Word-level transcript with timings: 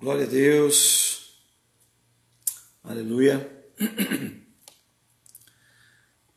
Glória 0.00 0.26
a 0.26 0.28
Deus. 0.28 1.32
Aleluia. 2.84 3.50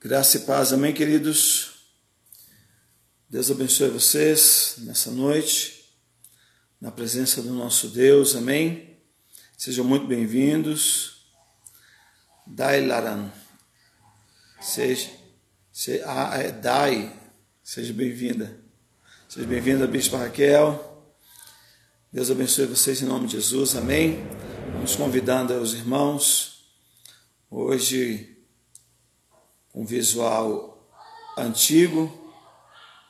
Graça 0.02 0.38
e 0.38 0.40
paz, 0.40 0.74
amém, 0.74 0.92
queridos. 0.92 1.74
Deus 3.30 3.52
abençoe 3.52 3.92
vocês 3.92 4.78
nessa 4.80 5.12
noite, 5.12 5.94
na 6.82 6.90
presença 6.90 7.40
do 7.44 7.54
nosso 7.54 7.90
Deus, 7.90 8.36
amém. 8.36 8.98
Sejam 9.56 9.86
muito 9.86 10.08
bem-vindos. 10.08 11.28
Dai 12.48 12.84
Laran. 12.84 13.32
Seja, 14.60 15.12
seja 15.72 16.04
ah, 16.08 16.36
é 16.40 16.52
Dai, 16.52 17.16
seja 17.64 17.94
bem-vinda. 17.94 18.60
Seja 19.30 19.46
bem-vinda, 19.46 19.86
Bispa 19.86 20.18
Raquel. 20.18 20.91
Deus 22.14 22.30
abençoe 22.30 22.66
vocês 22.66 23.02
em 23.02 23.06
nome 23.06 23.26
de 23.26 23.38
Jesus, 23.38 23.74
amém. 23.74 24.22
Vamos 24.74 24.98
convidando 24.98 25.54
os 25.54 25.74
irmãos, 25.74 26.66
hoje 27.50 28.38
um 29.74 29.86
visual 29.86 30.94
antigo 31.38 32.12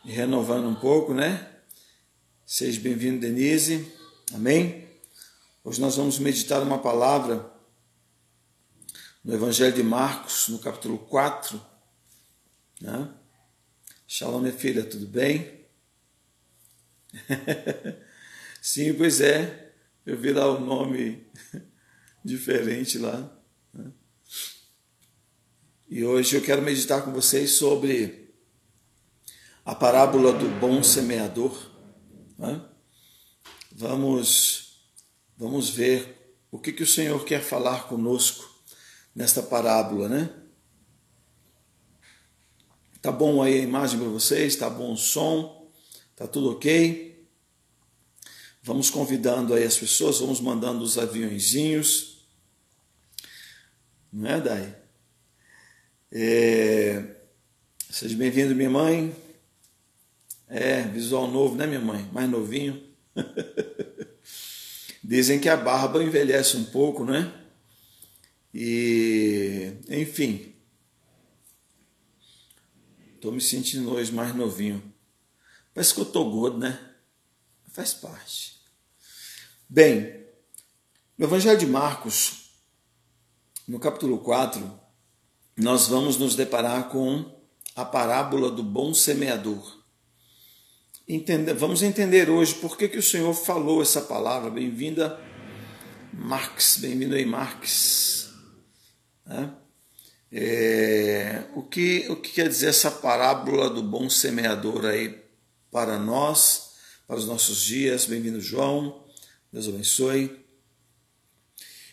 e 0.06 0.12
renovando 0.12 0.68
um 0.68 0.76
pouco, 0.76 1.16
né? 1.16 1.52
Seja 2.46 2.80
bem-vindo, 2.80 3.22
Denise, 3.22 3.92
amém. 4.36 4.88
Hoje 5.64 5.82
nós 5.82 5.96
vamos 5.96 6.20
meditar 6.20 6.62
uma 6.62 6.78
palavra 6.78 7.52
no 9.26 9.34
Evangelho 9.34 9.74
de 9.74 9.82
Marcos, 9.82 10.48
no 10.48 10.60
capítulo 10.60 11.00
4, 11.00 11.60
né? 12.80 13.10
Shalom, 14.08 14.42
minha 14.42 14.54
filha, 14.54 14.84
tudo 14.84 15.08
bem? 15.08 15.66
Sim, 18.62 18.94
pois 18.94 19.20
é. 19.20 19.74
Eu 20.06 20.16
vi 20.16 20.32
lá 20.32 20.46
o 20.46 20.58
um 20.58 20.66
nome 20.66 21.26
diferente 22.24 23.00
lá. 23.00 23.36
Né? 23.74 23.92
E 25.90 26.06
hoje 26.06 26.36
eu 26.36 26.44
quero 26.44 26.62
meditar 26.62 27.04
com 27.04 27.12
vocês 27.12 27.54
sobre 27.54 28.32
a 29.66 29.74
parábola 29.74 30.32
do 30.32 30.48
bom 30.60 30.84
semeador. 30.84 31.72
Né? 32.38 32.64
Vamos, 33.72 34.86
vamos 35.36 35.72
ver 35.72 36.36
o 36.52 36.60
que, 36.60 36.72
que 36.72 36.84
o 36.84 36.88
Senhor 36.88 37.26
quer 37.26 37.42
falar 37.42 37.88
conosco 37.88 38.48
nesta 39.16 39.42
parábola, 39.42 40.08
né? 40.08 40.30
Tá 43.02 43.12
bom 43.12 43.42
aí 43.42 43.60
a 43.60 43.64
imagem 43.64 44.00
para 44.00 44.10
vocês? 44.10 44.56
Tá 44.56 44.70
bom 44.70 44.94
o 44.94 44.98
som? 44.98 45.72
Tá 46.16 46.28
tudo 46.28 46.52
ok? 46.52 47.11
Vamos 48.64 48.92
convidando 48.92 49.56
aí 49.56 49.64
as 49.64 49.76
pessoas, 49.76 50.20
vamos 50.20 50.40
mandando 50.40 50.84
os 50.84 51.00
aviãozinhos. 51.00 52.28
Não 54.14 54.30
é, 54.30 54.40
Dai? 54.40 54.78
É... 56.12 57.16
Seja 57.90 58.16
bem-vindo, 58.16 58.54
minha 58.54 58.70
mãe. 58.70 59.16
É, 60.48 60.84
visual 60.84 61.28
novo, 61.28 61.56
né, 61.56 61.66
minha 61.66 61.80
mãe? 61.80 62.08
Mais 62.14 62.30
novinho. 62.30 62.84
Dizem 65.04 65.40
que 65.40 65.50
a 65.50 65.58
barba 65.58 66.04
envelhece 66.04 66.56
um 66.56 66.66
pouco, 66.66 67.04
né? 67.04 67.34
E, 68.54 69.74
enfim. 69.90 70.54
Estou 73.16 73.32
me 73.32 73.42
sentindo 73.42 73.92
hoje 73.92 74.12
mais 74.12 74.36
novinho. 74.36 74.84
Parece 75.74 75.96
que 75.96 76.02
eu 76.02 76.06
tô 76.06 76.30
gordo, 76.30 76.60
né? 76.60 76.91
Faz 77.72 77.94
parte. 77.94 78.60
Bem, 79.70 80.26
no 81.18 81.26
Evangelho 81.26 81.58
de 81.58 81.66
Marcos, 81.66 82.52
no 83.66 83.80
capítulo 83.80 84.18
4, 84.18 84.78
nós 85.56 85.88
vamos 85.88 86.18
nos 86.18 86.36
deparar 86.36 86.90
com 86.90 87.34
a 87.74 87.86
parábola 87.86 88.52
do 88.52 88.62
bom 88.62 88.94
semeador. 88.94 89.80
Vamos 91.58 91.82
entender 91.82 92.30
hoje 92.30 92.56
por 92.56 92.78
que, 92.78 92.90
que 92.90 92.98
o 92.98 93.04
Senhor 93.04 93.34
falou 93.34 93.82
essa 93.82 94.02
palavra. 94.02 94.50
Bem-vinda, 94.50 95.18
Marx, 96.12 96.76
bem-vindo 96.76 97.16
aí, 97.16 97.26
Marx. 97.26 98.34
Né? 99.26 99.50
É, 100.30 101.46
o, 101.56 101.64
que, 101.64 102.06
o 102.10 102.18
que 102.18 102.34
quer 102.34 102.50
dizer 102.50 102.68
essa 102.68 102.92
parábola 102.92 103.70
do 103.70 103.82
bom 103.82 104.10
semeador 104.10 104.86
aí 104.86 105.24
para 105.72 105.98
nós, 105.98 106.71
para 107.12 107.20
os 107.20 107.26
nossos 107.26 107.62
dias? 107.64 108.06
Bem-vindo, 108.06 108.40
João. 108.40 109.04
Deus 109.52 109.68
abençoe. 109.68 110.46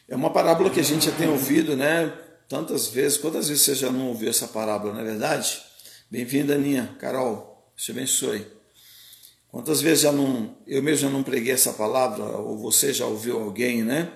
É 0.06 0.14
uma 0.14 0.32
parábola 0.32 0.70
que 0.70 0.78
a 0.78 0.84
gente 0.84 1.06
já 1.06 1.10
tem 1.10 1.28
ouvido, 1.28 1.76
né? 1.76 2.16
Tantas 2.48 2.86
vezes. 2.86 3.18
Quantas 3.18 3.48
vezes 3.48 3.64
você 3.64 3.74
já 3.74 3.90
não 3.90 4.10
ouviu 4.10 4.30
essa 4.30 4.46
parábola, 4.46 4.94
não 4.94 5.00
é 5.00 5.04
verdade? 5.04 5.60
Bem-vinda, 6.08 6.54
Aninha. 6.54 6.96
Carol, 7.00 7.68
te 7.76 7.90
abençoe. 7.90 8.46
Quantas 9.48 9.80
vezes 9.80 10.02
já 10.02 10.12
não, 10.12 10.56
eu 10.64 10.80
mesmo 10.84 11.08
já 11.08 11.10
não 11.10 11.24
preguei 11.24 11.52
essa 11.52 11.72
palavra, 11.72 12.22
ou 12.22 12.56
você 12.56 12.92
já 12.92 13.04
ouviu 13.04 13.40
alguém, 13.40 13.82
né? 13.82 14.12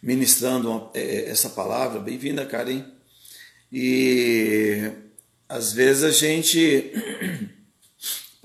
Ministrando 0.00 0.88
é, 0.94 1.28
essa 1.28 1.50
palavra. 1.50 1.98
Bem-vinda, 1.98 2.46
Karen. 2.46 2.84
E 3.72 4.88
às 5.48 5.72
vezes 5.72 6.04
a 6.04 6.12
gente 6.12 6.92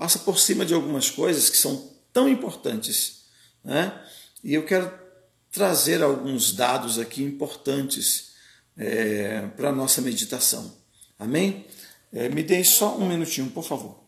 passa 0.02 0.18
por 0.18 0.36
cima 0.36 0.66
de 0.66 0.74
algumas 0.74 1.08
coisas 1.10 1.48
que 1.48 1.56
são 1.56 1.88
tão 2.12 2.28
importantes. 2.28 3.26
Né? 3.62 4.04
E 4.42 4.52
eu 4.52 4.66
quero 4.66 4.92
trazer 5.48 6.02
alguns 6.02 6.52
dados 6.52 6.98
aqui 6.98 7.22
importantes 7.22 8.32
é, 8.76 9.46
para 9.56 9.68
a 9.68 9.72
nossa 9.72 10.02
meditação. 10.02 10.76
Amém? 11.16 11.68
É, 12.12 12.28
me 12.28 12.42
deem 12.42 12.64
só 12.64 12.98
um 12.98 13.06
minutinho, 13.06 13.48
por 13.52 13.62
favor. 13.62 14.02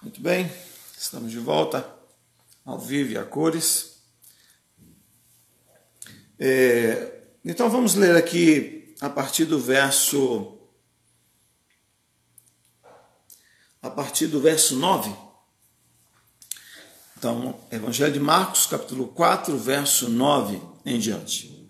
Muito 0.00 0.18
bem, 0.22 0.50
estamos 0.98 1.30
de 1.30 1.38
volta 1.38 1.86
ao 2.64 2.78
vivo 2.78 3.12
e 3.12 3.18
a 3.18 3.24
cores. 3.26 3.91
É, 6.44 7.22
então 7.44 7.70
vamos 7.70 7.94
ler 7.94 8.16
aqui 8.16 8.96
a 9.00 9.08
partir 9.08 9.44
do 9.44 9.60
verso. 9.60 10.58
A 13.80 13.88
partir 13.88 14.26
do 14.26 14.40
verso 14.40 14.74
9. 14.74 15.14
Então, 17.16 17.60
Evangelho 17.70 18.12
de 18.12 18.18
Marcos, 18.18 18.66
capítulo 18.66 19.06
4, 19.06 19.56
verso 19.56 20.08
9 20.08 20.60
em 20.84 20.98
diante. 20.98 21.64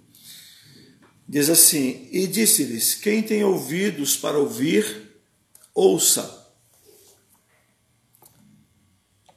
Diz 1.28 1.50
assim: 1.50 2.09
E 2.11 2.27
disse-lhes: 2.27 2.94
Quem 2.94 3.22
tem 3.22 3.44
ouvidos 3.44 4.16
para 4.16 4.38
ouvir, 4.38 5.21
ouça. 5.75 6.50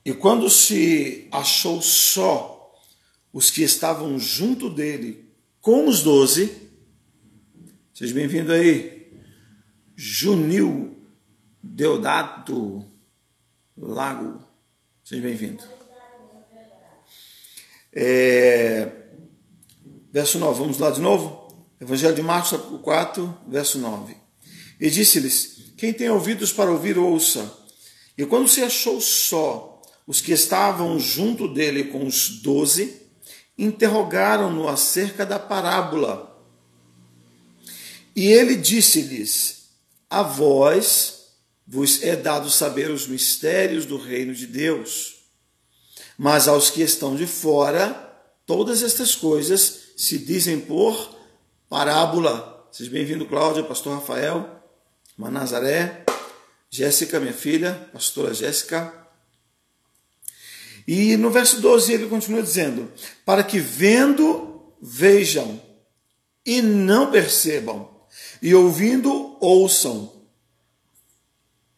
E 0.05 0.13
quando 0.13 0.49
se 0.49 1.27
achou 1.29 1.81
só 1.81 2.73
os 3.33 3.51
que 3.51 3.63
estavam 3.63 4.17
junto 4.17 4.69
dele 4.69 5.24
com 5.65 5.87
os 5.87 6.03
doze. 6.03 6.61
Seja 7.91 8.13
bem-vindo 8.13 8.53
aí, 8.53 9.11
Junil 9.95 10.95
Deodato 11.63 12.85
Lago. 13.75 14.43
Seja 15.03 15.23
bem-vindo. 15.23 15.63
É, 17.91 18.91
verso 20.13 20.37
9, 20.37 20.59
vamos 20.59 20.77
lá 20.77 20.91
de 20.91 21.01
novo? 21.01 21.67
Evangelho 21.81 22.13
de 22.13 22.21
Marcos, 22.21 22.51
4, 22.83 23.35
verso 23.47 23.79
9. 23.79 24.15
E 24.79 24.87
disse-lhes: 24.91 25.73
Quem 25.75 25.91
tem 25.91 26.11
ouvidos 26.11 26.53
para 26.53 26.69
ouvir, 26.69 26.95
ouça. 26.95 27.51
E 28.15 28.23
quando 28.23 28.47
se 28.47 28.61
achou 28.61 29.01
só 29.01 29.81
os 30.05 30.21
que 30.21 30.31
estavam 30.31 30.99
junto 30.99 31.51
dele 31.51 31.85
com 31.85 32.05
os 32.05 32.39
doze, 32.43 33.04
interrogaram-no 33.57 34.67
acerca 34.67 35.25
da 35.25 35.39
parábola. 35.39 36.35
E 38.15 38.27
ele 38.27 38.55
disse-lhes: 38.55 39.69
A 40.09 40.21
vós 40.21 41.25
vos 41.67 42.03
é 42.03 42.15
dado 42.15 42.49
saber 42.49 42.89
os 42.89 43.07
mistérios 43.07 43.85
do 43.85 43.97
reino 43.97 44.33
de 44.33 44.47
Deus, 44.47 45.15
mas 46.17 46.47
aos 46.47 46.69
que 46.69 46.81
estão 46.81 47.15
de 47.15 47.25
fora, 47.25 48.13
todas 48.45 48.83
estas 48.83 49.15
coisas 49.15 49.79
se 49.97 50.17
dizem 50.17 50.59
por 50.59 51.15
parábola. 51.69 52.67
Seja 52.71 52.91
bem-vindo, 52.91 53.25
Cláudia, 53.25 53.63
pastor 53.63 53.95
Rafael, 53.95 54.61
Manazaré, 55.17 56.05
Jéssica, 56.69 57.19
minha 57.19 57.33
filha, 57.33 57.89
pastora 57.93 58.33
Jéssica. 58.33 59.04
E 60.87 61.17
no 61.17 61.31
verso 61.31 61.61
12 61.61 61.93
ele 61.93 62.07
continua 62.07 62.41
dizendo: 62.41 62.91
Para 63.25 63.43
que 63.43 63.59
vendo, 63.59 64.73
vejam, 64.81 65.61
e 66.45 66.61
não 66.61 67.11
percebam, 67.11 67.89
e 68.41 68.53
ouvindo, 68.53 69.37
ouçam 69.39 70.15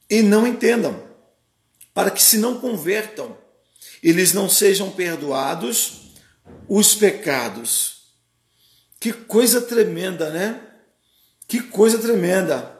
e 0.09 0.21
não 0.21 0.48
entendam, 0.48 1.04
para 1.94 2.12
que 2.12 2.21
se 2.21 2.38
não 2.38 2.59
convertam, 2.59 3.38
eles 4.01 4.33
não 4.33 4.50
sejam 4.50 4.92
perdoados 4.92 6.13
os 6.68 6.95
pecados. 6.95 8.13
Que 9.00 9.12
coisa 9.12 9.62
tremenda, 9.62 10.30
né? 10.30 10.62
Que 11.48 11.62
coisa 11.62 11.98
tremenda. 11.98 12.77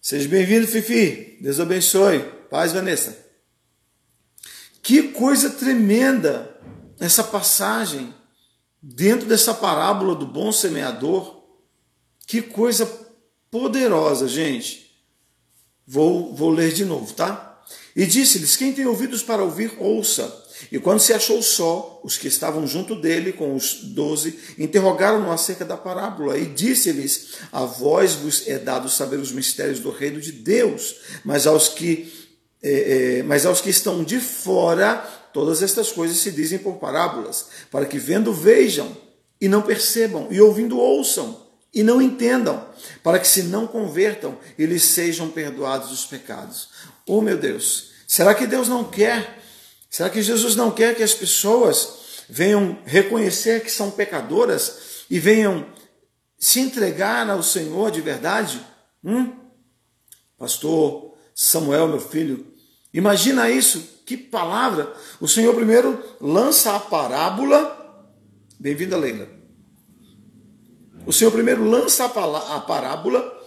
Seja 0.00 0.28
bem-vindo, 0.28 0.66
Fifi. 0.66 1.38
Deus 1.40 1.60
abençoe. 1.60 2.20
Paz, 2.50 2.72
Vanessa. 2.72 3.29
Que 4.82 5.04
coisa 5.04 5.50
tremenda 5.50 6.56
essa 6.98 7.24
passagem 7.24 8.14
dentro 8.82 9.26
dessa 9.26 9.54
parábola 9.54 10.14
do 10.14 10.26
bom 10.26 10.50
semeador. 10.52 11.42
Que 12.26 12.40
coisa 12.40 12.86
poderosa, 13.50 14.28
gente. 14.28 14.90
Vou, 15.86 16.34
vou 16.34 16.50
ler 16.50 16.72
de 16.72 16.84
novo, 16.84 17.12
tá? 17.12 17.60
E 17.94 18.06
disse-lhes: 18.06 18.56
Quem 18.56 18.72
tem 18.72 18.86
ouvidos 18.86 19.22
para 19.22 19.42
ouvir, 19.42 19.72
ouça. 19.78 20.40
E 20.70 20.78
quando 20.78 21.00
se 21.00 21.12
achou 21.12 21.42
só, 21.42 22.00
os 22.04 22.16
que 22.16 22.28
estavam 22.28 22.66
junto 22.66 22.94
dele, 22.94 23.32
com 23.32 23.54
os 23.54 23.82
doze, 23.82 24.38
interrogaram-no 24.58 25.30
acerca 25.32 25.64
da 25.64 25.76
parábola, 25.76 26.38
e 26.38 26.46
disse-lhes: 26.46 27.34
A 27.50 27.64
vós 27.64 28.14
vos 28.14 28.46
é 28.46 28.58
dado 28.58 28.88
saber 28.88 29.16
os 29.16 29.32
mistérios 29.32 29.80
do 29.80 29.90
reino 29.90 30.20
de 30.20 30.32
Deus, 30.32 30.96
mas 31.24 31.46
aos 31.46 31.68
que, 31.68 32.19
é, 32.62 33.18
é, 33.18 33.22
mas 33.22 33.46
aos 33.46 33.60
que 33.60 33.70
estão 33.70 34.04
de 34.04 34.20
fora, 34.20 34.96
todas 35.32 35.62
estas 35.62 35.90
coisas 35.92 36.18
se 36.18 36.30
dizem 36.30 36.58
por 36.58 36.74
parábolas, 36.74 37.46
para 37.70 37.86
que 37.86 37.98
vendo 37.98 38.32
vejam 38.32 38.96
e 39.40 39.48
não 39.48 39.62
percebam, 39.62 40.28
e 40.30 40.40
ouvindo 40.40 40.78
ouçam 40.78 41.48
e 41.72 41.82
não 41.82 42.02
entendam, 42.02 42.66
para 43.02 43.18
que 43.18 43.28
se 43.28 43.44
não 43.44 43.66
convertam, 43.66 44.36
eles 44.58 44.82
sejam 44.82 45.30
perdoados 45.30 45.92
os 45.92 46.04
pecados. 46.04 46.68
Oh 47.06 47.20
meu 47.20 47.38
Deus, 47.38 47.92
será 48.06 48.34
que 48.34 48.46
Deus 48.46 48.68
não 48.68 48.84
quer 48.84 49.40
Será 49.90 50.08
que 50.08 50.22
Jesus 50.22 50.54
não 50.54 50.70
quer 50.70 50.94
que 50.94 51.02
as 51.02 51.12
pessoas 51.12 52.22
venham 52.28 52.78
reconhecer 52.84 53.60
que 53.60 53.72
são 53.72 53.90
pecadoras 53.90 55.04
e 55.10 55.18
venham 55.18 55.66
se 56.38 56.60
entregar 56.60 57.28
ao 57.28 57.42
Senhor 57.42 57.90
de 57.90 58.00
verdade? 58.00 58.64
Hum? 59.04 59.34
Pastor 60.38 61.16
Samuel, 61.34 61.88
meu 61.88 62.00
filho, 62.00 62.49
imagina 62.92 63.50
isso, 63.50 64.00
que 64.04 64.16
palavra! 64.16 64.92
O 65.20 65.28
Senhor 65.28 65.54
primeiro 65.54 66.02
lança 66.20 66.74
a 66.74 66.80
parábola. 66.80 67.76
Bem-vinda, 68.58 68.96
Leila. 68.96 69.28
O 71.06 71.12
Senhor 71.12 71.30
primeiro 71.30 71.64
lança 71.64 72.04
a 72.04 72.60
parábola, 72.60 73.40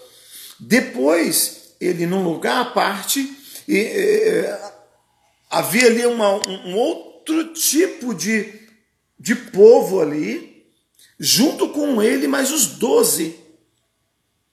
depois 0.60 1.76
ele, 1.80 2.06
num 2.06 2.24
lugar 2.24 2.62
à 2.62 2.66
parte, 2.66 3.38
e, 3.68 4.46
havia 5.50 5.86
ali 5.86 6.06
uma, 6.06 6.32
um 6.66 6.76
outro 6.76 7.54
tipo 7.54 8.14
de, 8.14 8.60
de 9.20 9.36
povo 9.36 10.02
ali, 10.02 10.66
junto 11.20 11.70
com 11.70 12.02
ele, 12.02 12.28
mais 12.28 12.52
os 12.52 12.66
doze. 12.78 13.40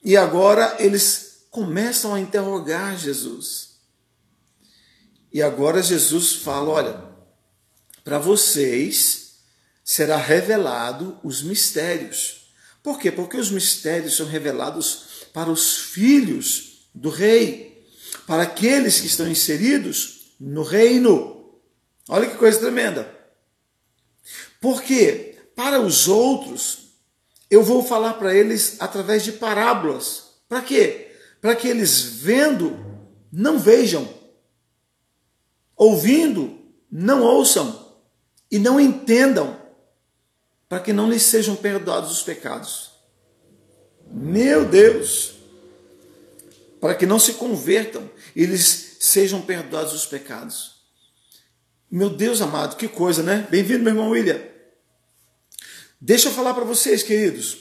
E 0.04 0.16
agora 0.16 0.76
eles 0.78 1.46
começam 1.50 2.14
a 2.14 2.20
interrogar 2.20 2.96
Jesus. 2.98 3.69
E 5.32 5.42
agora 5.42 5.82
Jesus 5.82 6.34
fala: 6.34 6.70
olha, 6.70 7.04
para 8.04 8.18
vocês 8.18 9.38
será 9.84 10.16
revelado 10.16 11.18
os 11.22 11.42
mistérios. 11.42 12.52
Por 12.82 12.98
quê? 12.98 13.10
Porque 13.10 13.36
os 13.36 13.50
mistérios 13.50 14.16
são 14.16 14.26
revelados 14.26 15.26
para 15.32 15.50
os 15.50 15.76
filhos 15.76 16.88
do 16.94 17.10
rei, 17.10 17.86
para 18.26 18.44
aqueles 18.44 19.00
que 19.00 19.06
estão 19.06 19.28
inseridos 19.28 20.32
no 20.40 20.62
reino. 20.62 21.60
Olha 22.08 22.28
que 22.28 22.36
coisa 22.36 22.58
tremenda. 22.58 23.14
Porque 24.60 25.36
para 25.54 25.80
os 25.80 26.08
outros, 26.08 26.90
eu 27.50 27.62
vou 27.62 27.84
falar 27.84 28.14
para 28.14 28.34
eles 28.34 28.76
através 28.80 29.24
de 29.24 29.32
parábolas. 29.32 30.30
Para 30.48 30.62
quê? 30.62 31.12
Para 31.40 31.54
que 31.54 31.68
eles 31.68 32.02
vendo, 32.02 32.78
não 33.32 33.58
vejam. 33.58 34.08
Ouvindo, 35.80 36.58
não 36.92 37.22
ouçam. 37.22 37.96
E 38.50 38.58
não 38.58 38.78
entendam. 38.78 39.58
Para 40.68 40.80
que 40.80 40.92
não 40.92 41.10
lhes 41.10 41.22
sejam 41.22 41.56
perdoados 41.56 42.10
os 42.12 42.22
pecados. 42.22 42.90
Meu 44.12 44.66
Deus! 44.66 45.36
Para 46.78 46.94
que 46.94 47.06
não 47.06 47.18
se 47.18 47.32
convertam, 47.32 48.10
eles 48.36 48.98
sejam 49.00 49.40
perdoados 49.40 49.94
os 49.94 50.04
pecados. 50.04 50.82
Meu 51.90 52.10
Deus 52.10 52.42
amado, 52.42 52.76
que 52.76 52.86
coisa, 52.86 53.22
né? 53.22 53.48
Bem-vindo, 53.50 53.82
meu 53.82 53.94
irmão 53.94 54.10
William. 54.10 54.38
Deixa 55.98 56.28
eu 56.28 56.32
falar 56.32 56.52
para 56.52 56.64
vocês, 56.64 57.02
queridos. 57.02 57.56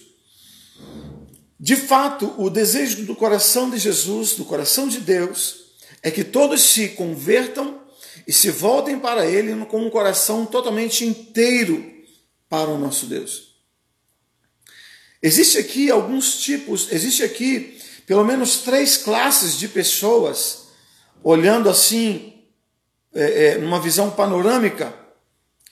De 1.58 1.78
fato, 1.78 2.36
o 2.38 2.50
desejo 2.50 3.06
do 3.06 3.16
coração 3.16 3.70
de 3.70 3.78
Jesus, 3.78 4.36
do 4.36 4.44
coração 4.44 4.90
de 4.90 5.00
Deus, 5.00 5.72
é 6.04 6.12
que 6.12 6.26
todos 6.26 6.62
se 6.62 6.90
convertam 6.90 7.79
e 8.28 8.34
se 8.34 8.50
voltem 8.50 9.00
para 9.00 9.26
Ele 9.26 9.66
com 9.66 9.82
um 9.82 9.90
coração 9.90 10.46
totalmente 10.46 11.06
inteiro 11.06 11.84
para 12.50 12.70
o 12.70 12.78
nosso 12.78 13.06
Deus. 13.06 13.50
Existe 15.22 15.58
aqui 15.58 15.92
alguns 15.92 16.40
tipos, 16.40 16.92
existe 16.92 17.24
aqui 17.24 17.80
pelo 18.06 18.24
menos 18.24 18.58
três 18.58 18.98
classes 18.98 19.58
de 19.58 19.68
pessoas 19.68 20.70
olhando 21.24 21.70
assim, 21.70 22.42
é, 23.14 23.46
é, 23.46 23.58
numa 23.58 23.80
visão 23.80 24.10
panorâmica, 24.10 24.94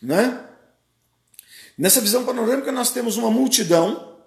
né? 0.01 0.43
Nessa 1.77 2.01
visão 2.01 2.25
panorâmica, 2.25 2.71
nós 2.71 2.91
temos 2.91 3.17
uma 3.17 3.29
multidão, 3.29 4.17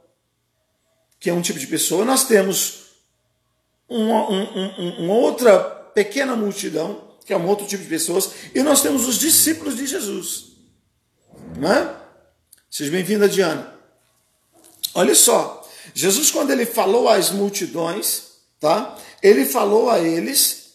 que 1.18 1.28
é 1.28 1.32
um 1.32 1.42
tipo 1.42 1.58
de 1.58 1.66
pessoa, 1.66 2.04
nós 2.04 2.24
temos 2.24 2.92
uma, 3.88 4.30
um, 4.30 4.42
um, 4.42 5.04
uma 5.04 5.14
outra 5.14 5.58
pequena 5.58 6.36
multidão, 6.36 7.09
que 7.30 7.34
é 7.34 7.36
um 7.36 7.46
outro 7.46 7.64
tipo 7.64 7.84
de 7.84 7.88
pessoas, 7.88 8.28
e 8.52 8.60
nós 8.60 8.82
temos 8.82 9.06
os 9.06 9.16
discípulos 9.16 9.76
de 9.76 9.86
Jesus. 9.86 10.46
Né? 11.56 11.94
Seja 12.68 12.90
bem-vinda, 12.90 13.28
Diana. 13.28 13.72
Olha 14.94 15.14
só, 15.14 15.64
Jesus, 15.94 16.32
quando 16.32 16.50
ele 16.50 16.66
falou 16.66 17.08
às 17.08 17.30
multidões, 17.30 18.32
tá? 18.58 18.98
Ele 19.22 19.44
falou 19.44 19.88
a 19.88 20.00
eles 20.00 20.72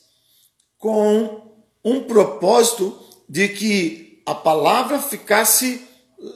com 0.79 1.51
um 1.83 2.03
propósito 2.03 2.97
de 3.27 3.49
que 3.49 4.21
a 4.25 4.33
palavra 4.33 4.97
ficasse 4.97 5.85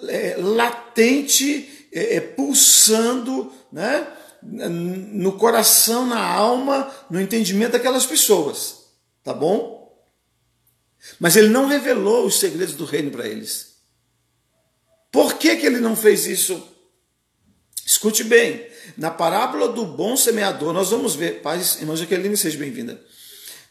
é, 0.10 0.36
latente, 0.38 1.88
é, 1.93 2.17
é, 2.17 2.20
pulsando 2.20 3.53
né, 3.72 4.05
no 4.41 5.38
coração, 5.38 6.05
na 6.05 6.22
alma, 6.22 6.93
no 7.10 7.22
entendimento 7.22 7.72
daquelas 7.72 8.05
pessoas. 8.05 8.79
Tá 9.24 9.34
bom? 9.34 9.78
Mas 11.20 11.36
ele 11.36 11.50
não 11.50 11.68
revelou 11.68 12.25
os 12.25 12.39
segredos 12.39 12.75
do 12.75 12.86
reino 12.86 13.12
para 13.12 13.27
eles. 13.27 13.75
Por 15.12 15.36
que, 15.36 15.56
que 15.56 15.65
ele 15.65 15.79
não 15.79 15.96
fez 15.96 16.25
isso? 16.25 16.62
Escute 17.86 18.24
bem, 18.24 18.68
na 18.98 19.10
parábola 19.10 19.70
do 19.70 19.86
bom 19.86 20.15
semeador, 20.15 20.72
nós 20.74 20.91
vamos 20.91 21.15
ver, 21.15 21.41
paz, 21.41 21.79
irmã 21.82 21.96
Jaqueline, 21.96 22.38
seja 22.38 22.58
bem-vinda. 22.58 23.01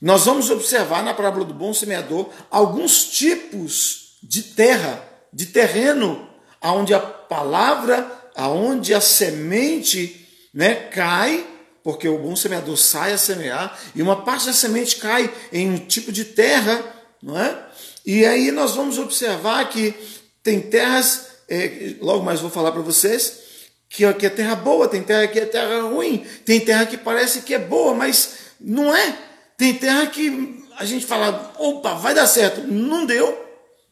Nós 0.00 0.25
vamos 0.25 0.50
observar 0.50 1.04
na 1.04 1.14
parábola 1.14 1.44
do 1.44 1.54
bom 1.54 1.73
semeador 1.73 2.28
alguns 2.50 3.04
tipos 3.08 4.16
de 4.23 4.42
terra, 4.42 5.04
de 5.32 5.47
terreno, 5.47 6.28
aonde 6.61 6.94
a 6.94 7.00
palavra, 7.00 8.11
aonde 8.35 8.92
a 8.92 9.00
semente 9.00 10.28
né, 10.52 10.75
cai, 10.75 11.47
porque 11.82 12.08
o 12.08 12.18
bom 12.18 12.35
semeador 12.35 12.76
sai 12.76 13.12
a 13.12 13.18
semear, 13.18 13.78
e 13.94 14.02
uma 14.02 14.25
parte 14.25 14.47
da 14.47 14.52
semente 14.52 14.97
cai 14.97 15.32
em 15.52 15.70
um 15.70 15.78
tipo 15.78 16.11
de 16.11 16.25
terra, 16.25 16.85
não 17.22 17.38
é? 17.38 17.66
E 18.04 18.25
aí 18.25 18.50
nós 18.50 18.75
vamos 18.75 18.98
observar 18.98 19.68
que 19.68 19.94
tem 20.42 20.60
terras, 20.60 21.26
é, 21.48 21.94
logo 22.00 22.25
mais 22.25 22.40
vou 22.40 22.50
falar 22.50 22.72
para 22.72 22.82
vocês, 22.82 23.40
que, 23.88 24.10
que 24.14 24.26
é 24.26 24.30
terra 24.30 24.54
boa, 24.54 24.88
tem 24.88 25.02
terra 25.02 25.26
que 25.26 25.38
é 25.38 25.46
terra 25.46 25.82
ruim, 25.82 26.25
tem 26.44 26.60
terra 26.60 26.87
que 26.87 26.96
parece 26.96 27.42
que 27.42 27.54
é 27.54 27.58
boa, 27.58 27.94
mas 27.94 28.34
não 28.60 28.94
é. 28.94 29.18
Tem 29.56 29.75
terra 29.75 30.06
que 30.06 30.64
a 30.76 30.84
gente 30.84 31.04
fala, 31.04 31.52
opa, 31.58 31.94
vai 31.94 32.14
dar 32.14 32.26
certo. 32.26 32.60
Não 32.62 33.04
deu. 33.04 33.46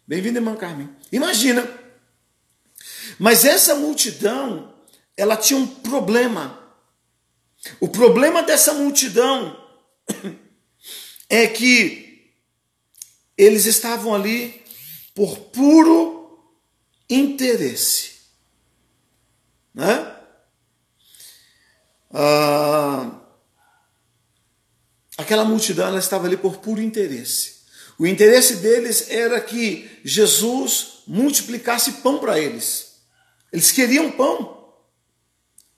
Bem-vindo, 0.06 0.38
irmã 0.38 0.54
Carmen. 0.54 0.88
Imagina. 1.11 1.68
Mas 3.18 3.45
essa 3.45 3.75
multidão, 3.75 4.73
ela 5.16 5.37
tinha 5.37 5.59
um 5.59 5.66
problema. 5.66 6.61
O 7.80 7.88
problema 7.88 8.42
dessa 8.42 8.73
multidão 8.75 9.61
é 11.28 11.49
que 11.49 12.05
eles 13.37 13.66
estavam 13.66 14.14
ali 14.14 14.62
por 15.14 15.37
puro 15.38 16.38
interesse. 17.09 18.16
Né? 19.75 20.16
ah, 22.19 23.21
aquela 25.19 25.45
multidão 25.45 25.87
ela 25.87 25.99
estava 25.99 26.26
ali 26.26 26.37
por 26.37 26.57
puro 26.57 26.81
interesse. 26.81 27.57
O 27.99 28.07
interesse 28.07 28.57
deles 28.57 29.11
era 29.11 29.40
que 29.40 30.00
Jesus 30.05 31.02
multiplicasse 31.07 31.93
pão 31.95 32.19
para 32.19 32.38
eles. 32.38 32.97
Eles 33.52 33.71
queriam 33.71 34.11
pão. 34.11 34.75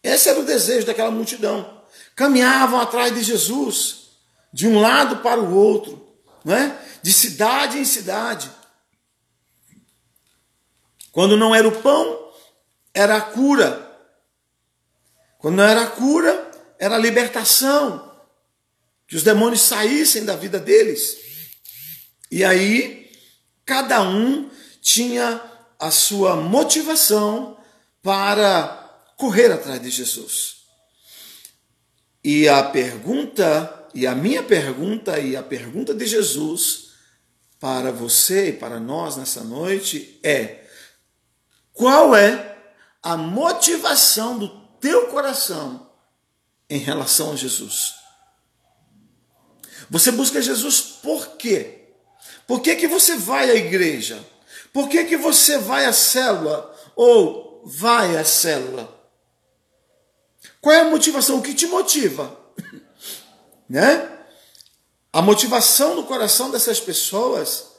Esse 0.03 0.29
era 0.29 0.41
o 0.41 0.45
desejo 0.45 0.87
daquela 0.87 1.11
multidão. 1.11 1.83
Caminhavam 2.15 2.81
atrás 2.81 3.15
de 3.15 3.23
Jesus, 3.23 4.11
de 4.53 4.67
um 4.67 4.81
lado 4.81 5.19
para 5.19 5.41
o 5.41 5.55
outro, 5.55 6.08
não 6.49 6.57
é? 6.57 6.79
de 7.03 7.13
cidade 7.13 7.77
em 7.77 7.85
cidade. 7.85 8.51
Quando 11.13 11.37
não 11.37 11.55
era 11.55 11.69
o 11.69 11.83
pão, 11.83 12.33
era 12.95 13.19
a 13.19 13.21
cura. 13.21 13.87
Quando 15.37 15.57
não 15.57 15.65
era 15.65 15.83
a 15.83 15.91
cura, 15.91 16.51
era 16.79 16.95
a 16.95 16.99
libertação. 16.99 18.11
Que 19.07 19.15
os 19.15 19.23
demônios 19.23 19.61
saíssem 19.61 20.25
da 20.25 20.37
vida 20.37 20.59
deles. 20.59 21.19
E 22.31 22.43
aí, 22.43 23.13
cada 23.67 24.01
um 24.01 24.51
tinha 24.81 25.43
a 25.79 25.91
sua 25.91 26.37
motivação 26.37 27.59
para 28.03 29.03
correr 29.19 29.53
atrás 29.53 29.83
de 29.83 29.91
Jesus. 29.91 30.63
E 32.25 32.49
a 32.49 32.63
pergunta, 32.63 33.78
e 33.95 34.07
a 34.07 34.15
minha 34.15 34.43
pergunta, 34.43 35.19
e 35.19 35.37
a 35.37 35.43
pergunta 35.43 35.95
de 35.95 36.07
Jesus 36.07 36.89
para 37.61 37.91
você 37.91 38.51
e 38.51 38.53
para 38.53 38.79
nós 38.79 39.17
nessa 39.17 39.43
noite 39.43 40.19
é: 40.23 40.65
qual 41.73 42.15
é 42.15 42.57
a 43.03 43.17
motivação 43.17 44.39
do 44.39 44.49
teu 44.81 45.09
coração 45.09 45.91
em 46.69 46.79
relação 46.79 47.33
a 47.33 47.37
Jesus? 47.37 47.95
Você 49.91 50.11
busca 50.11 50.43
Jesus 50.43 50.81
por 50.81 51.37
quê? 51.37 51.93
Por 52.47 52.61
que, 52.61 52.77
que 52.77 52.89
você 52.89 53.17
vai 53.17 53.51
à 53.51 53.55
igreja? 53.55 54.25
Por 54.73 54.89
que, 54.89 55.05
que 55.05 55.17
você 55.17 55.59
vai 55.59 55.87
à 55.87 55.93
célula 55.93 56.75
ou 56.95 57.63
vai 57.65 58.17
à 58.17 58.25
célula? 58.25 58.97
Qual 60.61 60.75
é 60.75 60.81
a 60.81 60.91
motivação? 60.91 61.39
O 61.39 61.43
que 61.43 61.55
te 61.55 61.67
motiva? 61.67 62.37
Né? 63.69 64.11
A 65.13 65.23
motivação 65.23 65.95
no 65.95 66.05
coração 66.05 66.51
dessas 66.51 66.81
pessoas 66.81 67.73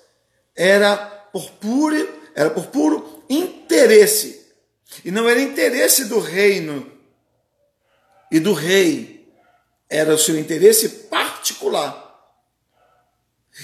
era 0.56 0.98
por 1.32 1.50
puro, 1.52 2.22
era 2.36 2.50
por 2.50 2.68
puro 2.68 3.24
interesse. 3.30 4.46
E 5.06 5.12
não 5.12 5.30
era 5.30 5.42
interesse 5.42 6.06
do 6.06 6.20
reino 6.20 6.92
e 8.32 8.40
do 8.40 8.54
rei, 8.54 9.28
era 9.90 10.14
o 10.14 10.18
seu 10.18 10.38
interesse 10.38 10.90
particular. 10.90 12.08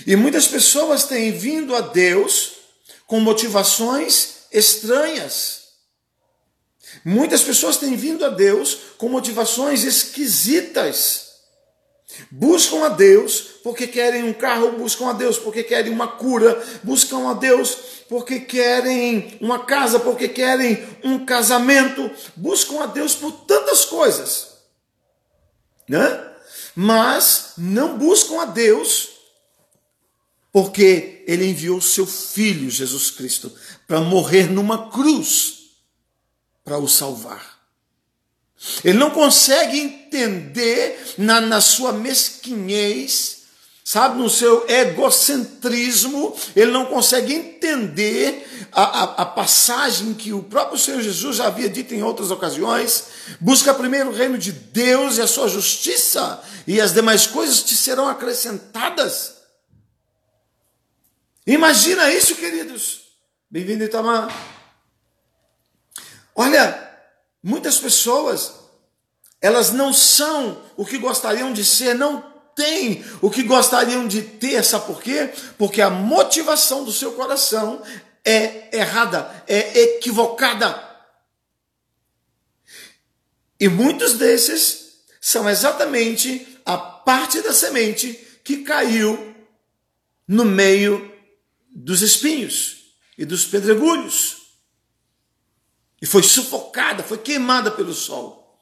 E 0.06 0.16
muitas 0.16 0.48
pessoas 0.48 1.06
têm 1.06 1.32
vindo 1.32 1.76
a 1.76 1.82
Deus 1.82 2.54
com 3.08 3.20
motivações 3.20 4.46
estranhas. 4.52 5.66
Muitas 7.04 7.42
pessoas 7.44 7.78
têm 7.78 7.96
vindo 7.96 8.26
a 8.26 8.30
Deus 8.30 8.78
com 8.98 9.10
motivações 9.10 9.84
esquisitas. 9.84 11.25
Buscam 12.32 12.86
a 12.86 12.90
Deus 12.90 13.42
porque 13.64 13.88
querem 13.88 14.24
um 14.24 14.34
carro, 14.34 14.74
buscam 14.74 15.10
a 15.10 15.14
Deus 15.14 15.38
porque 15.38 15.64
querem 15.64 15.92
uma 15.92 16.08
cura, 16.08 16.64
buscam 16.84 17.30
a 17.30 17.34
Deus 17.34 17.78
porque 18.10 18.40
querem 18.40 19.38
uma 19.42 19.66
casa, 19.66 20.00
porque 20.00 20.28
querem 20.28 20.86
um 21.04 21.26
casamento, 21.26 22.10
buscam 22.36 22.84
a 22.84 22.86
Deus 22.86 23.16
por 23.16 23.32
tantas 23.32 23.86
coisas, 23.86 24.58
né? 25.88 26.32
Mas 26.76 27.54
não 27.58 27.98
buscam 27.98 28.42
a 28.42 28.46
Deus 28.46 29.10
porque 30.52 31.24
ele 31.28 31.46
enviou 31.46 31.82
seu 31.82 32.06
filho 32.06 32.70
Jesus 32.70 33.12
Cristo 33.12 33.52
para 33.88 34.02
morrer 34.02 34.50
numa 34.50 34.90
cruz 34.90 35.72
para 36.64 36.78
o 36.78 36.88
salvar. 36.88 37.55
Ele 38.84 38.98
não 38.98 39.12
consegue 39.12 39.80
entender 39.80 41.14
na, 41.18 41.40
na 41.40 41.62
sua 41.62 41.92
mesquinhez, 41.92 43.44
sabe, 43.84 44.18
no 44.18 44.30
seu 44.30 44.68
egocentrismo, 44.68 46.36
ele 46.56 46.72
não 46.72 46.88
consegue 46.88 47.34
entender 47.34 48.68
a, 48.72 48.82
a, 48.82 49.04
a, 49.22 49.26
passagem 49.26 50.14
que 50.14 50.34
o 50.34 50.44
próprio 50.44 50.80
Senhor 50.80 51.02
Jesus 51.02 51.38
já 51.38 51.48
havia 51.48 51.70
dito 51.70 51.94
em 51.94 52.04
outras 52.04 52.32
ocasiões: 52.32 53.06
busca 53.40 53.74
primeiro 53.74 54.10
o 54.10 54.14
reino 54.14 54.38
de 54.38 54.52
Deus 54.52 55.18
e 55.18 55.22
a 55.22 55.28
sua 55.28 55.48
justiça, 55.48 56.42
e 56.66 56.82
as 56.82 56.94
demais 56.94 57.28
coisas 57.28 57.62
te 57.62 57.76
serão 57.76 58.08
acrescentadas. 58.08 59.36
Imagina 61.46 62.12
isso, 62.12 62.36
queridos. 62.36 63.02
Bem-vindo, 63.50 63.84
Itamar. 63.84 64.28
Olha, 66.36 66.85
muitas 67.46 67.78
pessoas, 67.78 68.56
elas 69.40 69.72
não 69.72 69.94
são 69.94 70.64
o 70.76 70.84
que 70.84 70.98
gostariam 70.98 71.54
de 71.54 71.64
ser, 71.64 71.94
não 71.94 72.20
têm 72.56 73.06
o 73.22 73.30
que 73.30 73.44
gostariam 73.44 74.08
de 74.08 74.24
ter, 74.24 74.64
sabe 74.64 74.88
por 74.88 75.00
quê? 75.00 75.32
Porque 75.56 75.80
a 75.80 75.90
motivação 75.92 76.84
do 76.84 76.92
seu 76.92 77.12
coração 77.12 77.84
é 78.26 78.76
errada, 78.76 79.44
é 79.48 79.80
equivocada. 79.80 80.84
E 83.60 83.70
muitos 83.70 84.14
desses 84.14 85.04
são 85.22 85.48
exatamente 85.48 86.60
a 86.66 86.76
parte 86.76 87.44
da 87.44 87.54
semente 87.54 88.40
que 88.44 88.64
caiu 88.64 89.36
no 90.28 90.44
meio 90.44 91.14
dos 91.70 92.02
espinhos 92.02 92.96
e 93.16 93.24
dos 93.24 93.46
pedregulhos. 93.46 94.45
E 96.06 96.08
foi 96.08 96.22
sufocada, 96.22 97.02
foi 97.02 97.18
queimada 97.18 97.72
pelo 97.72 97.92
sol. 97.92 98.62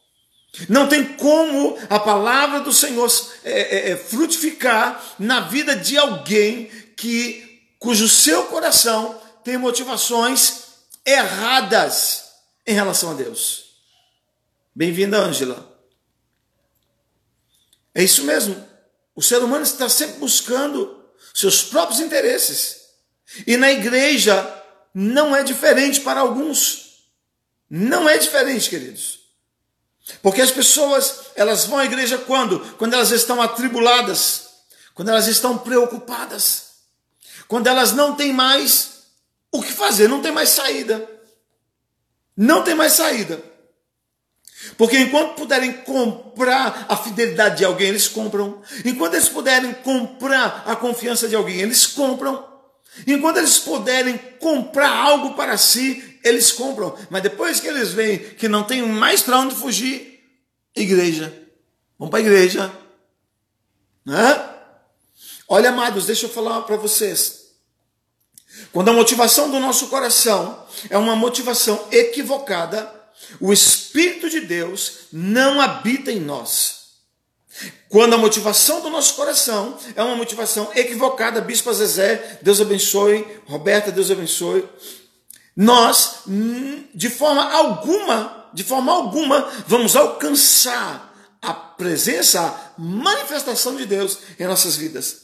Não 0.69 0.87
tem 0.87 1.03
como 1.03 1.77
a 1.89 1.99
palavra 1.99 2.61
do 2.61 2.71
Senhor 2.71 3.11
é, 3.43 3.51
é, 3.51 3.89
é, 3.89 3.97
frutificar 3.97 5.03
na 5.19 5.41
vida 5.41 5.75
de 5.75 5.97
alguém 5.97 6.67
que 6.95 7.67
cujo 7.79 8.07
seu 8.07 8.45
coração 8.45 9.21
tem 9.43 9.57
motivações 9.57 10.67
erradas 11.05 12.29
em 12.65 12.73
relação 12.73 13.11
a 13.11 13.13
Deus. 13.13 13.73
Bem-vinda, 14.73 15.17
Ângela. 15.17 15.69
É 17.93 18.01
isso 18.01 18.23
mesmo. 18.23 18.55
O 19.13 19.21
ser 19.21 19.39
humano 19.39 19.63
está 19.63 19.89
sempre 19.89 20.17
buscando 20.17 20.97
seus 21.33 21.61
próprios 21.61 21.99
interesses. 21.99 22.83
E 23.45 23.57
na 23.57 23.69
igreja 23.69 24.63
não 24.93 25.35
é 25.35 25.43
diferente 25.43 25.99
para 25.99 26.21
alguns. 26.21 26.92
Não 27.75 28.07
é 28.07 28.19
diferente, 28.19 28.69
queridos. 28.69 29.21
Porque 30.21 30.43
as 30.43 30.51
pessoas, 30.51 31.31
elas 31.35 31.65
vão 31.65 31.79
à 31.79 31.85
igreja 31.85 32.19
quando? 32.19 32.59
Quando 32.77 32.93
elas 32.93 33.09
estão 33.09 33.41
atribuladas, 33.41 34.49
quando 34.93 35.09
elas 35.09 35.25
estão 35.25 35.57
preocupadas, 35.57 36.65
quando 37.47 37.65
elas 37.65 37.91
não 37.91 38.13
têm 38.13 38.31
mais 38.31 39.05
o 39.51 39.59
que 39.59 39.71
fazer, 39.71 40.07
não 40.07 40.21
tem 40.21 40.31
mais 40.31 40.49
saída. 40.49 41.09
Não 42.37 42.63
tem 42.63 42.75
mais 42.75 42.93
saída. 42.93 43.43
Porque 44.77 44.99
enquanto 44.99 45.33
puderem 45.33 45.73
comprar 45.73 46.85
a 46.87 46.95
fidelidade 46.95 47.57
de 47.57 47.65
alguém, 47.65 47.87
eles 47.87 48.07
compram. 48.07 48.61
Enquanto 48.85 49.15
eles 49.15 49.29
puderem 49.29 49.73
comprar 49.73 50.63
a 50.67 50.75
confiança 50.75 51.27
de 51.27 51.35
alguém, 51.35 51.61
eles 51.61 51.87
compram. 51.87 52.47
Enquanto 53.07 53.37
eles 53.37 53.57
puderem 53.57 54.15
comprar 54.39 54.95
algo 54.95 55.33
para 55.33 55.57
si, 55.57 56.12
eles 56.23 56.51
compram. 56.51 56.95
Mas 57.09 57.23
depois 57.23 57.59
que 57.59 57.67
eles 57.67 57.91
veem 57.91 58.19
que 58.19 58.47
não 58.47 58.63
tem 58.63 58.81
mais 58.81 59.21
para 59.21 59.39
onde 59.39 59.55
fugir, 59.55 60.21
igreja. 60.75 61.33
Vamos 61.97 62.11
para 62.11 62.19
a 62.19 62.21
igreja. 62.21 62.71
Né? 64.05 64.49
Olha, 65.47 65.69
amados, 65.69 66.05
deixa 66.05 66.25
eu 66.25 66.29
falar 66.29 66.61
para 66.61 66.75
vocês. 66.75 67.43
Quando 68.71 68.89
a 68.89 68.93
motivação 68.93 69.49
do 69.49 69.59
nosso 69.59 69.87
coração 69.87 70.65
é 70.89 70.97
uma 70.97 71.15
motivação 71.15 71.87
equivocada, 71.91 72.91
o 73.39 73.51
Espírito 73.51 74.29
de 74.29 74.41
Deus 74.41 75.07
não 75.11 75.59
habita 75.61 76.11
em 76.11 76.19
nós. 76.19 76.83
Quando 77.87 78.13
a 78.13 78.17
motivação 78.17 78.81
do 78.81 78.89
nosso 78.89 79.13
coração 79.15 79.77
é 79.95 80.03
uma 80.03 80.15
motivação 80.15 80.71
equivocada, 80.75 81.41
Bispo 81.41 81.71
Zezé, 81.71 82.39
Deus 82.41 82.59
abençoe, 82.59 83.25
Roberta, 83.45 83.91
Deus 83.91 84.09
abençoe, 84.09 84.67
nós, 85.55 86.21
hum, 86.27 86.83
de 86.93 87.09
forma 87.09 87.51
alguma, 87.51 88.49
de 88.53 88.63
forma 88.63 88.91
alguma, 88.91 89.49
vamos 89.67 89.95
alcançar 89.95 91.13
a 91.41 91.53
presença, 91.53 92.41
a 92.41 92.81
manifestação 92.81 93.75
de 93.75 93.85
Deus 93.85 94.19
em 94.39 94.47
nossas 94.47 94.75
vidas. 94.75 95.23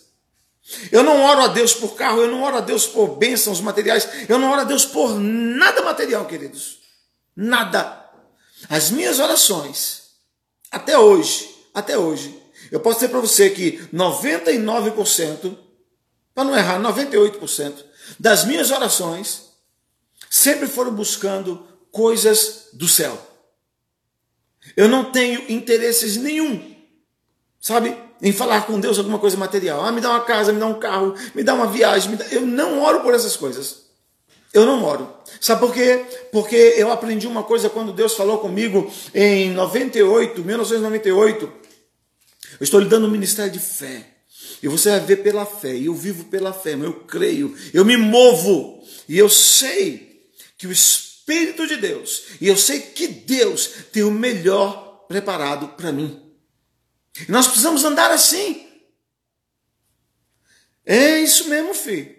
Eu 0.91 1.01
não 1.03 1.23
oro 1.23 1.41
a 1.41 1.47
Deus 1.47 1.73
por 1.73 1.95
carro, 1.95 2.21
eu 2.21 2.27
não 2.27 2.43
oro 2.43 2.57
a 2.57 2.61
Deus 2.61 2.85
por 2.85 3.17
bênçãos 3.17 3.59
materiais, 3.59 4.07
eu 4.27 4.37
não 4.37 4.51
oro 4.51 4.61
a 4.61 4.65
Deus 4.65 4.85
por 4.85 5.15
nada 5.15 5.81
material, 5.81 6.25
queridos. 6.25 6.79
Nada. 7.35 8.05
As 8.69 8.91
minhas 8.91 9.19
orações 9.19 10.09
até 10.69 10.97
hoje, 10.97 11.49
até 11.73 11.97
hoje, 11.97 12.37
eu 12.71 12.79
posso 12.79 12.99
dizer 12.99 13.09
para 13.09 13.19
você 13.19 13.49
que 13.49 13.79
99%, 13.91 15.57
para 16.35 16.43
não 16.43 16.55
errar, 16.55 16.79
98% 16.79 17.85
das 18.19 18.45
minhas 18.45 18.69
orações 18.69 19.48
sempre 20.39 20.67
foram 20.67 20.91
buscando 20.91 21.65
coisas 21.91 22.69
do 22.73 22.87
céu. 22.87 23.19
Eu 24.75 24.87
não 24.87 25.11
tenho 25.11 25.51
interesses 25.51 26.15
nenhum, 26.15 26.75
sabe, 27.59 27.95
em 28.21 28.31
falar 28.31 28.65
com 28.65 28.79
Deus 28.79 28.97
alguma 28.97 29.19
coisa 29.19 29.35
material. 29.35 29.83
Ah, 29.83 29.91
me 29.91 29.99
dá 29.99 30.09
uma 30.11 30.21
casa, 30.21 30.53
me 30.53 30.59
dá 30.59 30.65
um 30.65 30.79
carro, 30.79 31.13
me 31.35 31.43
dá 31.43 31.53
uma 31.53 31.67
viagem. 31.67 32.15
Dá... 32.15 32.25
Eu 32.27 32.41
não 32.45 32.81
oro 32.81 33.01
por 33.01 33.13
essas 33.13 33.35
coisas. 33.35 33.89
Eu 34.53 34.65
não 34.65 34.83
oro. 34.83 35.13
Sabe 35.41 35.59
por 35.59 35.73
quê? 35.73 36.05
Porque 36.31 36.55
eu 36.55 36.91
aprendi 36.91 37.27
uma 37.27 37.43
coisa 37.43 37.69
quando 37.69 37.93
Deus 37.93 38.13
falou 38.13 38.39
comigo 38.39 38.91
em 39.13 39.51
98, 39.51 40.43
1998. 40.43 41.45
Eu 41.45 42.63
estou 42.63 42.79
lhe 42.79 42.89
dando 42.89 43.07
um 43.07 43.11
ministério 43.11 43.51
de 43.51 43.59
fé. 43.59 44.05
E 44.61 44.67
você 44.67 44.89
vai 44.89 44.99
ver 45.01 45.17
pela 45.17 45.45
fé. 45.45 45.75
E 45.75 45.85
eu 45.85 45.93
vivo 45.93 46.25
pela 46.25 46.51
fé, 46.51 46.73
eu 46.73 46.93
creio, 46.93 47.55
eu 47.73 47.85
me 47.85 47.95
movo. 47.95 48.83
E 49.07 49.17
eu 49.17 49.29
sei 49.29 50.08
que 50.59 50.67
o 50.67 50.71
Espírito 50.71 51.65
de 51.65 51.77
Deus, 51.77 52.23
e 52.41 52.47
eu 52.47 52.57
sei 52.57 52.81
que 52.81 53.07
Deus 53.07 53.67
tem 53.93 54.03
o 54.03 54.11
melhor 54.11 55.05
preparado 55.07 55.69
para 55.69 55.91
mim. 55.91 56.21
E 57.27 57.31
nós 57.31 57.47
precisamos 57.47 57.85
andar 57.85 58.11
assim. 58.11 58.67
É 60.85 61.21
isso 61.21 61.47
mesmo, 61.47 61.73
filho. 61.73 62.13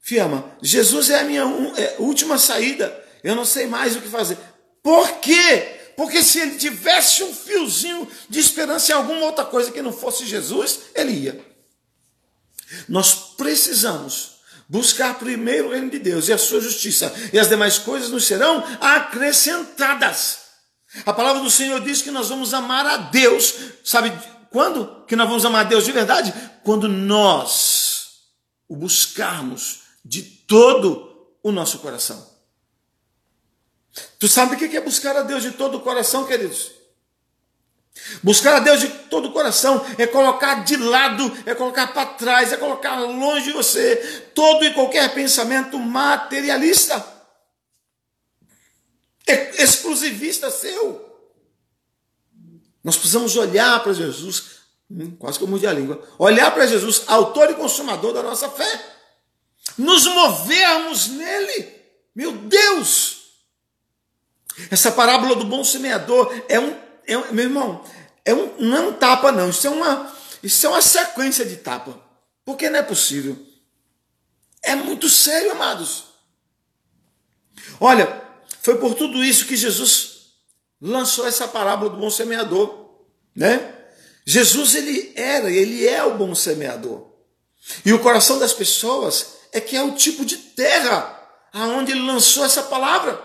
Fiama, 0.00 0.56
Jesus 0.60 1.10
é 1.10 1.20
a 1.20 1.24
minha 1.24 1.42
é, 1.76 1.96
última 2.00 2.38
saída. 2.38 3.04
Eu 3.22 3.36
não 3.36 3.44
sei 3.44 3.66
mais 3.66 3.94
o 3.94 4.00
que 4.00 4.08
fazer. 4.08 4.36
Por 4.82 5.20
quê? 5.20 5.78
Porque 5.96 6.22
se 6.22 6.40
ele 6.40 6.56
tivesse 6.56 7.22
um 7.22 7.32
fiozinho 7.32 8.08
de 8.28 8.40
esperança 8.40 8.90
em 8.90 8.94
alguma 8.96 9.26
outra 9.26 9.44
coisa 9.44 9.70
que 9.70 9.80
não 9.80 9.92
fosse 9.92 10.26
Jesus, 10.26 10.80
ele 10.94 11.12
ia. 11.12 11.46
Nós 12.88 13.14
precisamos 13.36 14.35
buscar 14.68 15.18
primeiro 15.18 15.68
o 15.68 15.72
reino 15.72 15.90
de 15.90 15.98
Deus 15.98 16.28
e 16.28 16.32
a 16.32 16.38
sua 16.38 16.60
justiça, 16.60 17.12
e 17.32 17.38
as 17.38 17.48
demais 17.48 17.78
coisas 17.78 18.10
nos 18.10 18.24
serão 18.24 18.64
acrescentadas. 18.80 20.38
A 21.04 21.12
palavra 21.12 21.42
do 21.42 21.50
Senhor 21.50 21.80
diz 21.80 22.02
que 22.02 22.10
nós 22.10 22.28
vamos 22.28 22.54
amar 22.54 22.86
a 22.86 22.96
Deus. 22.96 23.54
Sabe 23.84 24.12
quando 24.50 25.04
que 25.06 25.16
nós 25.16 25.28
vamos 25.28 25.44
amar 25.44 25.66
a 25.66 25.68
Deus 25.68 25.84
de 25.84 25.92
verdade? 25.92 26.32
Quando 26.64 26.88
nós 26.88 27.96
o 28.68 28.76
buscarmos 28.76 29.80
de 30.04 30.22
todo 30.22 31.36
o 31.42 31.52
nosso 31.52 31.78
coração. 31.78 32.34
Tu 34.18 34.28
sabe 34.28 34.54
o 34.54 34.58
que 34.58 34.76
é 34.76 34.80
buscar 34.80 35.16
a 35.16 35.22
Deus 35.22 35.42
de 35.42 35.52
todo 35.52 35.78
o 35.78 35.80
coração, 35.80 36.26
queridos? 36.26 36.75
Buscar 38.22 38.56
a 38.56 38.60
Deus 38.60 38.80
de 38.80 38.88
todo 38.88 39.28
o 39.28 39.32
coração 39.32 39.84
é 39.98 40.06
colocar 40.06 40.64
de 40.64 40.76
lado, 40.76 41.36
é 41.44 41.54
colocar 41.54 41.88
para 41.88 42.06
trás, 42.06 42.52
é 42.52 42.56
colocar 42.56 43.00
longe 43.00 43.46
de 43.46 43.52
você 43.52 43.96
todo 44.34 44.64
e 44.64 44.74
qualquer 44.74 45.12
pensamento 45.14 45.78
materialista, 45.78 47.04
é 49.26 49.62
exclusivista 49.62 50.50
seu. 50.50 51.04
Nós 52.84 52.96
precisamos 52.96 53.36
olhar 53.36 53.82
para 53.82 53.92
Jesus, 53.92 54.60
hum, 54.88 55.16
quase 55.18 55.38
que 55.38 55.44
eu 55.44 55.48
mudei 55.48 55.68
a 55.68 55.72
língua, 55.72 56.00
olhar 56.18 56.52
para 56.52 56.66
Jesus, 56.66 57.02
autor 57.08 57.50
e 57.50 57.54
consumador 57.54 58.12
da 58.12 58.22
nossa 58.22 58.48
fé 58.48 58.96
nos 59.76 60.06
movermos 60.06 61.08
nele. 61.08 61.74
Meu 62.14 62.32
Deus! 62.32 63.16
Essa 64.70 64.92
parábola 64.92 65.34
do 65.34 65.44
bom 65.44 65.64
semeador 65.64 66.32
é 66.48 66.58
um, 66.58 66.85
é 67.06 67.32
meu 67.32 67.44
irmão, 67.44 67.84
é 68.24 68.34
um, 68.34 68.56
não 68.58 68.76
é 68.76 68.80
um 68.88 68.92
tapa, 68.92 69.30
não. 69.30 69.50
Isso 69.50 69.66
é, 69.66 69.70
uma, 69.70 70.12
isso 70.42 70.66
é 70.66 70.68
uma 70.68 70.82
sequência 70.82 71.44
de 71.44 71.56
tapa. 71.56 71.98
Porque 72.44 72.68
não 72.68 72.78
é 72.78 72.82
possível. 72.82 73.36
É 74.62 74.74
muito 74.74 75.08
sério, 75.08 75.52
amados. 75.52 76.06
Olha, 77.80 78.22
foi 78.62 78.78
por 78.78 78.94
tudo 78.94 79.24
isso 79.24 79.46
que 79.46 79.56
Jesus 79.56 80.32
lançou 80.80 81.26
essa 81.26 81.46
parábola 81.46 81.90
do 81.90 81.96
bom 81.98 82.10
semeador, 82.10 83.04
né? 83.34 83.74
Jesus 84.24 84.74
ele 84.74 85.12
era, 85.14 85.50
ele 85.50 85.86
é 85.86 86.02
o 86.02 86.16
bom 86.16 86.34
semeador. 86.34 87.12
E 87.84 87.92
o 87.92 88.00
coração 88.00 88.38
das 88.38 88.52
pessoas 88.52 89.36
é 89.52 89.60
que 89.60 89.76
é 89.76 89.82
o 89.82 89.94
tipo 89.94 90.24
de 90.24 90.36
terra 90.36 91.12
aonde 91.52 91.92
ele 91.92 92.04
lançou 92.04 92.44
essa 92.44 92.64
palavra. 92.64 93.20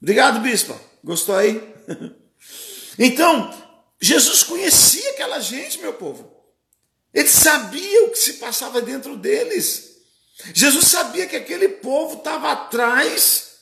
Obrigado, 0.00 0.40
bispa. 0.40 0.78
Gostou 1.04 1.34
aí? 1.36 1.74
então, 2.98 3.52
Jesus 4.00 4.42
conhecia 4.42 5.10
aquela 5.10 5.40
gente, 5.40 5.78
meu 5.78 5.94
povo. 5.94 6.34
Ele 7.12 7.28
sabia 7.28 8.04
o 8.04 8.10
que 8.10 8.18
se 8.18 8.34
passava 8.34 8.80
dentro 8.82 9.16
deles. 9.16 9.96
Jesus 10.54 10.86
sabia 10.86 11.26
que 11.26 11.36
aquele 11.36 11.68
povo 11.68 12.18
estava 12.18 12.52
atrás. 12.52 13.58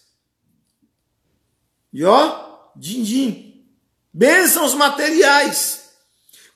E 1.92 2.05
ó, 2.05 2.70
din-din. 2.75 3.66
Bênçãos 4.12 4.75
materiais. 4.75 5.85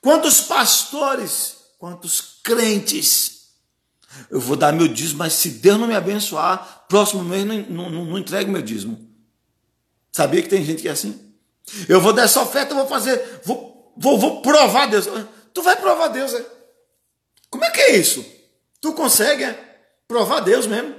Quantos 0.01 0.41
pastores, 0.41 1.57
quantos 1.77 2.39
crentes 2.43 3.39
eu 4.29 4.39
vou 4.39 4.55
dar 4.55 4.73
meu 4.73 4.87
dízimo, 4.87 5.19
mas 5.19 5.33
se 5.33 5.49
Deus 5.49 5.79
não 5.79 5.87
me 5.87 5.95
abençoar, 5.95 6.85
próximo 6.87 7.23
mês 7.23 7.45
não, 7.45 7.89
não, 7.89 8.05
não, 8.05 8.17
entrego 8.17 8.51
meu 8.51 8.61
dízimo. 8.61 9.07
Sabia 10.11 10.41
que 10.41 10.49
tem 10.49 10.65
gente 10.65 10.81
que 10.81 10.87
é 10.87 10.91
assim? 10.91 11.28
Eu 11.87 12.01
vou 12.01 12.13
dar 12.13 12.23
essa 12.23 12.41
oferta, 12.41 12.73
eu 12.73 12.77
vou 12.77 12.87
fazer, 12.87 13.41
vou, 13.43 13.93
vou, 13.97 14.17
vou 14.17 14.41
provar 14.41 14.87
Deus. 14.87 15.07
Tu 15.53 15.61
vai 15.61 15.75
provar 15.75 16.07
Deus, 16.09 16.33
é? 16.33 16.45
Como 17.49 17.65
é 17.65 17.71
que 17.71 17.81
é 17.81 17.95
isso? 17.97 18.25
Tu 18.81 18.93
consegue, 18.93 19.43
é? 19.43 19.81
Provar 20.07 20.39
Deus 20.41 20.65
mesmo? 20.67 20.95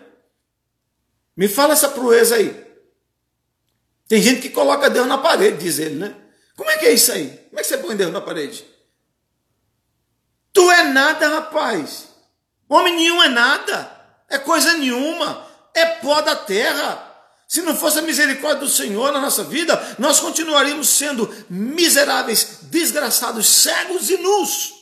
Me 1.37 1.49
fala 1.49 1.73
essa 1.73 1.89
proeza 1.89 2.37
aí. 2.37 2.69
Tem 4.09 4.21
gente 4.21 4.43
que 4.43 4.51
coloca 4.51 4.91
Deus 4.91 5.07
na 5.07 5.19
parede, 5.19 5.59
diz 5.59 5.79
ele, 5.79 5.97
né? 5.97 6.17
Como 6.57 6.69
é 6.69 6.77
que 6.77 6.87
é 6.87 6.93
isso 6.93 7.13
aí? 7.13 7.29
Como 7.49 7.59
é 7.59 7.63
que 7.63 7.69
você 7.69 7.79
põe 7.79 7.97
Deus 7.97 8.13
na 8.13 8.21
parede? 8.21 8.65
Tu 10.53 10.71
é 10.71 10.85
nada, 10.85 11.29
rapaz. 11.29 12.09
Homem 12.69 12.95
nenhum 12.95 13.23
é 13.23 13.29
nada, 13.29 13.91
é 14.29 14.39
coisa 14.39 14.75
nenhuma, 14.75 15.47
é 15.75 15.87
pó 15.87 16.21
da 16.21 16.37
terra. 16.37 17.10
Se 17.51 17.63
não 17.63 17.75
fosse 17.75 17.99
a 17.99 18.03
misericórdia 18.03 18.61
do 18.61 18.69
Senhor 18.69 19.11
na 19.11 19.21
nossa 19.21 19.43
vida, 19.43 19.97
nós 19.99 20.21
continuaríamos 20.21 20.89
sendo 20.89 21.29
miseráveis, 21.51 22.59
desgraçados, 22.63 23.49
cegos 23.49 24.09
e 24.09 24.17
nus. 24.19 24.73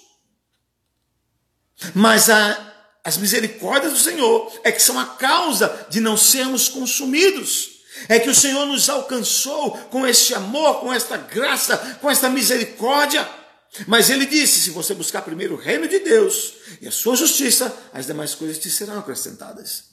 Mas 1.94 2.28
a, 2.28 2.74
as 3.02 3.16
misericórdias 3.16 3.94
do 3.94 3.98
Senhor 3.98 4.52
é 4.62 4.70
que 4.70 4.83
são 4.83 4.98
a 4.98 5.07
causa 5.07 5.87
de 5.88 5.98
não 5.98 6.14
sermos 6.14 6.68
consumidos. 6.68 7.70
É 8.07 8.20
que 8.20 8.28
o 8.28 8.35
Senhor 8.35 8.66
nos 8.66 8.90
alcançou 8.90 9.70
com 9.88 10.07
este 10.07 10.35
amor, 10.35 10.81
com 10.81 10.92
esta 10.92 11.16
graça, 11.16 11.78
com 12.02 12.11
esta 12.11 12.28
misericórdia. 12.28 13.26
Mas 13.87 14.11
ele 14.11 14.26
disse: 14.26 14.61
se 14.61 14.70
você 14.70 14.92
buscar 14.92 15.22
primeiro 15.22 15.54
o 15.54 15.59
reino 15.59 15.88
de 15.88 16.00
Deus 16.00 16.52
e 16.83 16.87
a 16.87 16.92
sua 16.92 17.16
justiça, 17.16 17.74
as 17.94 18.04
demais 18.07 18.35
coisas 18.35 18.59
te 18.59 18.68
serão 18.68 18.98
acrescentadas. 18.98 19.85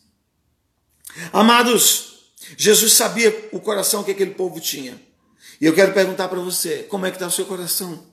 Amados, 1.32 2.15
Jesus 2.58 2.94
sabia 2.94 3.50
o 3.52 3.60
coração 3.60 4.04
que 4.04 4.12
aquele 4.12 4.32
povo 4.32 4.60
tinha. 4.60 5.02
E 5.60 5.66
eu 5.66 5.74
quero 5.74 5.94
perguntar 5.94 6.28
para 6.28 6.40
você: 6.40 6.84
como 6.84 7.06
é 7.06 7.10
que 7.12 7.18
está 7.18 7.28
o 7.28 7.32
seu 7.32 7.46
coração? 7.46 8.06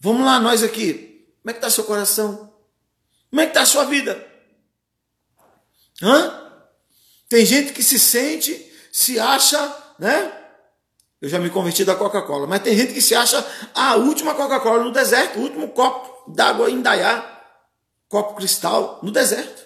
Vamos 0.00 0.24
lá, 0.24 0.38
nós 0.38 0.62
aqui. 0.62 1.26
Como 1.42 1.50
é 1.50 1.52
que 1.52 1.58
está 1.58 1.68
o 1.68 1.70
seu 1.70 1.84
coração? 1.84 2.52
Como 3.30 3.40
é 3.40 3.44
que 3.44 3.50
está 3.50 3.62
a 3.62 3.66
sua 3.66 3.84
vida? 3.84 4.26
Hã? 6.02 6.42
Tem 7.28 7.44
gente 7.44 7.72
que 7.72 7.82
se 7.82 7.98
sente, 7.98 8.72
se 8.92 9.18
acha, 9.18 9.58
né? 9.98 10.32
Eu 11.20 11.28
já 11.28 11.38
me 11.38 11.50
converti 11.50 11.84
da 11.84 11.94
Coca-Cola. 11.94 12.46
Mas 12.46 12.62
tem 12.62 12.76
gente 12.76 12.92
que 12.92 13.00
se 13.00 13.14
acha 13.14 13.44
a 13.74 13.96
última 13.96 14.34
Coca-Cola 14.34 14.84
no 14.84 14.92
deserto, 14.92 15.38
o 15.38 15.42
último 15.42 15.68
copo 15.68 16.30
d'água 16.30 16.70
em 16.70 16.80
Dayá, 16.80 17.42
copo 18.08 18.34
cristal 18.34 19.00
no 19.02 19.10
deserto. 19.10 19.65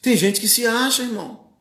Tem 0.00 0.16
gente 0.16 0.40
que 0.40 0.48
se 0.48 0.66
acha, 0.66 1.02
irmão. 1.02 1.52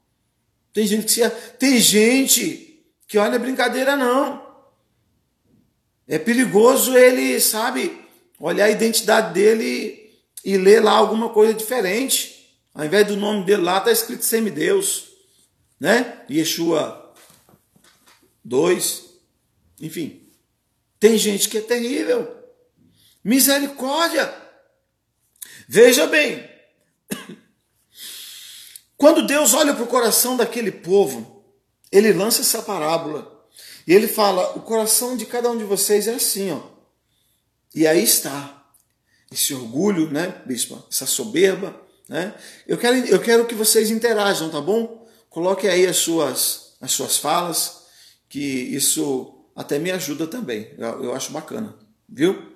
Tem 0.73 0.85
gente 0.87 1.05
que 1.05 1.11
se 1.11 1.23
acha. 1.23 1.35
Tem 1.57 1.79
gente 1.79 2.85
que 3.07 3.17
olha 3.17 3.35
é 3.35 3.39
brincadeira 3.39 3.95
não. 3.95 4.47
É 6.07 6.17
perigoso 6.17 6.97
ele, 6.97 7.39
sabe, 7.39 8.01
olhar 8.39 8.65
a 8.65 8.69
identidade 8.69 9.33
dele 9.33 10.19
e 10.43 10.57
ler 10.57 10.81
lá 10.81 10.91
alguma 10.91 11.29
coisa 11.29 11.53
diferente. 11.53 12.57
Ao 12.73 12.85
invés 12.85 13.05
do 13.07 13.17
nome 13.17 13.45
dele 13.45 13.61
lá, 13.61 13.79
está 13.79 13.91
escrito 13.91 14.23
semideus, 14.23 15.09
né? 15.79 16.23
Yeshua 16.29 17.13
dois, 18.43 19.05
enfim. 19.79 20.27
Tem 20.99 21.17
gente 21.17 21.47
que 21.49 21.57
é 21.57 21.61
terrível. 21.61 22.35
Misericórdia. 23.23 24.33
Veja 25.67 26.07
bem, 26.07 26.49
quando 28.99 29.25
Deus 29.25 29.53
olha 29.53 29.73
para 29.73 29.85
o 29.85 29.87
coração 29.87 30.35
daquele 30.35 30.73
povo, 30.73 31.41
ele 31.89 32.11
lança 32.11 32.41
essa 32.41 32.61
parábola. 32.61 33.47
E 33.87 33.93
ele 33.93 34.09
fala: 34.09 34.57
o 34.57 34.61
coração 34.61 35.15
de 35.15 35.25
cada 35.25 35.49
um 35.49 35.57
de 35.57 35.63
vocês 35.63 36.05
é 36.05 36.15
assim, 36.15 36.51
ó. 36.51 36.61
E 37.73 37.87
aí 37.87 38.03
está 38.03 38.61
esse 39.31 39.53
orgulho, 39.53 40.11
né, 40.11 40.41
bispo? 40.45 40.83
Essa 40.91 41.05
soberba, 41.05 41.81
né? 42.09 42.35
Eu 42.67 42.77
quero, 42.77 42.97
eu 43.07 43.21
quero 43.21 43.45
que 43.45 43.55
vocês 43.55 43.89
interajam, 43.89 44.49
tá 44.49 44.59
bom? 44.59 45.07
Coloque 45.29 45.65
aí 45.69 45.87
as 45.87 45.95
suas, 45.95 46.73
as 46.81 46.91
suas 46.91 47.15
falas, 47.15 47.83
que 48.27 48.39
isso 48.39 49.45
até 49.55 49.79
me 49.79 49.91
ajuda 49.91 50.27
também. 50.27 50.73
Eu, 50.77 51.05
eu 51.05 51.15
acho 51.15 51.31
bacana, 51.31 51.73
viu? 52.07 52.51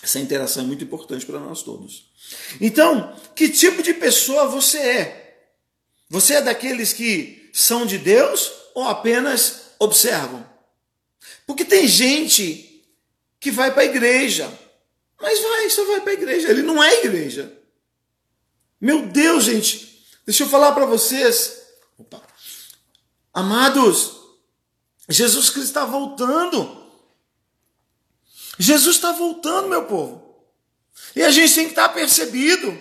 Essa 0.00 0.20
interação 0.20 0.62
é 0.62 0.66
muito 0.66 0.84
importante 0.84 1.26
para 1.26 1.40
nós 1.40 1.64
todos. 1.64 2.12
Então, 2.60 3.16
que 3.34 3.48
tipo 3.48 3.82
de 3.82 3.92
pessoa 3.92 4.46
você 4.46 4.78
é? 4.78 5.23
Você 6.14 6.34
é 6.34 6.40
daqueles 6.40 6.92
que 6.92 7.50
são 7.52 7.84
de 7.84 7.98
Deus 7.98 8.52
ou 8.72 8.84
apenas 8.84 9.62
observam? 9.80 10.48
Porque 11.44 11.64
tem 11.64 11.88
gente 11.88 12.86
que 13.40 13.50
vai 13.50 13.72
para 13.72 13.82
a 13.82 13.86
igreja, 13.86 14.48
mas 15.20 15.42
vai, 15.42 15.68
só 15.70 15.84
vai 15.86 16.00
para 16.02 16.12
a 16.12 16.14
igreja. 16.14 16.48
Ele 16.48 16.62
não 16.62 16.80
é 16.80 17.00
igreja. 17.00 17.52
Meu 18.80 19.06
Deus, 19.06 19.42
gente, 19.42 20.06
deixa 20.24 20.44
eu 20.44 20.48
falar 20.48 20.70
para 20.70 20.86
vocês. 20.86 21.62
Opa. 21.98 22.22
Amados, 23.32 24.12
Jesus 25.08 25.50
Cristo 25.50 25.66
está 25.66 25.84
voltando. 25.84 26.92
Jesus 28.56 28.94
está 28.94 29.10
voltando, 29.10 29.68
meu 29.68 29.84
povo. 29.86 30.46
E 31.16 31.24
a 31.24 31.32
gente 31.32 31.52
tem 31.52 31.64
que 31.64 31.72
estar 31.72 31.88
tá 31.88 31.94
percebido. 31.94 32.80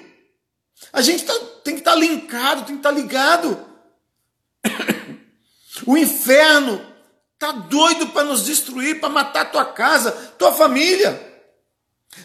A 0.91 1.01
gente 1.01 1.25
tá, 1.25 1.33
tem 1.63 1.75
que 1.75 1.81
estar 1.81 1.93
tá 1.93 1.97
linkado, 1.97 2.65
tem 2.65 2.75
que 2.75 2.79
estar 2.79 2.89
tá 2.89 2.95
ligado. 2.95 3.65
O 5.85 5.97
inferno 5.97 6.79
está 7.33 7.51
doido 7.51 8.07
para 8.09 8.23
nos 8.23 8.45
destruir, 8.45 9.01
para 9.01 9.09
matar 9.09 9.51
tua 9.51 9.65
casa, 9.65 10.11
tua 10.37 10.53
família. 10.53 11.33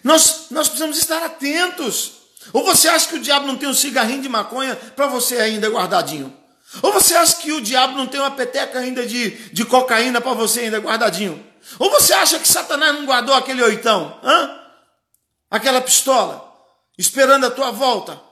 Nós, 0.05 0.47
nós 0.51 0.69
precisamos 0.69 0.99
estar 0.99 1.25
atentos. 1.25 2.13
Ou 2.53 2.65
você 2.65 2.89
acha 2.89 3.09
que 3.09 3.17
o 3.17 3.21
diabo 3.21 3.47
não 3.47 3.57
tem 3.57 3.69
um 3.69 3.75
cigarrinho 3.75 4.23
de 4.23 4.29
maconha 4.29 4.77
para 4.77 5.07
você 5.07 5.39
ainda 5.39 5.69
guardadinho? 5.69 6.33
Ou 6.83 6.93
você 6.93 7.15
acha 7.15 7.37
que 7.37 7.51
o 7.51 7.61
diabo 7.61 7.97
não 7.97 8.07
tem 8.07 8.21
uma 8.21 8.31
peteca 8.31 8.79
ainda 8.79 9.07
de, 9.07 9.31
de 9.31 9.65
cocaína 9.65 10.21
para 10.21 10.35
você 10.35 10.61
ainda 10.61 10.79
guardadinho? 10.79 11.45
Ou 11.79 11.91
você 11.91 12.13
acha 12.13 12.39
que 12.39 12.49
Satanás 12.49 12.95
não 12.95 13.07
guardou 13.07 13.35
aquele 13.35 13.63
oitão? 13.63 14.19
Hã? 14.23 14.61
Aquela 15.51 15.81
pistola? 15.81 16.47
Esperando 16.97 17.47
a 17.47 17.51
tua 17.51 17.71
volta? 17.71 18.28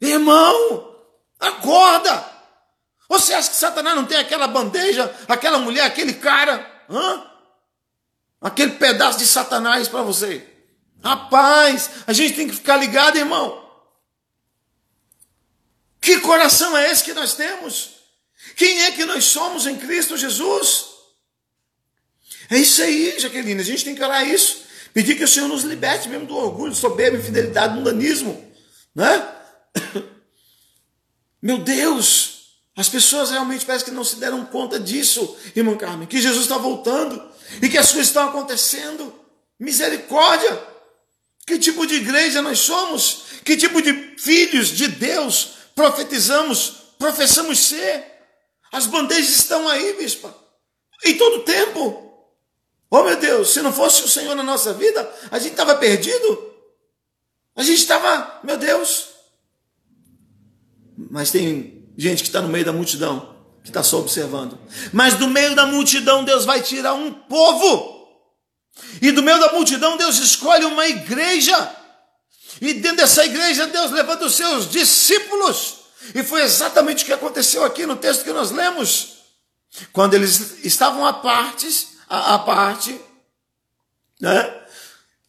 Irmão, 0.00 0.96
acorda! 1.38 2.30
Você 3.08 3.34
acha 3.34 3.50
que 3.50 3.56
Satanás 3.56 3.96
não 3.96 4.06
tem 4.06 4.18
aquela 4.18 4.46
bandeja, 4.46 5.12
aquela 5.28 5.58
mulher, 5.58 5.84
aquele 5.84 6.14
cara? 6.14 6.64
Hã? 6.88 7.26
Aquele 8.40 8.72
pedaço 8.72 9.18
de 9.18 9.26
Satanás 9.26 9.88
para 9.88 10.02
você? 10.02 10.46
Rapaz, 11.02 11.90
a 12.06 12.12
gente 12.12 12.36
tem 12.36 12.48
que 12.48 12.54
ficar 12.54 12.76
ligado, 12.76 13.18
irmão. 13.18 13.68
Que 16.00 16.20
coração 16.20 16.76
é 16.76 16.90
esse 16.90 17.04
que 17.04 17.12
nós 17.12 17.34
temos? 17.34 17.90
Quem 18.56 18.84
é 18.84 18.92
que 18.92 19.04
nós 19.04 19.24
somos 19.24 19.66
em 19.66 19.76
Cristo 19.76 20.16
Jesus? 20.16 20.86
É 22.48 22.58
isso 22.58 22.82
aí, 22.82 23.18
Jaqueline. 23.18 23.60
A 23.60 23.64
gente 23.64 23.84
tem 23.84 23.94
que 23.94 24.02
orar 24.02 24.26
isso. 24.26 24.64
Pedir 24.92 25.16
que 25.16 25.24
o 25.24 25.28
Senhor 25.28 25.48
nos 25.48 25.62
liberte 25.62 26.08
mesmo 26.08 26.26
do 26.26 26.36
orgulho, 26.36 26.74
soberba, 26.74 27.16
infidelidade, 27.16 27.74
mundanismo. 27.74 28.52
Né? 28.94 29.39
Meu 31.42 31.58
Deus, 31.58 32.40
as 32.76 32.88
pessoas 32.88 33.30
realmente 33.30 33.64
parecem 33.64 33.88
que 33.88 33.94
não 33.94 34.04
se 34.04 34.16
deram 34.16 34.44
conta 34.44 34.78
disso, 34.78 35.36
irmã 35.54 35.76
Carmen, 35.76 36.06
que 36.06 36.20
Jesus 36.20 36.44
está 36.44 36.58
voltando 36.58 37.30
e 37.60 37.68
que 37.68 37.78
as 37.78 37.92
coisas 37.92 38.08
estão 38.08 38.28
acontecendo. 38.28 39.12
Misericórdia! 39.58 40.68
Que 41.46 41.58
tipo 41.58 41.86
de 41.86 41.96
igreja 41.96 42.40
nós 42.42 42.60
somos? 42.60 43.24
Que 43.44 43.56
tipo 43.56 43.82
de 43.82 44.14
filhos 44.18 44.68
de 44.68 44.86
Deus 44.88 45.52
profetizamos, 45.74 46.94
professamos 46.98 47.58
ser? 47.58 48.04
As 48.70 48.86
bandejas 48.86 49.30
estão 49.30 49.68
aí, 49.68 49.94
bispa, 49.94 50.34
em 51.04 51.16
todo 51.16 51.42
tempo. 51.42 52.06
Oh 52.90 53.02
meu 53.02 53.16
Deus, 53.16 53.52
se 53.52 53.62
não 53.62 53.72
fosse 53.72 54.02
o 54.04 54.08
Senhor 54.08 54.34
na 54.34 54.42
nossa 54.42 54.72
vida, 54.72 55.12
a 55.30 55.38
gente 55.38 55.52
estava 55.52 55.74
perdido. 55.74 56.50
A 57.56 57.62
gente 57.62 57.78
estava, 57.78 58.40
meu 58.44 58.56
Deus. 58.56 59.09
Mas 61.08 61.30
tem 61.30 61.88
gente 61.96 62.22
que 62.22 62.28
está 62.28 62.42
no 62.42 62.48
meio 62.48 62.64
da 62.64 62.72
multidão, 62.72 63.36
que 63.62 63.70
está 63.70 63.82
só 63.82 64.00
observando. 64.00 64.58
Mas 64.92 65.14
do 65.14 65.28
meio 65.28 65.54
da 65.54 65.66
multidão, 65.66 66.24
Deus 66.24 66.44
vai 66.44 66.60
tirar 66.60 66.94
um 66.94 67.12
povo 67.12 68.00
e 69.00 69.12
do 69.12 69.22
meio 69.22 69.38
da 69.38 69.52
multidão, 69.52 69.96
Deus 69.96 70.18
escolhe 70.18 70.64
uma 70.64 70.86
igreja. 70.86 71.76
E 72.60 72.74
dentro 72.74 72.98
dessa 72.98 73.24
igreja, 73.24 73.66
Deus 73.66 73.90
levanta 73.90 74.24
os 74.24 74.34
seus 74.34 74.70
discípulos. 74.70 75.76
E 76.14 76.22
foi 76.22 76.42
exatamente 76.42 77.02
o 77.02 77.06
que 77.06 77.12
aconteceu 77.12 77.64
aqui 77.64 77.86
no 77.86 77.96
texto 77.96 78.24
que 78.24 78.32
nós 78.32 78.50
lemos. 78.50 79.20
Quando 79.92 80.14
eles 80.14 80.64
estavam 80.64 81.06
à 81.06 81.12
parte, 81.12 81.68
à, 82.08 82.38
parte, 82.38 83.00
né? 84.20 84.62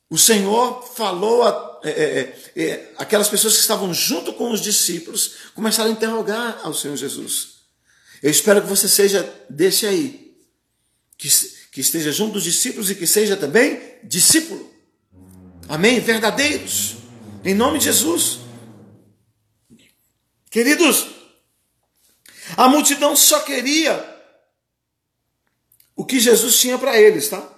o 0.10 0.18
Senhor 0.18 0.84
falou 0.96 1.44
a 1.44 1.71
é, 1.90 2.36
é, 2.56 2.94
aquelas 2.98 3.28
pessoas 3.28 3.56
que 3.56 3.62
estavam 3.62 3.94
junto 3.94 4.34
com 4.34 4.52
os 4.52 4.62
discípulos 4.62 5.36
começaram 5.56 5.90
a 5.90 5.94
interrogar 5.94 6.60
ao 6.64 6.74
Senhor 6.74 6.96
Jesus. 6.96 7.62
Eu 8.22 8.30
espero 8.30 8.62
que 8.62 8.68
você 8.68 8.88
seja 8.88 9.24
desse 9.50 9.86
aí, 9.86 10.36
que 11.18 11.28
que 11.72 11.80
esteja 11.80 12.12
junto 12.12 12.34
dos 12.34 12.44
discípulos 12.44 12.90
e 12.90 12.96
que 12.96 13.08
seja 13.08 13.38
também 13.38 13.82
discípulo. 14.04 14.70
Amém? 15.70 16.02
Verdadeiros. 16.02 16.98
Em 17.46 17.56
nome 17.56 17.80
de 17.80 17.86
Jesus. 17.86 18.40
Queridos, 20.50 21.08
a 22.58 22.68
multidão 22.68 23.16
só 23.16 23.40
queria 23.40 24.06
o 25.96 26.04
que 26.04 26.20
Jesus 26.20 26.60
tinha 26.60 26.78
para 26.78 27.00
eles, 27.00 27.30
tá? 27.30 27.50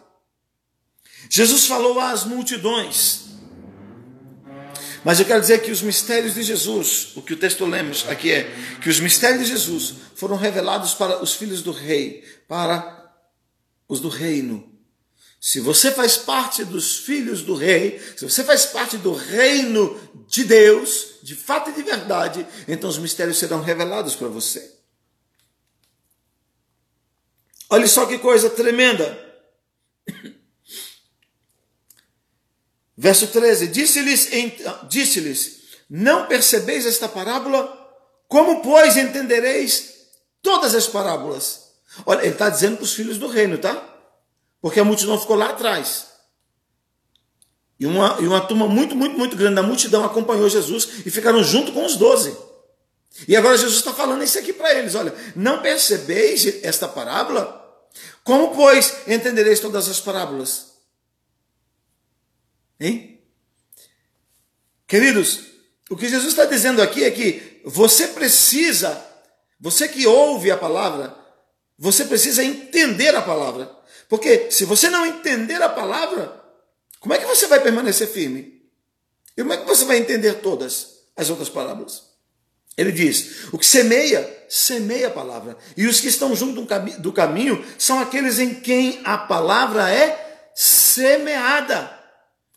Jesus 1.27 1.65
falou 1.65 1.99
às 1.99 2.23
multidões. 2.23 3.22
Mas 5.03 5.19
eu 5.19 5.25
quero 5.25 5.41
dizer 5.41 5.61
que 5.61 5.71
os 5.71 5.81
mistérios 5.81 6.33
de 6.33 6.43
Jesus, 6.43 7.11
o 7.15 7.21
que 7.21 7.33
o 7.33 7.37
texto 7.37 7.65
lemos 7.65 8.05
aqui 8.07 8.31
é 8.31 8.49
que 8.81 8.89
os 8.89 8.99
mistérios 8.99 9.43
de 9.43 9.49
Jesus 9.49 9.95
foram 10.15 10.37
revelados 10.37 10.93
para 10.93 11.21
os 11.21 11.33
filhos 11.33 11.61
do 11.61 11.71
rei, 11.71 12.23
para 12.47 13.13
os 13.87 13.99
do 13.99 14.07
reino. 14.07 14.71
Se 15.41 15.59
você 15.59 15.91
faz 15.91 16.15
parte 16.15 16.63
dos 16.63 16.99
filhos 16.99 17.41
do 17.41 17.53
rei, 17.53 17.99
se 18.15 18.23
você 18.23 18.45
faz 18.45 18.65
parte 18.65 18.95
do 18.97 19.13
reino 19.13 19.99
de 20.25 20.45
Deus, 20.45 21.15
de 21.21 21.35
fato 21.35 21.69
e 21.69 21.73
de 21.73 21.83
verdade, 21.83 22.47
então 22.65 22.89
os 22.89 22.97
mistérios 22.97 23.37
serão 23.37 23.61
revelados 23.61 24.15
para 24.15 24.29
você. 24.29 24.73
Olha 27.69 27.87
só 27.87 28.05
que 28.05 28.19
coisa 28.19 28.49
tremenda. 28.49 29.19
Verso 32.97 33.27
13: 33.27 33.67
Disse-lhes, 33.67 34.29
disse-lhes: 34.87 35.61
Não 35.89 36.27
percebeis 36.27 36.85
esta 36.85 37.07
parábola? 37.07 37.79
Como, 38.27 38.61
pois, 38.61 38.97
entendereis 38.97 39.93
todas 40.41 40.75
as 40.75 40.87
parábolas? 40.87 41.63
Olha, 42.05 42.21
ele 42.21 42.29
está 42.29 42.49
dizendo 42.49 42.77
para 42.77 42.85
os 42.85 42.93
filhos 42.93 43.17
do 43.17 43.27
reino, 43.27 43.57
tá? 43.57 43.89
Porque 44.61 44.79
a 44.79 44.83
multidão 44.83 45.19
ficou 45.19 45.35
lá 45.35 45.49
atrás. 45.49 46.07
E 47.79 47.85
uma, 47.85 48.17
e 48.19 48.27
uma 48.27 48.41
turma 48.41 48.67
muito, 48.67 48.95
muito, 48.95 49.17
muito 49.17 49.35
grande 49.35 49.55
da 49.55 49.63
multidão 49.63 50.05
acompanhou 50.05 50.49
Jesus 50.49 50.87
e 51.05 51.11
ficaram 51.11 51.43
junto 51.43 51.71
com 51.73 51.85
os 51.85 51.95
doze. 51.95 52.35
E 53.27 53.35
agora 53.35 53.57
Jesus 53.57 53.77
está 53.77 53.93
falando 53.93 54.23
isso 54.23 54.39
aqui 54.39 54.53
para 54.53 54.73
eles: 54.73 54.95
olha, 54.95 55.13
não 55.35 55.61
percebeis 55.61 56.63
esta 56.63 56.87
parábola? 56.87 57.61
Como, 58.23 58.55
pois, 58.55 58.95
entendereis 59.07 59.59
todas 59.59 59.89
as 59.89 59.99
parábolas? 59.99 60.72
Hein? 62.83 63.21
Queridos, 64.85 65.39
o 65.89 65.95
que 65.95 66.09
Jesus 66.09 66.31
está 66.31 66.43
dizendo 66.43 66.81
aqui 66.81 67.05
é 67.05 67.11
que 67.11 67.61
você 67.63 68.09
precisa, 68.09 69.01
você 69.57 69.87
que 69.87 70.05
ouve 70.05 70.51
a 70.51 70.57
palavra, 70.57 71.15
você 71.79 72.03
precisa 72.03 72.43
entender 72.43 73.15
a 73.15 73.21
palavra. 73.21 73.71
Porque 74.09 74.51
se 74.51 74.65
você 74.65 74.89
não 74.89 75.05
entender 75.05 75.61
a 75.61 75.69
palavra, 75.69 76.43
como 76.99 77.13
é 77.13 77.19
que 77.19 77.25
você 77.25 77.47
vai 77.47 77.61
permanecer 77.61 78.07
firme? 78.07 78.61
E 79.37 79.41
como 79.41 79.53
é 79.53 79.57
que 79.57 79.65
você 79.65 79.85
vai 79.85 79.97
entender 79.97 80.41
todas 80.41 81.05
as 81.15 81.29
outras 81.29 81.47
parábolas? 81.47 82.03
Ele 82.77 82.91
diz: 82.91 83.45
o 83.53 83.57
que 83.57 83.65
semeia, 83.65 84.45
semeia 84.49 85.07
a 85.07 85.11
palavra. 85.11 85.57
E 85.77 85.87
os 85.87 86.01
que 86.01 86.09
estão 86.09 86.35
junto 86.35 86.67
do 86.99 87.13
caminho 87.13 87.65
são 87.79 88.01
aqueles 88.01 88.39
em 88.39 88.55
quem 88.55 88.99
a 89.05 89.17
palavra 89.17 89.89
é 89.89 90.51
semeada. 90.53 92.02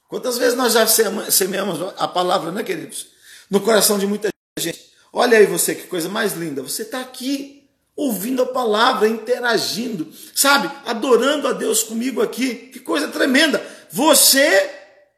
Quantas 0.09 0.38
vezes 0.38 0.57
nós 0.57 0.73
já 0.73 0.87
semeamos 0.87 1.95
a 1.97 2.07
palavra, 2.07 2.53
né, 2.53 2.62
queridos? 2.62 3.09
No 3.51 3.61
coração 3.61 3.99
de 3.99 4.07
muita 4.07 4.29
gente. 4.59 4.92
Olha 5.12 5.38
aí 5.38 5.47
você, 5.47 5.75
que 5.75 5.87
coisa 5.87 6.09
mais 6.09 6.35
linda. 6.35 6.62
Você 6.62 6.83
está 6.83 7.01
aqui 7.01 7.69
ouvindo 7.97 8.42
a 8.42 8.47
palavra, 8.47 9.09
interagindo, 9.09 10.12
sabe? 10.35 10.71
Adorando 10.85 11.49
a 11.49 11.53
Deus 11.53 11.83
comigo 11.83 12.23
aqui. 12.23 12.55
Que 12.55 12.79
coisa 12.79 13.09
tremenda. 13.09 13.64
Você 13.90 14.71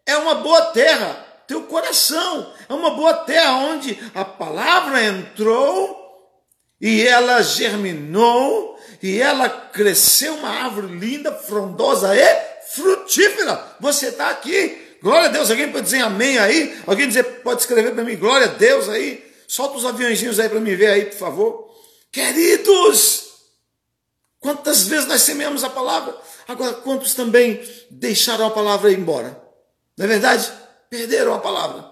é 0.07 0.16
uma 0.16 0.37
boa 0.37 0.66
terra. 0.66 1.27
Teu 1.46 1.62
coração 1.62 2.53
é 2.68 2.72
uma 2.72 2.90
boa 2.90 3.14
terra 3.14 3.55
onde 3.57 3.98
a 4.14 4.24
palavra 4.24 5.03
entrou 5.03 5.96
e 6.81 7.07
ela 7.07 7.42
germinou 7.42 8.79
e 9.03 9.20
ela 9.20 9.48
cresceu 9.48 10.35
uma 10.35 10.48
árvore 10.48 10.98
linda, 10.98 11.33
frondosa 11.33 12.14
e 12.14 12.48
frutífera. 12.79 13.77
Você 13.81 14.09
está 14.09 14.31
aqui. 14.31 14.97
Glória 15.03 15.29
a 15.29 15.33
Deus. 15.33 15.51
Alguém 15.51 15.71
pode 15.71 15.85
dizer 15.85 16.01
amém 16.01 16.38
aí? 16.38 16.77
Alguém 16.87 17.09
dizer, 17.09 17.25
pode 17.43 17.61
escrever 17.61 17.95
para 17.95 18.05
mim, 18.05 18.17
glória 18.17 18.47
a 18.47 18.51
Deus 18.51 18.88
aí? 18.88 19.25
Solta 19.47 19.79
os 19.79 19.85
aviãozinhos 19.85 20.38
aí 20.38 20.49
para 20.49 20.61
me 20.61 20.75
ver 20.75 20.88
aí, 20.88 21.05
por 21.07 21.19
favor. 21.19 21.75
Queridos, 22.11 23.29
quantas 24.41 24.85
vezes 24.85 25.07
nós 25.07 25.23
semeamos 25.23 25.64
a 25.64 25.71
palavra? 25.71 26.17
Agora, 26.47 26.75
quantos 26.75 27.14
também 27.14 27.61
deixaram 27.91 28.47
a 28.47 28.51
palavra 28.51 28.91
ir 28.91 28.99
embora? 28.99 29.41
Não 29.97 30.05
é 30.05 30.09
verdade? 30.09 30.51
Perderam 30.91 31.35
a 31.35 31.38
palavra. 31.38 31.85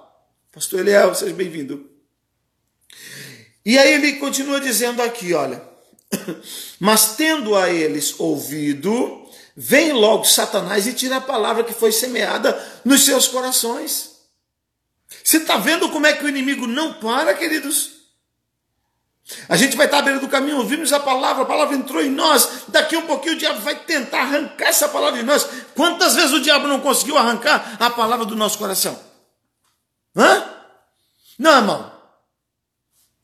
Pastor 0.53 0.81
Eliel, 0.81 1.15
seja 1.15 1.35
bem-vindo. 1.35 1.91
E 3.65 3.77
aí 3.79 3.95
ele 3.95 4.15
continua 4.15 4.61
dizendo 4.61 5.03
aqui, 5.03 5.35
olha. 5.35 5.63
Mas 6.79 7.17
tendo 7.17 7.57
a 7.57 7.69
eles 7.71 8.19
ouvido, 8.19 9.26
vem 9.57 9.93
logo 9.93 10.25
Satanás 10.25 10.87
e 10.87 10.93
tira 10.93 11.17
a 11.17 11.21
palavra 11.21 11.65
que 11.65 11.73
foi 11.73 11.91
semeada 11.91 12.63
nos 12.85 13.05
seus 13.05 13.27
corações. 13.27 14.17
Você 15.25 15.39
está 15.39 15.57
vendo 15.57 15.89
como 15.89 16.07
é 16.07 16.13
que 16.13 16.25
o 16.25 16.29
inimigo 16.29 16.67
não 16.67 16.95
para, 16.95 17.35
queridos? 17.35 17.97
A 19.49 19.57
gente 19.57 19.77
vai 19.77 19.87
estar 19.87 19.99
à 19.99 20.03
beira 20.03 20.21
do 20.21 20.29
caminho, 20.29 20.59
ouvimos 20.59 20.93
a 20.93 21.01
palavra, 21.01 21.43
a 21.43 21.47
palavra 21.47 21.75
entrou 21.75 22.01
em 22.01 22.11
nós, 22.11 22.65
daqui 22.69 22.97
um 22.97 23.07
pouquinho 23.07 23.35
o 23.35 23.39
diabo 23.39 23.61
vai 23.61 23.75
tentar 23.75 24.21
arrancar 24.21 24.69
essa 24.69 24.89
palavra 24.89 25.19
de 25.19 25.25
nós. 25.25 25.49
Quantas 25.75 26.15
vezes 26.15 26.33
o 26.33 26.41
diabo 26.41 26.69
não 26.69 26.81
conseguiu 26.81 27.19
arrancar 27.19 27.77
a 27.81 27.91
palavra 27.91 28.25
do 28.25 28.37
nosso 28.37 28.59
coração? 28.59 28.99
Hã? 30.15 30.45
Não, 31.39 31.57
irmão. 31.57 31.93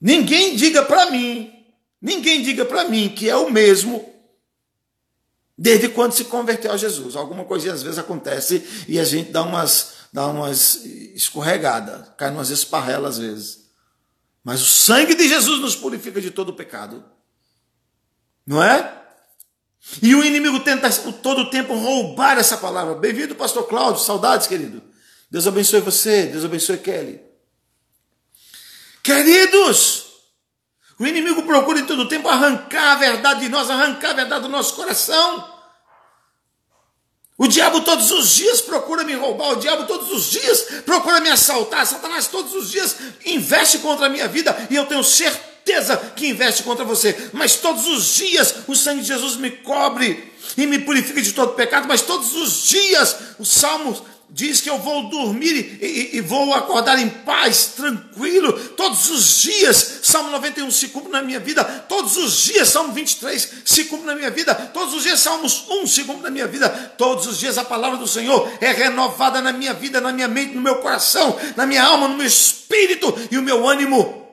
Ninguém 0.00 0.56
diga 0.56 0.82
para 0.82 1.10
mim, 1.10 1.52
ninguém 2.00 2.42
diga 2.42 2.64
para 2.64 2.84
mim 2.84 3.08
que 3.10 3.30
é 3.30 3.36
o 3.36 3.48
mesmo 3.48 4.11
desde 5.62 5.88
quando 5.90 6.12
se 6.12 6.24
converteu 6.24 6.72
a 6.72 6.76
Jesus. 6.76 7.14
Alguma 7.14 7.44
coisinha 7.44 7.72
às 7.72 7.84
vezes 7.84 7.96
acontece 7.96 8.84
e 8.88 8.98
a 8.98 9.04
gente 9.04 9.30
dá 9.30 9.42
umas, 9.42 9.92
dá 10.12 10.26
umas 10.26 10.84
escorregadas, 11.14 12.08
cai 12.18 12.32
umas 12.32 12.50
esparrelas 12.50 13.14
às 13.14 13.18
vezes. 13.18 13.58
Mas 14.42 14.60
o 14.60 14.64
sangue 14.64 15.14
de 15.14 15.28
Jesus 15.28 15.60
nos 15.60 15.76
purifica 15.76 16.20
de 16.20 16.32
todo 16.32 16.48
o 16.48 16.56
pecado. 16.56 17.04
Não 18.44 18.60
é? 18.60 19.02
E 20.02 20.16
o 20.16 20.24
inimigo 20.24 20.58
tenta 20.64 20.90
todo 21.22 21.42
o 21.42 21.50
tempo 21.50 21.74
roubar 21.74 22.38
essa 22.38 22.56
palavra. 22.56 22.96
Bem-vindo, 22.96 23.36
pastor 23.36 23.68
Cláudio. 23.68 24.02
Saudades, 24.02 24.48
querido. 24.48 24.82
Deus 25.30 25.46
abençoe 25.46 25.80
você. 25.80 26.26
Deus 26.26 26.44
abençoe 26.44 26.78
Kelly. 26.78 27.20
Queridos, 29.00 30.01
o 30.98 31.06
inimigo 31.06 31.42
procura 31.42 31.80
em 31.80 31.86
todo 31.86 32.08
tempo 32.08 32.28
arrancar 32.28 32.92
a 32.92 32.96
verdade 32.96 33.40
de 33.40 33.48
nós, 33.48 33.70
arrancar 33.70 34.10
a 34.10 34.14
verdade 34.14 34.42
do 34.42 34.48
nosso 34.48 34.74
coração. 34.74 35.52
O 37.36 37.48
diabo 37.48 37.80
todos 37.80 38.10
os 38.12 38.36
dias 38.36 38.60
procura 38.60 39.02
me 39.02 39.14
roubar, 39.14 39.52
o 39.52 39.56
diabo 39.56 39.84
todos 39.84 40.12
os 40.12 40.30
dias 40.30 40.66
procura 40.84 41.20
me 41.20 41.28
assaltar, 41.28 41.86
Satanás 41.86 42.28
todos 42.28 42.54
os 42.54 42.70
dias 42.70 42.96
investe 43.24 43.78
contra 43.78 44.06
a 44.06 44.08
minha 44.08 44.28
vida 44.28 44.56
e 44.70 44.76
eu 44.76 44.86
tenho 44.86 45.02
certeza 45.02 45.96
que 46.14 46.28
investe 46.28 46.62
contra 46.62 46.84
você. 46.84 47.30
Mas 47.32 47.56
todos 47.56 47.86
os 47.86 48.14
dias 48.14 48.54
o 48.68 48.76
sangue 48.76 49.00
de 49.02 49.08
Jesus 49.08 49.36
me 49.36 49.50
cobre 49.50 50.32
e 50.56 50.66
me 50.66 50.78
purifica 50.80 51.20
de 51.20 51.32
todo 51.32 51.54
pecado, 51.54 51.88
mas 51.88 52.02
todos 52.02 52.34
os 52.34 52.64
dias 52.64 53.16
o 53.38 53.44
Salmo 53.44 54.11
diz 54.34 54.62
que 54.62 54.70
eu 54.70 54.78
vou 54.78 55.10
dormir 55.10 55.78
e, 55.80 55.86
e, 55.86 56.16
e, 56.16 56.20
vou 56.22 56.54
acordar 56.54 56.98
em 56.98 57.08
paz, 57.08 57.66
tranquilo, 57.76 58.58
todos 58.70 59.10
os 59.10 59.42
dias. 59.42 60.00
Salmo 60.02 60.30
91 60.30 60.70
se 60.70 60.88
cumpre 60.88 61.12
na 61.12 61.20
minha 61.20 61.38
vida, 61.38 61.62
todos 61.62 62.16
os 62.16 62.44
dias. 62.44 62.70
Salmo 62.70 62.94
23 62.94 63.52
se 63.62 63.84
cumpre 63.84 64.06
na 64.06 64.14
minha 64.14 64.30
vida, 64.30 64.54
todos 64.54 64.94
os 64.94 65.02
dias. 65.02 65.20
Salmos 65.20 65.66
1 65.68 65.86
se 65.86 66.04
cumpre 66.04 66.22
na 66.22 66.30
minha 66.30 66.46
vida, 66.46 66.70
todos 66.96 67.26
os 67.26 67.38
dias. 67.38 67.58
A 67.58 67.64
palavra 67.64 67.98
do 67.98 68.08
Senhor 68.08 68.50
é 68.58 68.72
renovada 68.72 69.42
na 69.42 69.52
minha 69.52 69.74
vida, 69.74 70.00
na 70.00 70.12
minha 70.12 70.28
mente, 70.28 70.54
no 70.54 70.62
meu 70.62 70.76
coração, 70.76 71.38
na 71.54 71.66
minha 71.66 71.84
alma, 71.84 72.08
no 72.08 72.16
meu 72.16 72.26
espírito 72.26 73.14
e 73.30 73.36
o 73.36 73.42
meu 73.42 73.68
ânimo 73.68 74.26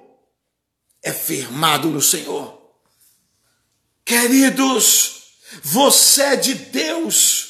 é 1.03 1.11
firmado 1.11 1.89
no 1.89 2.01
Senhor. 2.01 2.57
Queridos, 4.05 5.23
você 5.61 6.21
é 6.21 6.35
de 6.37 6.53
Deus. 6.53 7.48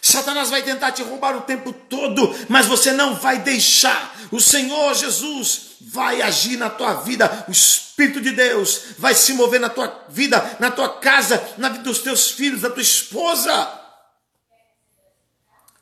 Satanás 0.00 0.50
vai 0.50 0.62
tentar 0.62 0.92
te 0.92 1.02
roubar 1.02 1.36
o 1.36 1.42
tempo 1.42 1.72
todo, 1.72 2.34
mas 2.48 2.66
você 2.66 2.92
não 2.92 3.14
vai 3.16 3.38
deixar. 3.38 4.16
O 4.30 4.40
Senhor 4.40 4.94
Jesus 4.94 5.76
vai 5.80 6.22
agir 6.22 6.56
na 6.56 6.70
tua 6.70 6.94
vida. 6.94 7.44
O 7.48 7.52
Espírito 7.52 8.20
de 8.20 8.32
Deus 8.32 8.82
vai 8.98 9.14
se 9.14 9.32
mover 9.34 9.60
na 9.60 9.68
tua 9.68 10.06
vida, 10.08 10.56
na 10.60 10.70
tua 10.70 10.88
casa, 11.00 11.54
na 11.56 11.68
vida 11.68 11.84
dos 11.84 11.98
teus 11.98 12.30
filhos, 12.30 12.60
da 12.60 12.70
tua 12.70 12.82
esposa. 12.82 13.78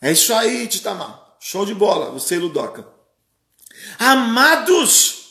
É 0.00 0.12
isso 0.12 0.32
aí, 0.34 0.66
Titamar. 0.66 1.36
Show 1.40 1.66
de 1.66 1.74
bola, 1.74 2.10
você 2.10 2.36
e 2.36 2.38
Ludoca. 2.38 2.86
Amados, 3.98 5.26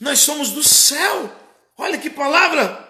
nós 0.00 0.20
somos 0.20 0.50
do 0.50 0.62
céu. 0.62 1.30
Olha 1.76 1.98
que 1.98 2.10
palavra. 2.10 2.82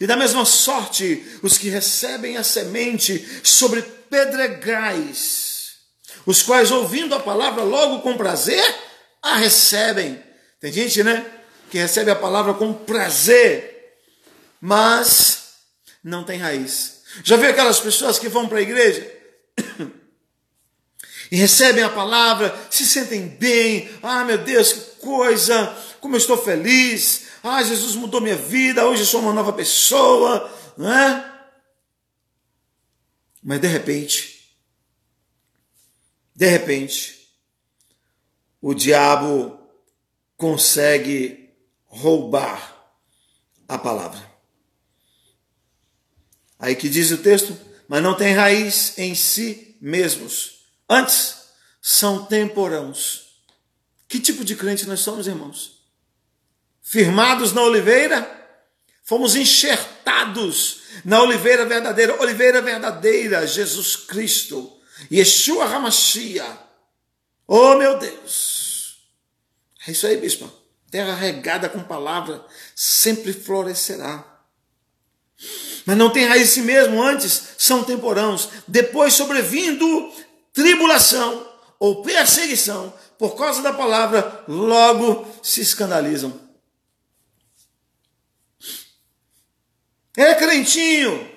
E 0.00 0.06
da 0.06 0.16
mesma 0.16 0.44
sorte, 0.44 1.38
os 1.42 1.58
que 1.58 1.68
recebem 1.68 2.36
a 2.36 2.44
semente 2.44 3.40
sobre 3.42 3.82
pedregais, 4.12 5.76
os 6.26 6.42
quais, 6.42 6.70
ouvindo 6.70 7.14
a 7.14 7.20
palavra 7.20 7.62
logo 7.62 8.00
com 8.00 8.14
prazer, 8.14 8.62
a 9.22 9.36
recebem. 9.36 10.22
Tem 10.60 10.70
gente, 10.70 11.02
né, 11.02 11.24
que 11.70 11.78
recebe 11.78 12.10
a 12.10 12.16
palavra 12.16 12.52
com 12.52 12.74
prazer, 12.74 13.96
mas 14.60 15.54
não 16.04 16.24
tem 16.24 16.38
raiz. 16.38 17.00
Já 17.24 17.38
viu 17.38 17.48
aquelas 17.48 17.80
pessoas 17.80 18.18
que 18.18 18.28
vão 18.28 18.46
para 18.46 18.58
a 18.58 18.62
igreja 18.62 19.10
e 21.32 21.36
recebem 21.36 21.82
a 21.82 21.88
palavra, 21.88 22.54
se 22.68 22.84
sentem 22.84 23.26
bem, 23.26 23.90
ah, 24.02 24.24
meu 24.24 24.36
Deus, 24.36 24.74
que 24.74 24.80
coisa, 25.00 25.74
como 26.02 26.16
eu 26.16 26.18
estou 26.18 26.36
feliz, 26.36 27.28
ah, 27.42 27.62
Jesus 27.62 27.94
mudou 27.94 28.20
minha 28.20 28.36
vida, 28.36 28.86
hoje 28.86 29.02
eu 29.02 29.06
sou 29.06 29.22
uma 29.22 29.32
nova 29.32 29.54
pessoa, 29.54 30.52
não 30.76 30.92
é? 30.92 31.31
Mas 33.42 33.60
de 33.60 33.66
repente, 33.66 34.56
de 36.34 36.46
repente, 36.46 37.28
o 38.60 38.72
diabo 38.72 39.58
consegue 40.36 41.50
roubar 41.84 42.94
a 43.66 43.76
palavra. 43.76 44.30
Aí 46.58 46.76
que 46.76 46.88
diz 46.88 47.10
o 47.10 47.18
texto, 47.18 47.58
mas 47.88 48.02
não 48.02 48.16
tem 48.16 48.34
raiz 48.34 48.96
em 48.96 49.14
si 49.14 49.76
mesmos. 49.80 50.64
Antes, 50.88 51.48
são 51.80 52.24
temporãos. 52.24 53.42
Que 54.08 54.20
tipo 54.20 54.44
de 54.44 54.54
crente 54.54 54.86
nós 54.86 55.00
somos, 55.00 55.26
irmãos? 55.26 55.82
Firmados 56.80 57.52
na 57.52 57.62
oliveira? 57.62 58.40
Fomos 59.02 59.34
enxertados 59.34 60.81
na 61.04 61.22
oliveira 61.22 61.64
verdadeira, 61.64 62.20
oliveira 62.20 62.60
verdadeira, 62.60 63.46
Jesus 63.46 63.96
Cristo, 63.96 64.72
Yeshua 65.10 65.64
Hamashia. 65.64 66.46
Oh 67.46 67.74
meu 67.76 67.98
Deus! 67.98 68.98
É 69.86 69.90
isso 69.90 70.06
aí, 70.06 70.16
bispo. 70.16 70.50
Terra 70.90 71.14
regada 71.14 71.68
com 71.68 71.82
palavra 71.82 72.44
sempre 72.74 73.32
florescerá. 73.32 74.24
Mas 75.84 75.96
não 75.96 76.10
tem 76.10 76.26
raiz 76.26 76.50
em 76.50 76.52
si 76.52 76.62
mesmo, 76.62 77.02
antes 77.02 77.54
são 77.58 77.82
temporãos. 77.82 78.48
Depois, 78.68 79.14
sobrevindo 79.14 80.12
tribulação 80.52 81.50
ou 81.78 82.02
perseguição 82.02 82.92
por 83.18 83.36
causa 83.36 83.62
da 83.62 83.72
palavra, 83.72 84.44
logo 84.46 85.26
se 85.42 85.60
escandalizam. 85.60 86.41
É 90.16 90.34
crentinho. 90.34 91.30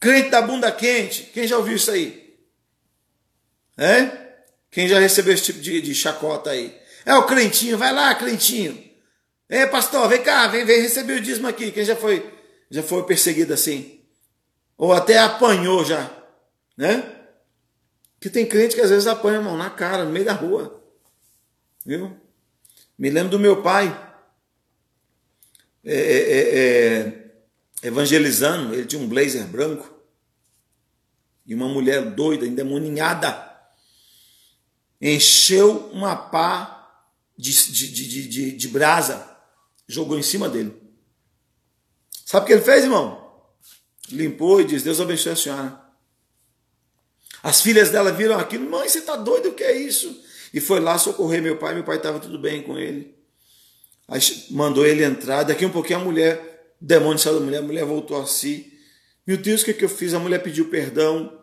Crente 0.00 0.30
da 0.30 0.42
bunda 0.42 0.70
quente. 0.70 1.24
Quem 1.32 1.46
já 1.46 1.56
ouviu 1.56 1.76
isso 1.76 1.90
aí? 1.90 2.36
É? 3.76 4.24
Quem 4.70 4.88
já 4.88 4.98
recebeu 4.98 5.32
esse 5.32 5.44
tipo 5.44 5.60
de, 5.60 5.80
de 5.80 5.94
chacota 5.94 6.50
aí? 6.50 6.76
É 7.06 7.14
o 7.14 7.26
crentinho, 7.26 7.78
vai 7.78 7.92
lá, 7.92 8.14
crentinho. 8.14 8.82
É, 9.48 9.66
pastor, 9.66 10.08
vem 10.08 10.22
cá, 10.22 10.48
vem, 10.48 10.64
vem 10.64 10.80
receber 10.80 11.14
o 11.14 11.20
dízimo 11.20 11.46
aqui. 11.46 11.70
Quem 11.70 11.84
já 11.84 11.94
foi, 11.94 12.28
já 12.70 12.82
foi 12.82 13.04
perseguido 13.04 13.54
assim? 13.54 14.00
Ou 14.76 14.92
até 14.92 15.18
apanhou 15.18 15.84
já, 15.84 16.10
né? 16.76 17.10
Que 18.20 18.28
tem 18.30 18.46
crente 18.46 18.74
que 18.74 18.80
às 18.80 18.90
vezes 18.90 19.06
apanha, 19.06 19.38
irmão, 19.38 19.56
na 19.56 19.70
cara, 19.70 20.04
no 20.04 20.10
meio 20.10 20.24
da 20.24 20.32
rua. 20.32 20.82
Viu? 21.84 22.16
Me 22.98 23.10
lembro 23.10 23.30
do 23.30 23.38
meu 23.38 23.62
pai. 23.62 23.86
é, 25.84 25.94
é, 25.94 26.58
é, 26.58 27.23
evangelizando, 27.84 28.74
ele 28.74 28.86
tinha 28.86 29.00
um 29.00 29.06
blazer 29.06 29.46
branco 29.46 29.88
e 31.46 31.54
uma 31.54 31.68
mulher 31.68 32.02
doida, 32.12 32.46
endemoninhada, 32.46 33.52
encheu 34.98 35.90
uma 35.92 36.16
pá 36.16 37.04
de, 37.36 37.52
de, 37.52 38.28
de, 38.28 38.52
de, 38.52 38.68
brasa, 38.68 39.36
jogou 39.86 40.18
em 40.18 40.22
cima 40.22 40.48
dele. 40.48 40.74
Sabe 42.24 42.44
o 42.44 42.46
que 42.46 42.52
ele 42.54 42.62
fez, 42.62 42.84
irmão? 42.84 43.22
Limpou 44.10 44.62
e 44.62 44.64
disse: 44.64 44.84
Deus 44.84 45.00
abençoe 45.00 45.32
a 45.32 45.36
senhora. 45.36 45.84
As 47.42 47.60
filhas 47.60 47.90
dela 47.90 48.10
viram 48.10 48.38
aquilo, 48.38 48.70
mãe, 48.70 48.88
você 48.88 49.00
está 49.00 49.14
doido, 49.16 49.50
o 49.50 49.54
que 49.54 49.62
é 49.62 49.76
isso? 49.76 50.24
E 50.54 50.60
foi 50.60 50.80
lá 50.80 50.96
socorrer 50.96 51.42
meu 51.42 51.58
pai, 51.58 51.74
meu 51.74 51.84
pai 51.84 51.98
estava 51.98 52.18
tudo 52.18 52.38
bem 52.38 52.62
com 52.62 52.78
ele. 52.78 53.14
Aí 54.08 54.20
mandou 54.50 54.86
ele 54.86 55.04
entrar, 55.04 55.42
daqui 55.42 55.66
um 55.66 55.70
pouquinho 55.70 55.98
a 55.98 56.04
mulher, 56.04 56.53
o 56.84 56.86
demônio 56.86 57.18
saiu 57.18 57.40
da 57.40 57.40
mulher, 57.40 57.58
a 57.60 57.62
mulher 57.62 57.84
voltou 57.86 58.20
a 58.20 58.26
si. 58.26 58.78
Meu 59.26 59.38
Deus, 59.38 59.62
o 59.62 59.64
que, 59.64 59.70
é 59.70 59.74
que 59.74 59.86
eu 59.86 59.88
fiz? 59.88 60.12
A 60.12 60.18
mulher 60.18 60.42
pediu 60.42 60.68
perdão. 60.68 61.40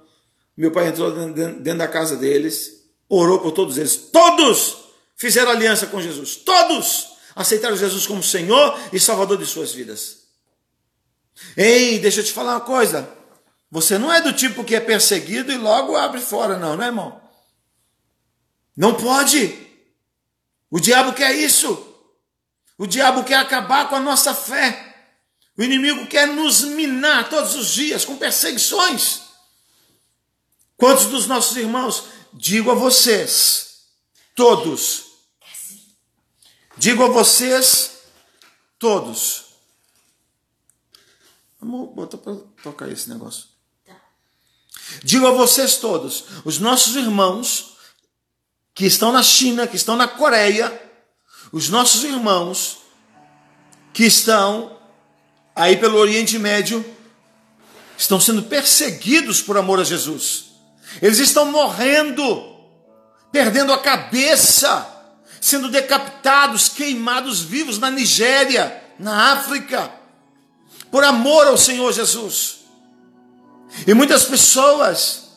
Meu 0.55 0.71
pai 0.71 0.89
entrou 0.89 1.09
dentro 1.33 1.77
da 1.77 1.87
casa 1.87 2.15
deles, 2.15 2.85
orou 3.09 3.39
por 3.39 3.51
todos 3.51 3.79
eles. 3.79 3.95
Todos 3.95 4.77
fizeram 5.15 5.49
aliança 5.49 5.87
com 5.87 5.99
Jesus. 5.99 6.35
Todos 6.35 7.07
aceitaram 7.35 7.75
Jesus 7.75 8.05
como 8.05 8.21
Senhor 8.21 8.79
e 8.93 8.99
Salvador 8.99 9.39
de 9.39 9.47
suas 9.47 9.73
vidas. 9.73 10.27
Ei, 11.57 11.97
deixa 11.97 12.19
eu 12.19 12.23
te 12.23 12.33
falar 12.33 12.53
uma 12.53 12.61
coisa. 12.61 13.11
Você 13.71 13.97
não 13.97 14.13
é 14.13 14.21
do 14.21 14.33
tipo 14.33 14.63
que 14.63 14.75
é 14.75 14.79
perseguido 14.79 15.51
e 15.51 15.57
logo 15.57 15.95
abre 15.95 16.21
fora, 16.21 16.55
não, 16.55 16.77
né, 16.77 16.85
irmão? 16.85 17.19
Não 18.77 18.93
pode. 18.93 19.57
O 20.69 20.79
diabo 20.79 21.13
quer 21.13 21.33
isso. 21.33 21.87
O 22.77 22.85
diabo 22.85 23.23
quer 23.23 23.39
acabar 23.39 23.89
com 23.89 23.95
a 23.95 23.99
nossa 23.99 24.35
fé. 24.35 24.90
O 25.61 25.63
inimigo 25.63 26.07
quer 26.07 26.27
nos 26.27 26.61
minar 26.61 27.29
todos 27.29 27.53
os 27.53 27.67
dias 27.67 28.03
com 28.03 28.17
perseguições. 28.17 29.21
Quantos 30.75 31.05
dos 31.05 31.27
nossos 31.27 31.55
irmãos, 31.55 32.05
digo 32.33 32.71
a 32.71 32.73
vocês, 32.73 33.83
todos, 34.35 35.03
digo 36.75 37.03
a 37.03 37.09
vocês, 37.09 37.99
todos. 38.79 39.53
Vamos 41.59 41.93
botar 41.93 42.17
para 42.17 42.37
tocar 42.63 42.91
esse 42.91 43.07
negócio. 43.07 43.45
Digo 45.03 45.27
a 45.27 45.31
vocês 45.31 45.75
todos, 45.75 46.23
os 46.43 46.57
nossos 46.57 46.95
irmãos 46.95 47.77
que 48.73 48.87
estão 48.87 49.11
na 49.11 49.21
China, 49.21 49.67
que 49.67 49.75
estão 49.75 49.95
na 49.95 50.07
Coreia, 50.07 50.91
os 51.51 51.69
nossos 51.69 52.03
irmãos 52.03 52.79
que 53.93 54.05
estão 54.05 54.80
aí 55.55 55.77
pelo 55.77 55.97
Oriente 55.97 56.37
Médio, 56.39 56.83
estão 57.97 58.19
sendo 58.19 58.43
perseguidos 58.43 59.41
por 59.41 59.57
amor 59.57 59.79
a 59.79 59.83
Jesus. 59.83 60.45
Eles 61.01 61.19
estão 61.19 61.45
morrendo, 61.51 62.55
perdendo 63.31 63.71
a 63.71 63.77
cabeça, 63.77 64.87
sendo 65.39 65.69
decapitados, 65.69 66.69
queimados 66.69 67.41
vivos 67.41 67.77
na 67.77 67.89
Nigéria, 67.89 68.81
na 68.97 69.33
África, 69.33 69.91
por 70.89 71.03
amor 71.03 71.47
ao 71.47 71.57
Senhor 71.57 71.91
Jesus. 71.93 72.59
E 73.87 73.93
muitas 73.93 74.23
pessoas, 74.25 75.29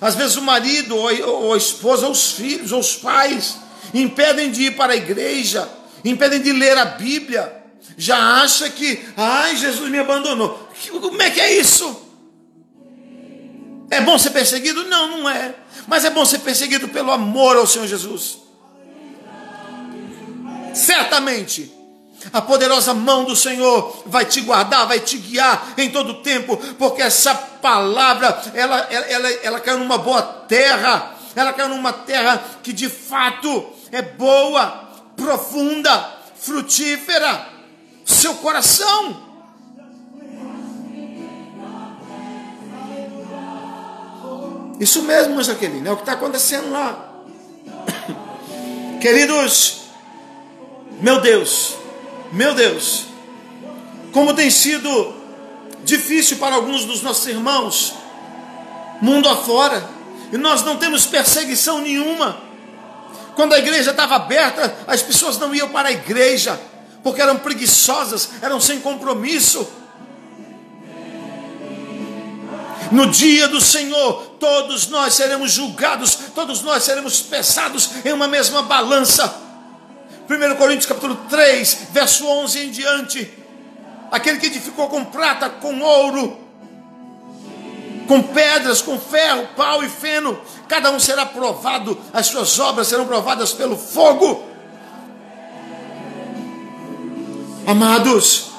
às 0.00 0.14
vezes 0.14 0.36
o 0.36 0.42
marido, 0.42 0.96
ou 0.96 1.54
a 1.54 1.56
esposa, 1.56 2.06
ou 2.06 2.12
os 2.12 2.32
filhos, 2.32 2.72
ou 2.72 2.80
os 2.80 2.96
pais, 2.96 3.56
impedem 3.92 4.50
de 4.50 4.64
ir 4.64 4.76
para 4.76 4.92
a 4.92 4.96
igreja, 4.96 5.68
impedem 6.04 6.42
de 6.42 6.52
ler 6.52 6.76
a 6.76 6.84
Bíblia, 6.84 7.63
já 7.96 8.42
acha 8.42 8.68
que, 8.70 9.04
ai, 9.16 9.56
Jesus 9.56 9.90
me 9.90 9.98
abandonou. 9.98 10.68
Como 10.90 11.22
é 11.22 11.30
que 11.30 11.40
é 11.40 11.58
isso? 11.58 12.02
É 13.90 14.00
bom 14.00 14.18
ser 14.18 14.30
perseguido? 14.30 14.84
Não, 14.84 15.18
não 15.18 15.30
é. 15.30 15.54
Mas 15.86 16.04
é 16.04 16.10
bom 16.10 16.24
ser 16.24 16.40
perseguido 16.40 16.88
pelo 16.88 17.12
amor 17.12 17.56
ao 17.56 17.66
Senhor 17.66 17.86
Jesus. 17.86 18.38
Certamente 20.74 21.72
a 22.32 22.40
poderosa 22.40 22.94
mão 22.94 23.24
do 23.24 23.36
Senhor 23.36 24.02
vai 24.06 24.24
te 24.24 24.40
guardar, 24.40 24.86
vai 24.86 25.00
te 25.00 25.18
guiar 25.18 25.74
em 25.76 25.90
todo 25.90 26.10
o 26.10 26.22
tempo, 26.22 26.56
porque 26.78 27.02
essa 27.02 27.34
palavra, 27.34 28.42
ela, 28.54 28.78
ela, 28.90 29.06
ela, 29.06 29.30
ela 29.42 29.60
caiu 29.60 29.78
numa 29.78 29.98
boa 29.98 30.22
terra, 30.22 31.14
ela 31.36 31.52
caiu 31.52 31.68
numa 31.68 31.92
terra 31.92 32.42
que 32.62 32.72
de 32.72 32.88
fato 32.88 33.72
é 33.92 34.00
boa, 34.02 34.90
profunda, 35.16 36.12
frutífera. 36.36 37.53
Seu 38.04 38.34
coração. 38.36 39.24
Isso 44.80 45.02
mesmo, 45.02 45.42
Jaqueline, 45.42 45.86
é 45.86 45.92
o 45.92 45.96
que 45.96 46.02
está 46.02 46.12
acontecendo 46.12 46.70
lá. 46.70 47.22
Queridos, 49.00 49.82
meu 51.00 51.20
Deus, 51.20 51.76
meu 52.32 52.54
Deus, 52.54 53.06
como 54.12 54.34
tem 54.34 54.50
sido 54.50 55.14
difícil 55.84 56.38
para 56.38 56.56
alguns 56.56 56.84
dos 56.84 57.02
nossos 57.02 57.26
irmãos, 57.26 57.94
mundo 59.00 59.28
afora, 59.28 59.88
e 60.32 60.36
nós 60.36 60.62
não 60.62 60.76
temos 60.76 61.06
perseguição 61.06 61.80
nenhuma. 61.80 62.38
Quando 63.36 63.52
a 63.52 63.58
igreja 63.58 63.90
estava 63.90 64.16
aberta, 64.16 64.76
as 64.86 65.02
pessoas 65.02 65.38
não 65.38 65.54
iam 65.54 65.68
para 65.68 65.88
a 65.88 65.92
igreja, 65.92 66.60
porque 67.04 67.20
eram 67.20 67.36
preguiçosas, 67.38 68.30
eram 68.40 68.58
sem 68.58 68.80
compromisso. 68.80 69.68
No 72.90 73.10
dia 73.10 73.46
do 73.46 73.60
Senhor, 73.60 74.36
todos 74.40 74.88
nós 74.88 75.14
seremos 75.14 75.52
julgados, 75.52 76.18
todos 76.34 76.62
nós 76.62 76.82
seremos 76.82 77.20
pesados 77.20 77.90
em 78.04 78.12
uma 78.12 78.26
mesma 78.26 78.62
balança. 78.62 79.42
1 80.28 80.56
Coríntios 80.56 80.86
capítulo 80.86 81.16
3, 81.28 81.88
verso 81.92 82.26
11 82.26 82.58
em 82.60 82.70
diante. 82.70 83.30
Aquele 84.10 84.38
que 84.38 84.46
edificou 84.46 84.88
com 84.88 85.04
prata, 85.04 85.50
com 85.50 85.80
ouro, 85.80 86.38
com 88.08 88.22
pedras, 88.22 88.80
com 88.80 88.98
ferro, 88.98 89.48
pau 89.56 89.84
e 89.84 89.88
feno, 89.88 90.40
cada 90.68 90.90
um 90.90 90.98
será 90.98 91.26
provado, 91.26 92.00
as 92.12 92.28
suas 92.28 92.58
obras 92.58 92.86
serão 92.86 93.06
provadas 93.06 93.52
pelo 93.52 93.76
fogo. 93.76 94.53
Amados, 97.66 98.50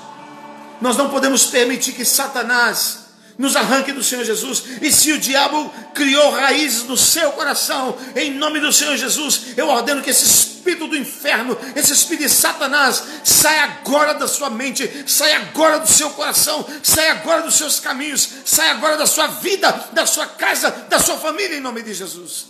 nós 0.81 0.97
não 0.97 1.09
podemos 1.09 1.45
permitir 1.45 1.93
que 1.93 2.03
Satanás 2.03 3.05
nos 3.37 3.55
arranque 3.55 3.91
do 3.91 4.03
Senhor 4.03 4.23
Jesus. 4.23 4.63
E 4.81 4.91
se 4.91 5.11
o 5.11 5.19
diabo 5.19 5.71
criou 5.93 6.31
raízes 6.31 6.83
no 6.83 6.97
seu 6.97 7.31
coração, 7.33 7.97
em 8.15 8.33
nome 8.33 8.59
do 8.59 8.71
Senhor 8.71 8.95
Jesus, 8.97 9.57
eu 9.57 9.67
ordeno 9.67 10.01
que 10.01 10.09
esse 10.09 10.25
espírito 10.25 10.87
do 10.87 10.97
inferno, 10.97 11.57
esse 11.75 11.93
espírito 11.93 12.23
de 12.23 12.29
Satanás, 12.29 13.03
saia 13.23 13.63
agora 13.63 14.13
da 14.13 14.27
sua 14.27 14.49
mente, 14.49 15.03
saia 15.05 15.37
agora 15.37 15.79
do 15.79 15.87
seu 15.87 16.09
coração, 16.11 16.65
saia 16.81 17.11
agora 17.11 17.43
dos 17.43 17.55
seus 17.55 17.79
caminhos, 17.79 18.27
saia 18.45 18.71
agora 18.71 18.97
da 18.97 19.05
sua 19.05 19.27
vida, 19.27 19.71
da 19.93 20.05
sua 20.05 20.25
casa, 20.25 20.71
da 20.89 20.99
sua 20.99 21.17
família, 21.17 21.57
em 21.57 21.61
nome 21.61 21.83
de 21.83 21.93
Jesus. 21.93 22.47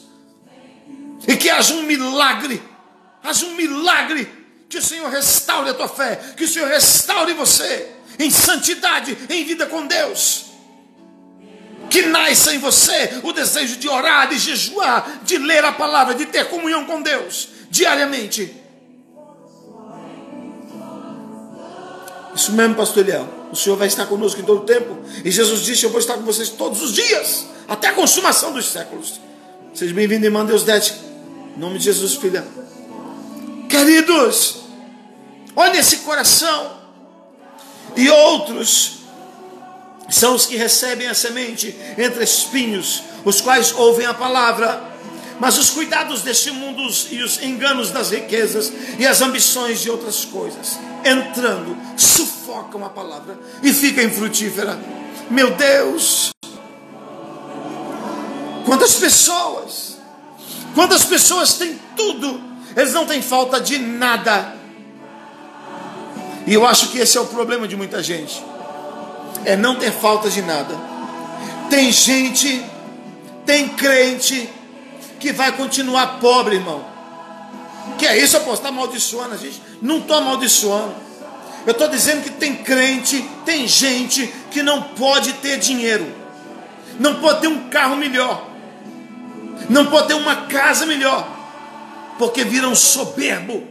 E 1.27 1.35
que 1.35 1.49
haja 1.49 1.73
um 1.73 1.83
milagre, 1.83 2.61
haja 3.23 3.45
um 3.45 3.55
milagre, 3.55 4.44
que 4.69 4.77
o 4.77 4.81
Senhor 4.81 5.09
restaure 5.09 5.69
a 5.69 5.73
tua 5.73 5.87
fé, 5.87 6.19
que 6.35 6.43
o 6.43 6.47
Senhor 6.47 6.67
restaure 6.67 7.33
você 7.33 7.91
em 8.17 8.29
santidade, 8.31 9.17
em 9.29 9.43
vida 9.45 9.65
com 9.65 9.85
Deus 9.85 10.45
que 11.89 12.01
nasça 12.03 12.53
em 12.53 12.59
você 12.59 13.21
o 13.23 13.31
desejo 13.31 13.77
de 13.77 13.87
orar, 13.87 14.27
de 14.27 14.37
jejuar, 14.37 15.21
de 15.23 15.37
ler 15.37 15.63
a 15.63 15.71
palavra, 15.71 16.13
de 16.13 16.25
ter 16.25 16.49
comunhão 16.49 16.85
com 16.85 17.01
Deus 17.01 17.49
diariamente. 17.69 18.53
Isso 22.35 22.51
mesmo, 22.51 22.75
pastor 22.75 23.03
Eliel. 23.03 23.27
O 23.51 23.55
Senhor 23.55 23.77
vai 23.77 23.87
estar 23.87 24.05
conosco 24.07 24.41
em 24.41 24.43
todo 24.43 24.63
o 24.63 24.65
tempo. 24.65 24.97
E 25.23 25.31
Jesus 25.31 25.63
disse: 25.63 25.85
Eu 25.85 25.89
vou 25.89 25.99
estar 25.99 26.15
com 26.15 26.23
vocês 26.23 26.49
todos 26.49 26.81
os 26.81 26.93
dias, 26.93 27.45
até 27.67 27.87
a 27.87 27.93
consumação 27.93 28.51
dos 28.51 28.65
séculos. 28.65 29.21
Seja 29.73 29.93
bem-vindo, 29.93 30.25
irmã 30.25 30.45
Deus 30.45 30.63
Dete. 30.63 30.93
Em 31.55 31.59
nome 31.59 31.77
de 31.77 31.85
Jesus, 31.85 32.15
filha. 32.15 32.45
Queridos, 33.69 34.64
olha 35.55 35.77
esse 35.77 35.97
coração. 35.97 36.77
E 37.95 38.09
outros 38.09 38.99
são 40.09 40.35
os 40.35 40.45
que 40.45 40.55
recebem 40.55 41.07
a 41.07 41.13
semente 41.13 41.75
entre 41.97 42.23
espinhos, 42.23 43.03
os 43.23 43.41
quais 43.41 43.71
ouvem 43.73 44.05
a 44.05 44.13
palavra, 44.13 44.93
mas 45.39 45.57
os 45.57 45.69
cuidados 45.69 46.21
deste 46.21 46.51
mundo 46.51 46.81
e 47.11 47.23
os 47.23 47.41
enganos 47.41 47.91
das 47.91 48.11
riquezas 48.11 48.71
e 48.97 49.05
as 49.05 49.21
ambições 49.21 49.81
de 49.81 49.89
outras 49.89 50.25
coisas, 50.25 50.79
entrando, 51.03 51.75
sufocam 51.97 52.85
a 52.85 52.89
palavra 52.89 53.37
e 53.63 53.73
fica 53.73 54.03
infrutífera. 54.03 54.79
Meu 55.29 55.51
Deus! 55.51 56.31
Quantas 58.65 58.95
pessoas, 58.95 59.97
quantas 60.73 61.05
pessoas 61.05 61.53
têm 61.53 61.79
tudo, 61.95 62.41
eles 62.75 62.93
não 62.93 63.05
têm 63.05 63.21
falta 63.21 63.59
de 63.59 63.77
nada, 63.77 64.55
E 66.47 66.53
eu 66.53 66.65
acho 66.65 66.89
que 66.89 66.99
esse 66.99 67.17
é 67.17 67.21
o 67.21 67.25
problema 67.25 67.67
de 67.67 67.75
muita 67.75 68.03
gente. 68.03 68.43
É 69.43 69.55
não 69.55 69.75
ter 69.75 69.91
falta 69.91 70.29
de 70.29 70.41
nada. 70.41 70.75
Tem 71.69 71.91
gente, 71.91 72.63
tem 73.45 73.69
crente 73.69 74.49
que 75.19 75.31
vai 75.31 75.51
continuar 75.51 76.19
pobre, 76.19 76.55
irmão. 76.55 76.85
Que 77.97 78.05
é 78.05 78.17
isso, 78.17 78.37
aposto? 78.37 78.57
Está 78.57 78.69
amaldiçoando 78.69 79.33
a 79.33 79.37
gente? 79.37 79.61
Não 79.81 79.97
estou 79.97 80.17
amaldiçoando. 80.17 80.93
Eu 81.65 81.71
estou 81.71 81.87
dizendo 81.87 82.23
que 82.23 82.29
tem 82.29 82.55
crente, 82.55 83.27
tem 83.43 83.67
gente 83.67 84.31
que 84.51 84.61
não 84.61 84.83
pode 84.83 85.33
ter 85.33 85.57
dinheiro, 85.57 86.05
não 86.99 87.15
pode 87.15 87.41
ter 87.41 87.47
um 87.47 87.69
carro 87.69 87.95
melhor, 87.95 88.47
não 89.67 89.87
pode 89.87 90.09
ter 90.09 90.13
uma 90.13 90.43
casa 90.43 90.85
melhor, 90.85 91.27
porque 92.19 92.43
viram 92.43 92.75
soberbo 92.75 93.63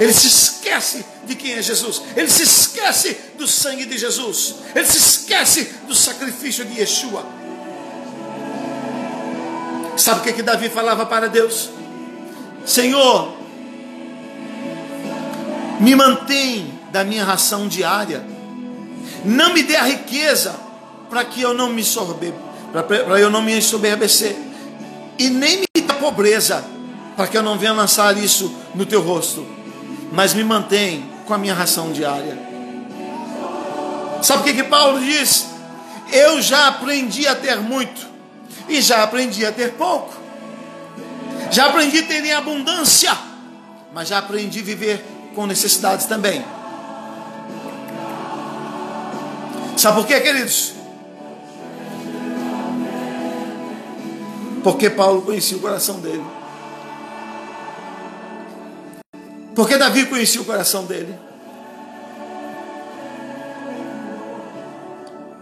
ele 0.00 0.14
se 0.14 0.28
esquece 0.28 1.04
de 1.26 1.34
quem 1.34 1.52
é 1.52 1.62
Jesus. 1.62 2.00
Ele 2.16 2.30
se 2.30 2.42
esquece 2.42 3.14
do 3.36 3.46
sangue 3.46 3.84
de 3.84 3.98
Jesus. 3.98 4.54
Ele 4.74 4.86
se 4.86 4.96
esquece 4.96 5.74
do 5.86 5.94
sacrifício 5.94 6.64
de 6.64 6.80
Yeshua. 6.80 7.22
Sabe 9.98 10.20
o 10.20 10.22
que, 10.22 10.32
que 10.32 10.42
Davi 10.42 10.70
falava 10.70 11.04
para 11.04 11.28
Deus? 11.28 11.68
Senhor, 12.64 13.36
me 15.78 15.94
mantém 15.94 16.72
da 16.90 17.04
minha 17.04 17.22
ração 17.22 17.68
diária. 17.68 18.24
Não 19.22 19.52
me 19.52 19.62
dê 19.62 19.76
a 19.76 19.82
riqueza 19.82 20.58
para 21.10 21.26
que 21.26 21.42
eu 21.42 21.52
não 21.52 21.68
me 21.68 21.84
sorbe, 21.84 22.32
para 22.72 23.20
eu 23.20 23.28
não 23.28 23.42
me 23.42 23.54
ensoberbecer. 23.54 24.34
E 25.18 25.28
nem 25.28 25.58
me 25.58 25.66
dê 25.74 25.92
a 25.92 25.94
pobreza 25.96 26.64
para 27.14 27.26
que 27.26 27.36
eu 27.36 27.42
não 27.42 27.58
venha 27.58 27.74
lançar 27.74 28.16
isso 28.16 28.50
no 28.74 28.86
teu 28.86 29.02
rosto 29.02 29.59
mas 30.12 30.34
me 30.34 30.44
mantém 30.44 31.08
com 31.26 31.34
a 31.34 31.38
minha 31.38 31.54
ração 31.54 31.92
diária. 31.92 32.38
Sabe 34.22 34.40
o 34.40 34.44
que, 34.44 34.54
que 34.54 34.64
Paulo 34.64 35.00
diz? 35.00 35.46
Eu 36.12 36.42
já 36.42 36.68
aprendi 36.68 37.26
a 37.26 37.34
ter 37.34 37.56
muito 37.58 38.06
e 38.68 38.80
já 38.80 39.02
aprendi 39.02 39.46
a 39.46 39.52
ter 39.52 39.72
pouco. 39.74 40.14
Já 41.50 41.66
aprendi 41.66 41.98
a 41.98 42.02
ter 42.02 42.24
em 42.24 42.32
abundância, 42.32 43.16
mas 43.92 44.08
já 44.08 44.18
aprendi 44.18 44.60
a 44.60 44.62
viver 44.62 45.04
com 45.34 45.46
necessidades 45.46 46.06
também. 46.06 46.44
Sabe 49.76 49.96
por 49.96 50.06
quê, 50.06 50.20
queridos? 50.20 50.74
Porque 54.62 54.90
Paulo 54.90 55.22
conhecia 55.22 55.56
o 55.56 55.60
coração 55.60 56.00
dele. 56.00 56.24
Porque 59.54 59.76
Davi 59.76 60.06
conhecia 60.06 60.40
o 60.40 60.44
coração 60.44 60.84
dele. 60.84 61.14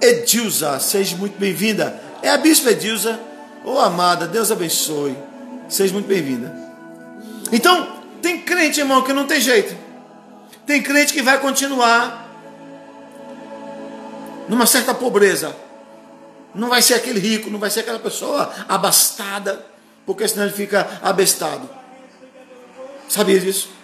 Edilza, 0.01 0.79
seja 0.79 1.17
muito 1.17 1.39
bem-vinda. 1.39 2.01
É 2.23 2.31
a 2.31 2.39
bispa 2.39 2.71
Edilza. 2.71 3.19
Ô 3.65 3.73
oh, 3.73 3.79
amada, 3.81 4.27
Deus 4.27 4.51
abençoe. 4.51 5.17
Seja 5.69 5.93
muito 5.93 6.07
bem-vinda. 6.07 6.55
Então, 7.53 7.99
tem 8.23 8.41
crente, 8.41 8.81
irmão, 8.81 9.03
que 9.03 9.13
não 9.13 9.27
tem 9.27 9.41
jeito. 9.41 9.77
Tem 10.67 10.83
crente 10.83 11.13
que 11.13 11.23
vai 11.23 11.39
continuar 11.41 12.29
numa 14.49 14.67
certa 14.67 14.95
pobreza. 14.95 15.55
Não 16.55 16.69
vai 16.69 16.81
ser 16.81 16.95
aquele 16.95 17.21
rico, 17.21 17.51
não 17.51 17.59
vai 17.59 17.71
ser 17.71 17.81
aquela 17.81 17.99
pessoa 17.99 18.53
abastada, 18.69 19.65
porque 20.07 20.27
senão 20.27 20.45
ele 20.45 20.55
fica 20.55 21.01
abestado. 21.03 21.69
Sabia 23.09 23.39
disso? 23.39 23.78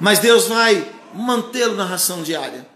Mas 0.00 0.18
Deus 0.18 0.46
vai 0.46 0.90
mantê-lo 1.14 1.76
na 1.76 1.84
ração 1.84 2.22
diária. 2.22 2.66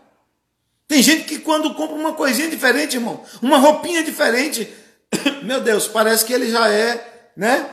Tem 0.87 1.03
gente 1.03 1.25
que 1.25 1.39
quando 1.39 1.75
compra 1.75 1.97
uma 1.97 2.13
coisinha 2.13 2.49
diferente, 2.49 2.97
irmão, 2.97 3.25
uma 3.41 3.57
roupinha 3.57 4.05
diferente, 4.05 4.71
meu 5.43 5.61
Deus, 5.61 5.89
parece 5.89 6.25
que 6.25 6.33
ele 6.33 6.51
já 6.51 6.69
é, 6.69 7.31
né? 7.37 7.69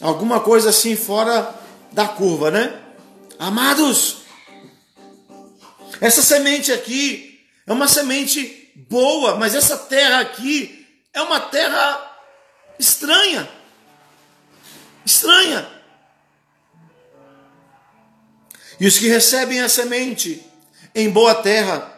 Alguma 0.00 0.40
coisa 0.40 0.70
assim 0.70 0.94
fora 0.94 1.54
da 1.90 2.06
curva, 2.06 2.50
né? 2.50 2.78
Amados, 3.38 4.18
essa 6.00 6.22
semente 6.22 6.70
aqui 6.70 7.40
é 7.66 7.72
uma 7.72 7.88
semente 7.88 8.72
boa, 8.88 9.36
mas 9.36 9.54
essa 9.54 9.76
terra 9.76 10.20
aqui 10.20 10.86
é 11.12 11.20
uma 11.22 11.40
terra 11.40 12.18
estranha. 12.78 13.48
Estranha. 15.04 15.68
E 18.82 18.86
os 18.88 18.98
que 18.98 19.06
recebem 19.06 19.60
a 19.60 19.68
semente 19.68 20.44
em 20.92 21.08
boa 21.08 21.36
terra 21.36 21.96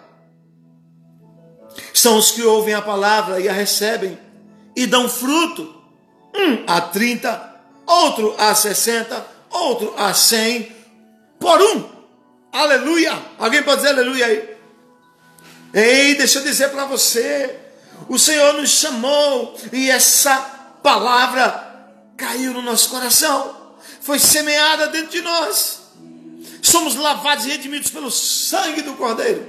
são 1.94 2.18
os 2.18 2.30
que 2.30 2.42
ouvem 2.42 2.74
a 2.74 2.82
palavra 2.82 3.40
e 3.40 3.48
a 3.48 3.54
recebem 3.54 4.18
e 4.76 4.86
dão 4.86 5.08
fruto. 5.08 5.82
Um 6.34 6.62
a 6.66 6.82
30, 6.82 7.54
outro 7.86 8.34
a 8.36 8.54
60, 8.54 9.26
outro 9.48 9.94
a 9.96 10.12
100 10.12 10.76
por 11.40 11.58
um. 11.58 11.88
Aleluia! 12.52 13.18
Alguém 13.38 13.62
pode 13.62 13.80
dizer 13.80 13.94
aleluia 13.94 14.26
aí? 14.26 14.56
Ei, 15.72 16.14
deixa 16.16 16.38
eu 16.38 16.44
dizer 16.44 16.68
para 16.68 16.84
você: 16.84 17.60
o 18.10 18.18
Senhor 18.18 18.52
nos 18.52 18.68
chamou 18.68 19.58
e 19.72 19.88
essa 19.88 20.38
palavra 20.82 21.88
caiu 22.14 22.52
no 22.52 22.60
nosso 22.60 22.90
coração, 22.90 23.74
foi 24.02 24.18
semeada 24.18 24.88
dentro 24.88 25.12
de 25.12 25.22
nós 25.22 25.83
somos 26.66 26.94
lavados 26.96 27.44
e 27.44 27.50
redimidos 27.50 27.90
pelo 27.90 28.10
sangue 28.10 28.82
do 28.82 28.94
Cordeiro. 28.94 29.46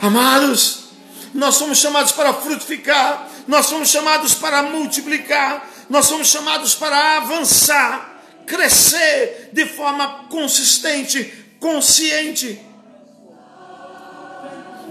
Amados, 0.00 0.90
nós 1.32 1.54
somos 1.54 1.78
chamados 1.78 2.12
para 2.12 2.34
frutificar, 2.34 3.28
nós 3.48 3.66
somos 3.66 3.88
chamados 3.88 4.34
para 4.34 4.62
multiplicar, 4.64 5.66
nós 5.88 6.06
somos 6.06 6.28
chamados 6.28 6.74
para 6.74 7.16
avançar, 7.16 8.22
crescer 8.46 9.50
de 9.52 9.64
forma 9.64 10.26
consistente, 10.28 11.32
consciente. 11.58 12.60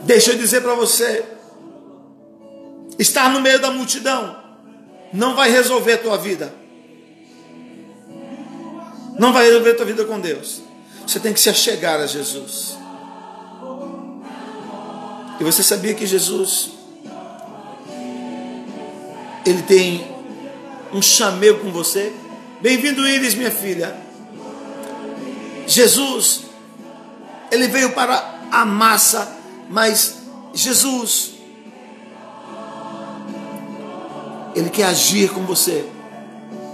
Deixa 0.04 0.32
eu 0.32 0.38
dizer 0.38 0.62
para 0.62 0.74
você: 0.74 1.24
estar 2.98 3.30
no 3.30 3.42
meio 3.42 3.60
da 3.60 3.70
multidão 3.70 4.42
não 5.14 5.36
vai 5.36 5.52
resolver 5.52 5.94
a 5.94 5.98
tua 6.00 6.18
vida. 6.18 6.54
Não 9.20 9.32
vai 9.32 9.46
resolver 9.46 9.72
a 9.72 9.76
tua 9.76 9.86
vida 9.86 10.06
com 10.06 10.20
Deus. 10.20 10.61
Você 11.06 11.20
tem 11.20 11.34
que 11.34 11.40
se 11.40 11.50
achegar 11.50 12.00
a 12.00 12.08
Jesus. 12.08 12.78
E 15.40 15.44
você 15.44 15.64
sabia 15.64 15.94
que 15.94 16.06
Jesus 16.06 16.72
ele 19.46 19.62
tem 19.64 20.08
um 20.94 21.02
chamego 21.02 21.60
com 21.60 21.72
você? 21.72 22.14
Bem-vindo, 22.62 23.08
Iris, 23.08 23.34
minha 23.34 23.52
filha. 23.52 23.96
Jesus, 25.66 26.42
ele 27.50 27.68
veio 27.68 27.92
para 27.94 28.40
a 28.52 28.66
massa, 28.66 29.38
mas 29.70 30.20
Jesus, 30.54 31.32
ele 34.56 34.70
quer 34.70 34.86
agir 34.86 35.32
com 35.32 35.46
você 35.46 35.90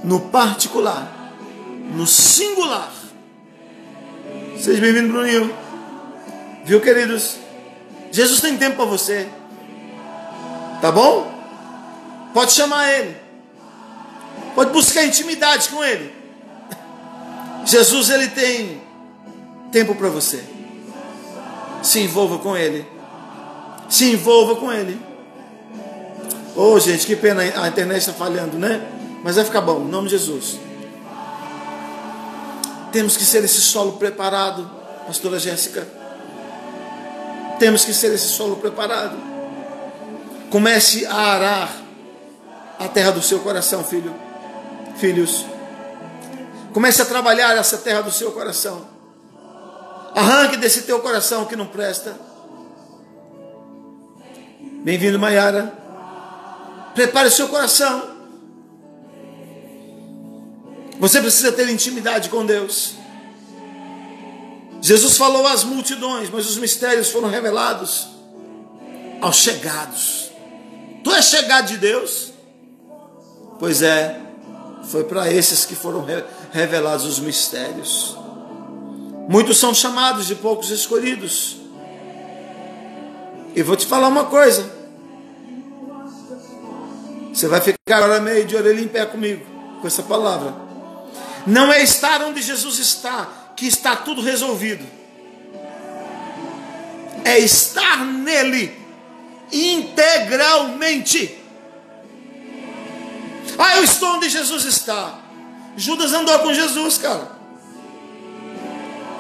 no 0.04 0.20
particular, 0.20 1.34
no 1.94 2.06
singular. 2.06 2.92
Seja 4.60 4.82
bem-vindo, 4.82 5.14
Bruninho. 5.14 5.54
Viu, 6.66 6.82
queridos? 6.82 7.38
Jesus 8.12 8.42
tem 8.42 8.58
tempo 8.58 8.76
para 8.76 8.86
você. 8.86 9.28
Tá 10.82 10.92
bom? 10.92 11.32
Pode 12.34 12.54
chamar 12.54 12.90
Ele. 12.92 13.16
Pode 14.56 14.72
buscar 14.72 15.06
intimidade 15.06 15.70
com 15.70 15.84
Ele. 15.84 16.12
Jesus, 17.66 18.10
Ele 18.10 18.28
tem 18.30 18.82
tempo 19.72 19.94
para 19.94 20.10
você. 20.10 20.44
Se 21.84 22.00
envolva 22.00 22.40
com 22.40 22.58
Ele. 22.58 22.86
Se 23.88 24.12
envolva 24.12 24.56
com 24.56 24.72
Ele. 24.72 25.00
Oh, 26.56 26.80
gente, 26.80 27.06
que 27.06 27.16
pena 27.16 27.44
a 27.44 27.68
internet 27.68 28.00
está 28.00 28.14
falhando, 28.14 28.58
né? 28.58 28.82
Mas 29.24 29.36
vai 29.36 29.46
ficar 29.46 29.62
bom, 29.62 29.82
em 29.82 29.90
nome 29.90 30.08
de 30.10 30.18
Jesus. 30.18 30.67
Temos 32.98 33.16
que 33.16 33.24
ser 33.24 33.44
esse 33.44 33.62
solo 33.62 33.92
preparado, 34.00 34.68
pastora 35.06 35.38
Jéssica. 35.38 35.88
Temos 37.60 37.86
que 37.86 37.94
ser 37.94 38.12
esse 38.12 38.30
solo 38.30 38.56
preparado. 38.56 39.16
Comece 40.50 41.06
a 41.06 41.16
arar 41.16 41.70
a 42.80 42.88
terra 42.88 43.12
do 43.12 43.22
seu 43.22 43.38
coração, 43.42 43.84
filho. 43.84 44.12
Filhos. 44.98 45.46
Comece 46.74 47.04
a 47.04 47.06
trabalhar 47.06 47.56
essa 47.56 47.78
terra 47.78 48.02
do 48.02 48.12
seu 48.12 48.32
coração. 48.32 48.88
Arranque 50.16 50.58
desse 50.58 50.82
teu 50.82 51.00
coração 51.00 51.46
que 51.46 51.56
não 51.56 51.68
presta. 51.68 52.18
Bem-vindo, 54.84 55.20
Maiara. 55.20 55.72
Prepare 56.96 57.28
o 57.28 57.32
seu 57.32 57.48
coração. 57.48 58.17
Você 61.00 61.22
precisa 61.22 61.52
ter 61.52 61.70
intimidade 61.70 62.30
com 62.30 62.46
Deus. 62.46 62.96
Jesus 64.82 65.18
falou 65.18 65.46
às 65.48 65.64
multidões, 65.64 66.30
mas 66.30 66.50
os 66.50 66.58
mistérios 66.58 67.10
foram 67.10 67.30
revelados 67.30 68.08
aos 69.22 69.38
chegados. 69.38 70.32
Tu 71.04 71.12
és 71.12 71.26
chegado 71.26 71.68
de 71.68 71.78
Deus? 71.78 72.32
Pois 73.60 73.82
é, 73.82 74.20
foi 74.84 75.04
para 75.04 75.32
esses 75.32 75.66
que 75.66 75.76
foram 75.76 76.06
revelados 76.52 77.06
os 77.06 77.20
mistérios. 77.20 78.18
Muitos 79.28 79.58
são 79.58 79.74
chamados 79.74 80.30
e 80.32 80.36
poucos 80.36 80.70
escolhidos. 80.70 81.58
E 83.56 83.62
vou 83.64 83.76
te 83.76 83.86
falar 83.86 84.08
uma 84.08 84.26
coisa. 84.26 84.72
Você 87.34 87.48
vai 87.48 87.60
ficar 87.60 87.98
agora 87.98 88.20
meio 88.20 88.46
de 88.46 88.56
orelha 88.56 88.80
em 88.80 88.88
pé 88.88 89.06
comigo, 89.06 89.46
com 89.82 89.88
essa 89.88 90.04
palavra. 90.04 90.67
Não 91.48 91.72
é 91.72 91.82
estar 91.82 92.22
onde 92.24 92.42
Jesus 92.42 92.78
está, 92.78 93.30
que 93.56 93.66
está 93.66 93.96
tudo 93.96 94.22
resolvido. 94.22 94.86
É 97.24 97.40
estar 97.40 98.06
nele 98.06 98.78
integralmente. 99.50 101.40
Ah, 103.58 103.78
eu 103.78 103.84
estou 103.86 104.16
onde 104.16 104.28
Jesus 104.30 104.66
está. 104.66 105.20
Judas 105.78 106.12
andou 106.12 106.38
com 106.40 106.54
Jesus, 106.54 106.98
cara. 106.98 107.32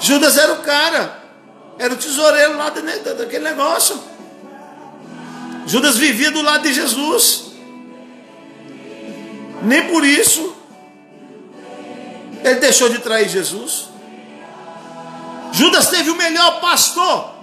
Judas 0.01 0.37
era 0.37 0.51
o 0.51 0.61
cara, 0.63 1.23
era 1.79 1.93
o 1.93 1.97
tesoureiro 1.97 2.57
lá 2.57 2.69
daquele 2.69 3.45
negócio. 3.45 4.03
Judas 5.65 5.95
vivia 5.95 6.29
do 6.31 6.41
lado 6.41 6.63
de 6.63 6.73
Jesus. 6.73 7.51
Nem 9.63 9.87
por 9.87 10.05
isso 10.05 10.56
ele 12.43 12.59
deixou 12.59 12.89
de 12.89 12.99
trair 12.99 13.29
Jesus. 13.29 13.89
Judas 15.51 15.87
teve 15.87 16.09
o 16.09 16.15
melhor 16.15 16.59
pastor. 16.59 17.37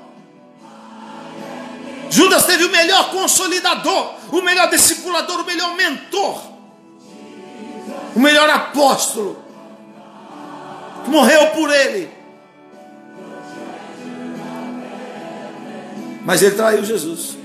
Judas 2.11 2.45
teve 2.47 2.65
o 2.65 2.71
melhor 2.71 3.11
consolidador, 3.11 4.15
o 4.31 4.41
melhor 4.41 4.71
discipulador, 4.71 5.41
o 5.41 5.45
melhor 5.45 5.75
mentor, 5.75 6.41
o 8.15 8.21
melhor 8.21 8.49
apóstolo, 8.49 9.43
morreu 11.09 11.49
por 11.49 11.71
ele. 11.71 12.09
Mas 16.25 16.41
ele 16.41 16.55
traiu 16.55 16.85
Jesus. 16.85 17.37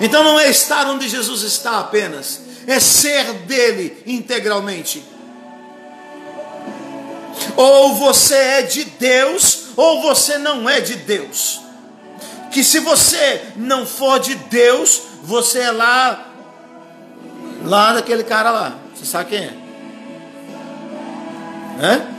Então 0.00 0.24
não 0.24 0.40
é 0.40 0.48
estar 0.48 0.86
onde 0.86 1.08
Jesus 1.08 1.42
está 1.42 1.78
apenas, 1.78 2.40
é 2.66 2.80
ser 2.80 3.32
dele 3.44 4.02
integralmente. 4.06 5.11
Ou 7.56 7.96
você 7.96 8.34
é 8.34 8.62
de 8.62 8.84
Deus, 8.84 9.68
ou 9.76 10.02
você 10.02 10.38
não 10.38 10.68
é 10.68 10.80
de 10.80 10.96
Deus. 10.96 11.60
Que 12.50 12.62
se 12.62 12.80
você 12.80 13.42
não 13.56 13.86
for 13.86 14.18
de 14.18 14.34
Deus, 14.34 15.02
você 15.22 15.60
é 15.60 15.70
lá, 15.70 16.32
lá 17.64 17.94
daquele 17.94 18.24
cara 18.24 18.50
lá. 18.50 18.78
Você 18.94 19.06
sabe 19.06 19.30
quem 19.30 19.38
é? 19.38 19.54
É? 21.80 22.12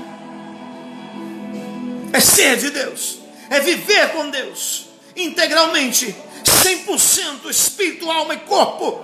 É 2.17 2.19
ser 2.19 2.57
de 2.57 2.69
Deus, 2.69 3.19
é 3.49 3.59
viver 3.59 4.11
com 4.11 4.29
Deus 4.29 4.93
integralmente, 5.15 6.15
100% 6.43 7.49
espírito, 7.49 8.09
alma 8.09 8.33
e 8.33 8.39
corpo. 8.39 9.03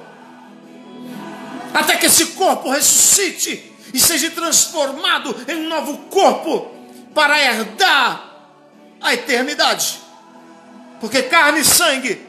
Até 1.73 1.95
que 1.97 2.07
esse 2.07 2.27
corpo 2.27 2.69
ressuscite 2.69 3.68
e 3.93 3.99
seja 3.99 4.29
transformado 4.31 5.35
em 5.47 5.55
um 5.55 5.69
novo 5.69 5.97
corpo 6.09 6.71
para 7.13 7.39
herdar 7.41 8.29
a 9.01 9.13
eternidade. 9.13 9.99
Porque 10.99 11.23
carne 11.23 11.61
e 11.61 11.65
sangue 11.65 12.21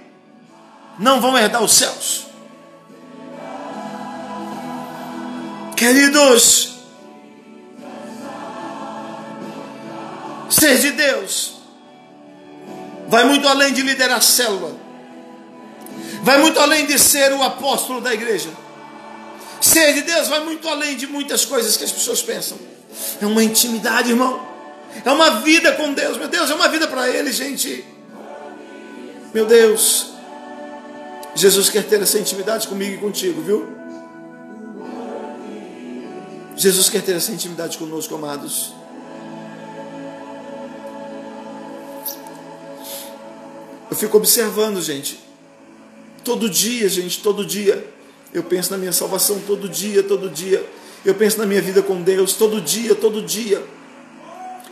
não 0.99 1.21
vão 1.21 1.37
herdar 1.37 1.63
os 1.63 1.73
céus. 1.73 2.27
Queridos, 5.77 6.75
ser 10.51 10.79
de 10.79 10.93
Deus 10.93 11.55
vai 13.09 13.25
muito 13.25 13.49
além 13.49 13.73
de 13.73 13.83
liderar 13.83 14.23
célula, 14.23 14.77
vai 16.23 16.39
muito 16.39 16.61
além 16.61 16.87
de 16.87 16.99
ser 16.99 17.33
o 17.33 17.43
apóstolo 17.43 18.01
da 18.01 18.13
igreja. 18.13 18.51
Ser 19.71 19.95
de 19.95 20.03
Deus 20.03 20.27
vai 20.27 20.41
muito 20.41 20.69
além 20.69 20.97
de 20.97 21.07
muitas 21.07 21.45
coisas 21.45 21.77
que 21.77 21.85
as 21.85 21.93
pessoas 21.93 22.21
pensam. 22.21 22.59
É 23.23 23.27
uma 23.27 23.45
intimidade, 23.45 24.11
irmão. 24.11 24.45
É 25.05 25.13
uma 25.13 25.43
vida 25.43 25.71
com 25.73 25.93
Deus. 25.93 26.17
Meu 26.17 26.27
Deus, 26.27 26.51
é 26.51 26.55
uma 26.55 26.67
vida 26.67 26.89
para 26.89 27.09
Ele, 27.09 27.31
gente. 27.33 27.85
Meu 29.33 29.47
Deus. 29.47 30.09
Jesus 31.37 31.69
quer 31.69 31.85
ter 31.85 32.03
essa 32.03 32.19
intimidade 32.19 32.67
comigo 32.67 32.95
e 32.95 32.99
contigo, 32.99 33.41
viu? 33.43 33.69
Jesus 36.57 36.89
quer 36.89 37.03
ter 37.03 37.15
essa 37.15 37.31
intimidade 37.31 37.79
conosco, 37.79 38.13
amados. 38.17 38.75
Eu 43.89 43.97
fico 43.97 44.17
observando, 44.17 44.83
gente. 44.83 45.21
Todo 46.25 46.51
dia, 46.51 46.89
gente, 46.89 47.23
todo 47.23 47.47
dia. 47.47 48.00
Eu 48.33 48.45
penso 48.45 48.71
na 48.71 48.79
minha 48.79 48.93
salvação 48.93 49.41
todo 49.47 49.69
dia, 49.69 50.03
todo 50.03 50.31
dia. 50.31 50.65
Eu 51.05 51.15
penso 51.15 51.39
na 51.39 51.47
minha 51.47 51.61
vida 51.61 51.83
com 51.83 52.03
Deus 52.03 52.35
todo 52.35 52.61
dia, 52.61 52.95
todo 52.95 53.23
dia. 53.23 53.65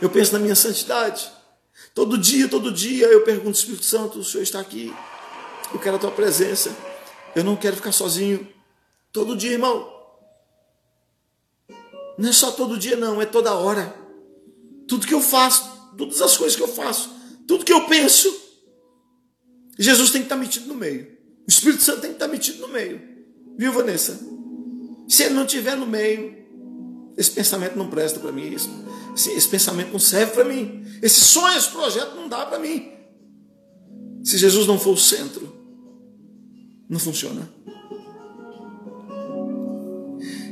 Eu 0.01 0.09
penso 0.09 0.33
na 0.33 0.39
minha 0.39 0.55
santidade. 0.55 1.29
Todo 1.93 2.17
dia, 2.17 2.47
todo 2.47 2.71
dia 2.71 3.07
eu 3.07 3.21
pergunto, 3.23 3.57
Espírito 3.57 3.83
Santo, 3.85 4.19
o 4.19 4.23
Senhor 4.23 4.43
está 4.43 4.59
aqui. 4.59 4.93
Eu 5.73 5.79
quero 5.79 5.97
a 5.97 5.99
tua 5.99 6.11
presença. 6.11 6.75
Eu 7.35 7.43
não 7.43 7.55
quero 7.55 7.75
ficar 7.75 7.91
sozinho. 7.91 8.47
Todo 9.11 9.35
dia, 9.35 9.51
irmão. 9.51 9.91
Não 12.17 12.29
é 12.29 12.33
só 12.33 12.51
todo 12.51 12.77
dia, 12.77 12.95
não, 12.95 13.21
é 13.21 13.25
toda 13.25 13.53
hora. 13.53 13.95
Tudo 14.87 15.07
que 15.07 15.13
eu 15.13 15.21
faço, 15.21 15.91
todas 15.97 16.21
as 16.21 16.35
coisas 16.37 16.55
que 16.55 16.63
eu 16.63 16.67
faço, 16.67 17.09
tudo 17.47 17.63
que 17.63 17.71
eu 17.71 17.85
penso, 17.85 18.29
Jesus 19.77 20.11
tem 20.11 20.21
que 20.21 20.25
estar 20.25 20.35
metido 20.35 20.67
no 20.67 20.75
meio. 20.75 21.17
O 21.47 21.49
Espírito 21.49 21.81
Santo 21.81 22.01
tem 22.01 22.09
que 22.11 22.15
estar 22.17 22.27
metido 22.27 22.59
no 22.59 22.67
meio. 22.67 23.08
Viu, 23.59 23.73
Vanessa? 23.73 24.17
Se 25.05 25.23
ele 25.23 25.33
não 25.33 25.43
estiver 25.43 25.75
no 25.75 25.85
meio, 25.85 26.33
esse 27.17 27.29
pensamento 27.29 27.77
não 27.77 27.89
presta 27.89 28.17
para 28.17 28.31
mim. 28.31 28.53
Esse, 28.53 29.31
esse 29.31 29.49
pensamento 29.49 29.91
não 29.91 29.99
serve 29.99 30.31
para 30.31 30.45
mim. 30.45 30.85
Esse 31.01 31.19
sonho, 31.19 31.57
esse 31.57 31.67
projeto 31.67 32.15
não 32.15 32.29
dá 32.29 32.45
para 32.45 32.57
mim. 32.57 32.89
Se 34.23 34.37
Jesus 34.37 34.65
não 34.65 34.79
for 34.79 34.91
o 34.91 34.97
centro, 34.97 35.53
não 36.87 36.97
funciona. 36.97 37.53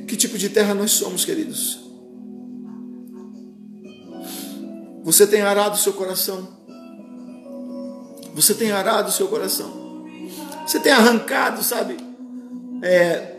Que 0.06 0.18
tipo 0.18 0.38
de 0.38 0.50
terra 0.50 0.74
nós 0.74 0.92
somos, 0.92 1.24
queridos? 1.24 1.80
Você 5.06 5.26
tem 5.26 5.44
arado 5.44 5.76
o 5.76 5.80
seu 5.80 5.94
coração. 5.94 6.46
Você 8.36 8.54
tem 8.54 8.74
arado 8.74 9.08
o 9.08 9.14
seu 9.14 9.30
coração. 9.30 10.04
Você 10.68 10.78
tem 10.82 10.92
arrancado, 10.92 11.64
sabe? 11.64 12.07
É, 12.82 13.36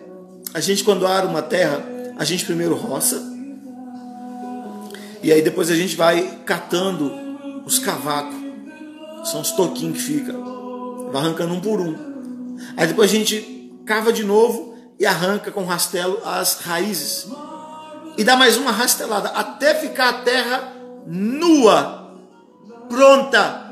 a 0.55 0.61
gente 0.61 0.85
quando 0.85 1.07
ara 1.07 1.27
uma 1.27 1.43
terra, 1.43 1.85
a 2.17 2.25
gente 2.25 2.45
primeiro 2.45 2.75
roça, 2.75 3.23
e 5.23 5.33
aí 5.33 5.43
depois 5.43 5.71
a 5.71 5.75
gente 5.75 5.97
vai 5.97 6.39
catando 6.45 7.13
os 7.65 7.79
cavacos, 7.79 8.37
são 9.25 9.41
os 9.41 9.51
toquinhos 9.53 9.99
que 9.99 10.03
fica, 10.03 10.33
vai 11.13 11.23
arrancando 11.23 11.55
um 11.55 11.61
por 11.61 11.81
um. 11.81 12.57
Aí 12.77 12.87
depois 12.87 13.11
a 13.11 13.15
gente 13.15 13.73
cava 13.85 14.13
de 14.13 14.25
novo 14.25 14.75
e 14.99 15.07
arranca 15.07 15.51
com 15.51 15.65
rastelo 15.65 16.21
as 16.25 16.61
raízes. 16.61 17.27
E 18.17 18.25
dá 18.25 18.37
mais 18.37 18.57
uma 18.57 18.73
rastelada 18.73 19.29
até 19.29 19.75
ficar 19.75 20.09
a 20.09 20.13
terra 20.23 20.73
nua, 21.07 22.19
pronta 22.89 23.71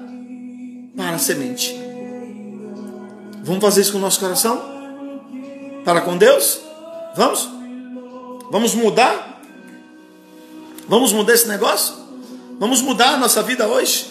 para 0.96 1.16
a 1.16 1.18
semente. 1.18 1.74
Vamos 3.42 3.62
fazer 3.62 3.82
isso 3.82 3.92
com 3.92 3.98
o 3.98 4.00
nosso 4.00 4.20
coração? 4.20 4.75
Para 5.86 6.00
com 6.00 6.18
Deus? 6.18 6.60
Vamos? 7.14 7.48
Vamos 8.50 8.74
mudar? 8.74 9.40
Vamos 10.88 11.12
mudar 11.12 11.32
esse 11.32 11.46
negócio? 11.46 11.94
Vamos 12.58 12.82
mudar 12.82 13.14
a 13.14 13.16
nossa 13.16 13.40
vida 13.40 13.68
hoje? 13.68 14.08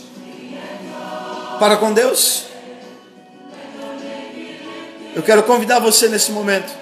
Para 1.59 1.75
com 1.75 1.93
Deus? 1.93 2.45
Eu 5.13 5.21
quero 5.21 5.43
convidar 5.43 5.79
você 5.79 6.07
nesse 6.07 6.31
momento 6.31 6.73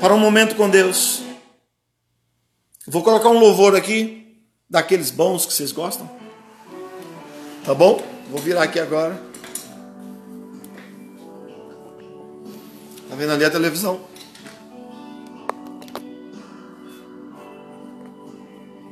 para 0.00 0.14
um 0.14 0.18
momento 0.18 0.54
com 0.54 0.70
Deus. 0.70 1.22
Vou 2.86 3.02
colocar 3.02 3.28
um 3.28 3.40
louvor 3.40 3.74
aqui, 3.74 4.40
daqueles 4.70 5.10
bons 5.10 5.44
que 5.44 5.52
vocês 5.52 5.72
gostam. 5.72 6.08
Tá 7.64 7.74
bom? 7.74 8.00
Vou 8.30 8.40
virar 8.40 8.62
aqui 8.62 8.78
agora. 8.78 9.27
Vendo 13.18 13.32
ali 13.32 13.44
a 13.44 13.50
televisão? 13.50 14.00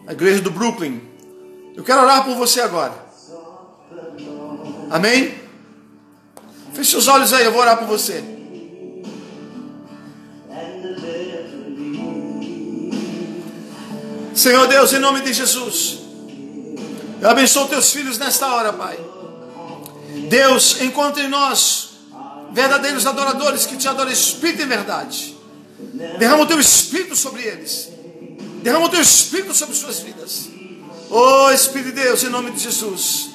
a 0.06 0.12
igreja 0.12 0.40
do 0.40 0.50
Brooklyn. 0.50 1.00
Eu 1.74 1.82
quero 1.82 2.02
orar 2.02 2.24
por 2.24 2.36
você 2.36 2.60
agora. 2.60 2.94
Amém? 4.90 5.34
Feche 6.72 6.96
os 6.96 7.08
olhos 7.08 7.32
aí, 7.32 7.44
eu 7.44 7.52
vou 7.52 7.60
orar 7.60 7.76
por 7.76 7.88
você. 7.88 8.24
Senhor 14.34 14.68
Deus, 14.68 14.92
em 14.92 14.98
nome 14.98 15.22
de 15.22 15.32
Jesus, 15.32 15.98
eu 17.20 17.30
abençoo 17.30 17.66
teus 17.68 17.90
filhos 17.90 18.18
nesta 18.18 18.46
hora, 18.54 18.72
Pai. 18.72 18.98
Deus, 20.28 20.80
encontre 20.82 21.22
em 21.22 21.28
nós 21.28 21.85
verdadeiros 22.52 23.06
adoradores 23.06 23.66
que 23.66 23.76
te 23.76 23.88
adoram 23.88 24.10
espírito 24.10 24.62
e 24.62 24.66
verdade. 24.66 25.36
Derrama 26.18 26.44
o 26.44 26.46
teu 26.46 26.58
espírito 26.58 27.14
sobre 27.16 27.42
eles. 27.42 27.88
Derrama 28.62 28.86
o 28.86 28.88
teu 28.88 29.00
espírito 29.00 29.54
sobre 29.54 29.74
suas 29.74 30.00
vidas. 30.00 30.48
Oh 31.10 31.50
Espírito 31.52 31.94
de 31.94 32.02
Deus, 32.02 32.24
em 32.24 32.28
nome 32.28 32.50
de 32.50 32.58
Jesus. 32.58 33.30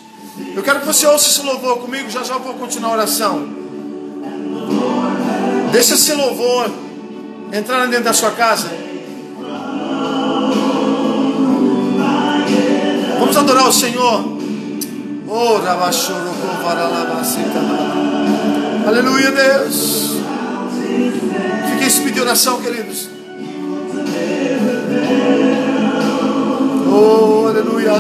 Eu 0.56 0.62
quero 0.64 0.82
que 0.82 0.86
você 0.86 1.06
ouça 1.06 1.30
esse 1.30 1.42
louvor 1.42 1.80
comigo, 1.80 2.10
já 2.10 2.24
já 2.24 2.38
vou 2.38 2.54
continuar 2.56 2.90
a 2.90 2.94
oração. 2.94 3.48
Deixa 5.72 5.94
esse 5.94 6.14
louvor 6.14 6.70
entrar 7.54 7.86
dentro 7.88 8.06
da 8.06 8.14
sua 8.14 8.32
casa. 8.32 8.70
Vamos 13.20 13.38
adorar 13.38 13.68
o 13.68 13.74
Senhor. 13.74 14.26
Oh, 15.28 15.60
Aleluia, 18.86 19.32
Deus. 19.32 20.18
Fique 21.70 21.84
em 21.84 21.88
espírito 21.88 22.16
de 22.16 22.22
oração, 22.22 22.62
queridos. 22.62 23.10
Oh, 26.92 27.48
aleluia. 27.48 27.94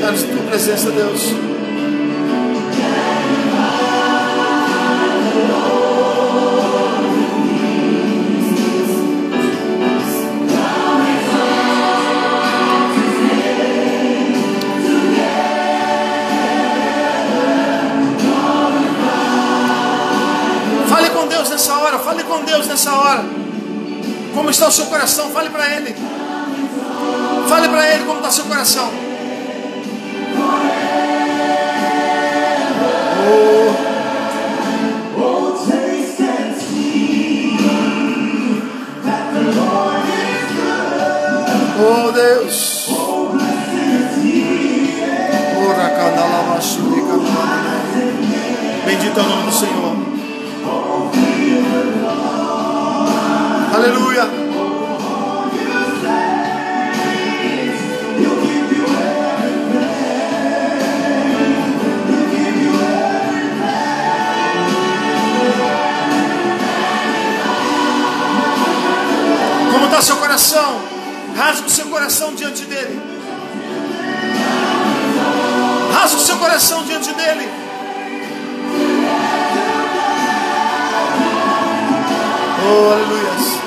Quero 0.00 0.22
tua 0.22 0.42
presença, 0.48 0.90
Deus. 0.90 1.53
Nessa 21.64 21.78
hora, 21.78 21.98
fale 21.98 22.22
com 22.24 22.44
Deus 22.44 22.66
nessa 22.66 22.92
hora. 22.92 23.24
Como 24.34 24.50
está 24.50 24.68
o 24.68 24.70
seu 24.70 24.84
coração? 24.86 25.30
Fale 25.30 25.48
para 25.48 25.66
Ele. 25.74 25.96
Fale 27.48 27.68
para 27.68 27.94
Ele 27.94 28.04
como 28.04 28.18
está 28.18 28.30
seu 28.30 28.44
coração. 28.44 28.90
Oh. 33.26 33.74
Oh 41.80 42.12
Deus. 42.12 42.88
Bendito 48.84 49.18
é 49.18 49.22
o 49.22 49.26
nome 49.26 49.44
do 49.44 49.52
Senhor. 49.52 49.83
Aleluia. 53.84 54.44
seu 70.02 70.16
coração. 70.16 70.80
Rasga 71.34 71.66
o 71.66 71.70
seu 71.70 71.86
coração 71.86 72.34
diante 72.34 72.64
dele. 72.66 73.00
Rasga 75.92 76.16
o 76.16 76.20
seu 76.20 76.36
coração 76.36 76.84
diante 76.84 77.12
dele. 77.14 77.48
Oh. 82.66 82.92
Aleluia. 82.92 83.63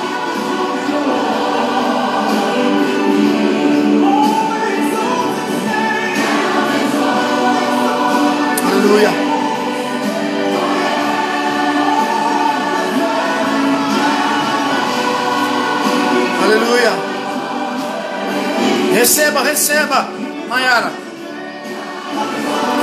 Receba, 18.98 19.44
receba, 19.44 20.08
Maiara. 20.50 20.92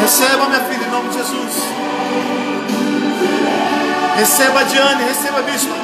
Receba, 0.01 0.47
minha 0.47 0.61
filha, 0.61 0.87
em 0.87 0.91
nome 0.91 1.09
de 1.09 1.17
Jesus. 1.17 1.63
Receba, 4.17 4.65
Diane, 4.65 5.05
receba, 5.07 5.43
bispo. 5.43 5.84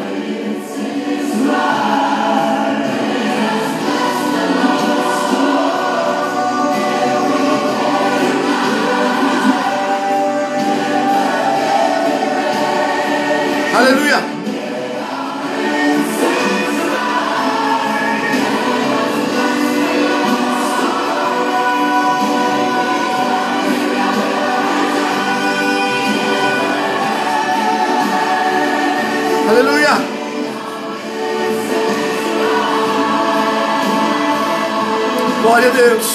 Glória 35.51 35.67
a 35.67 35.73
Deus. 35.73 36.05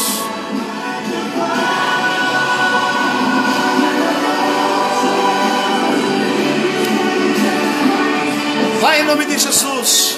Vai 8.81 9.03
em 9.03 9.05
nome 9.05 9.27
de 9.27 9.37
Jesus. 9.37 10.17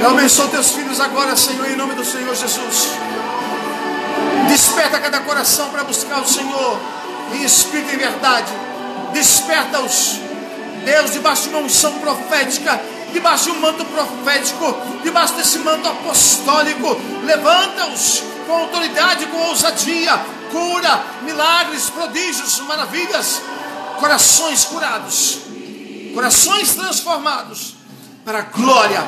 Eu 0.00 0.08
abençoo 0.08 0.48
teus 0.48 0.70
filhos 0.70 0.98
agora, 0.98 1.36
Senhor, 1.36 1.70
em 1.70 1.76
nome 1.76 1.94
do 1.94 2.06
Senhor 2.06 2.34
Jesus. 2.34 2.88
Desperta 4.48 4.98
cada 4.98 5.20
coração 5.20 5.68
para 5.68 5.84
buscar 5.84 6.22
o 6.22 6.26
Senhor 6.26 6.80
em 7.34 7.44
espírito 7.44 7.92
e 7.92 7.96
verdade. 7.98 8.50
Desperta-os, 9.12 10.18
Deus, 10.86 11.10
debaixo 11.12 11.42
de 11.42 11.48
uma 11.50 11.58
unção 11.58 11.98
profética 11.98 12.80
debaixo 13.12 13.44
de 13.44 13.50
um 13.52 13.60
manto 13.60 13.84
profético, 13.84 14.76
debaixo 15.02 15.34
desse 15.34 15.58
manto 15.58 15.88
apostólico. 15.88 16.96
Levanta-os 17.24 18.22
com 18.46 18.52
autoridade, 18.52 19.26
com 19.26 19.38
ousadia, 19.48 20.18
cura, 20.50 21.04
milagres, 21.22 21.90
prodígios, 21.90 22.60
maravilhas, 22.60 23.42
corações 23.98 24.64
curados, 24.64 25.38
corações 26.14 26.74
transformados, 26.74 27.74
para 28.24 28.38
a 28.38 28.42
glória 28.42 29.02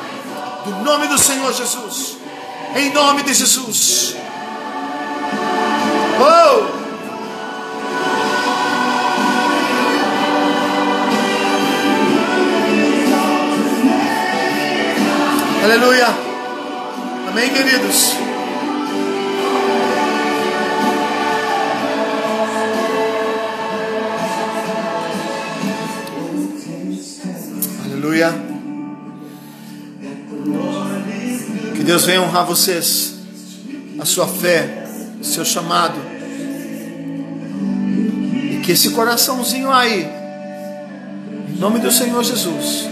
do 0.65 0.71
nome 0.83 1.07
do 1.07 1.17
Senhor 1.17 1.53
Jesus. 1.53 2.17
Em 2.75 2.91
nome 2.91 3.23
de 3.23 3.33
Jesus. 3.33 4.15
Oh! 6.19 6.80
Aleluia. 15.63 16.07
Amém, 17.29 17.49
queridos. 17.53 18.13
Aleluia. 27.85 28.33
Que 31.75 31.83
Deus 31.83 32.05
venha 32.05 32.23
honrar 32.23 32.43
vocês, 32.43 33.13
a 33.99 34.05
sua 34.05 34.27
fé, 34.27 34.87
o 35.21 35.23
seu 35.23 35.45
chamado. 35.45 35.99
E 38.51 38.61
que 38.63 38.71
esse 38.71 38.89
coraçãozinho 38.89 39.71
aí, 39.71 40.09
em 41.49 41.59
nome 41.59 41.77
do 41.77 41.91
Senhor 41.91 42.23
Jesus, 42.23 42.89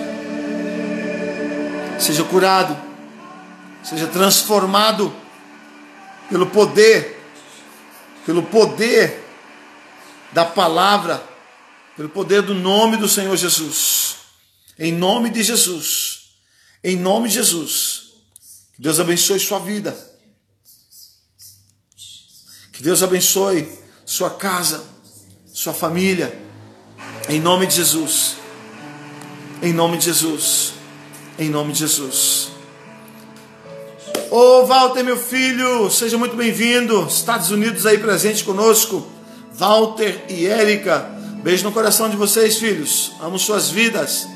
seja 1.99 2.23
curado, 2.23 2.77
seja 3.83 4.07
transformado 4.07 5.13
pelo 6.29 6.47
poder, 6.47 7.19
pelo 8.25 8.43
poder 8.43 9.23
da 10.31 10.45
palavra, 10.45 11.23
pelo 11.95 12.09
poder 12.09 12.41
do 12.41 12.53
nome 12.53 12.97
do 12.97 13.07
Senhor 13.07 13.35
Jesus. 13.35 14.17
Em 14.77 14.91
nome 14.91 15.29
de 15.29 15.43
Jesus. 15.43 16.29
Em 16.83 16.95
nome 16.95 17.27
de 17.27 17.35
Jesus. 17.35 18.13
Que 18.75 18.81
Deus 18.81 18.99
abençoe 18.99 19.39
sua 19.39 19.59
vida. 19.59 19.97
Que 22.71 22.81
Deus 22.81 23.03
abençoe 23.03 23.69
sua 24.05 24.29
casa, 24.29 24.85
sua 25.53 25.73
família. 25.73 26.41
Em 27.27 27.41
nome 27.41 27.67
de 27.67 27.75
Jesus. 27.75 28.37
Em 29.61 29.73
nome 29.73 29.97
de 29.97 30.05
Jesus. 30.05 30.78
Em 31.39 31.49
nome 31.49 31.71
de 31.71 31.79
Jesus. 31.79 32.49
Ô 34.29 34.65
Walter, 34.65 35.05
meu 35.05 35.15
filho, 35.15 35.89
seja 35.89 36.17
muito 36.17 36.35
bem-vindo. 36.35 37.07
Estados 37.07 37.49
Unidos 37.49 37.85
aí 37.85 37.97
presente 37.97 38.43
conosco. 38.43 39.07
Walter 39.53 40.25
e 40.27 40.45
Érica. 40.45 41.09
Beijo 41.41 41.63
no 41.63 41.71
coração 41.71 42.09
de 42.09 42.17
vocês, 42.17 42.57
filhos. 42.57 43.13
Amo 43.21 43.39
suas 43.39 43.69
vidas. 43.69 44.27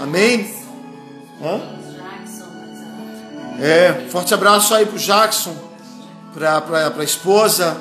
Amém? 0.00 0.52
Hã? 1.40 1.60
É, 3.60 4.08
forte 4.10 4.34
abraço 4.34 4.74
aí 4.74 4.86
pro 4.86 4.98
Jackson, 4.98 5.54
pra, 6.34 6.60
pra, 6.62 6.90
pra 6.90 7.04
esposa, 7.04 7.76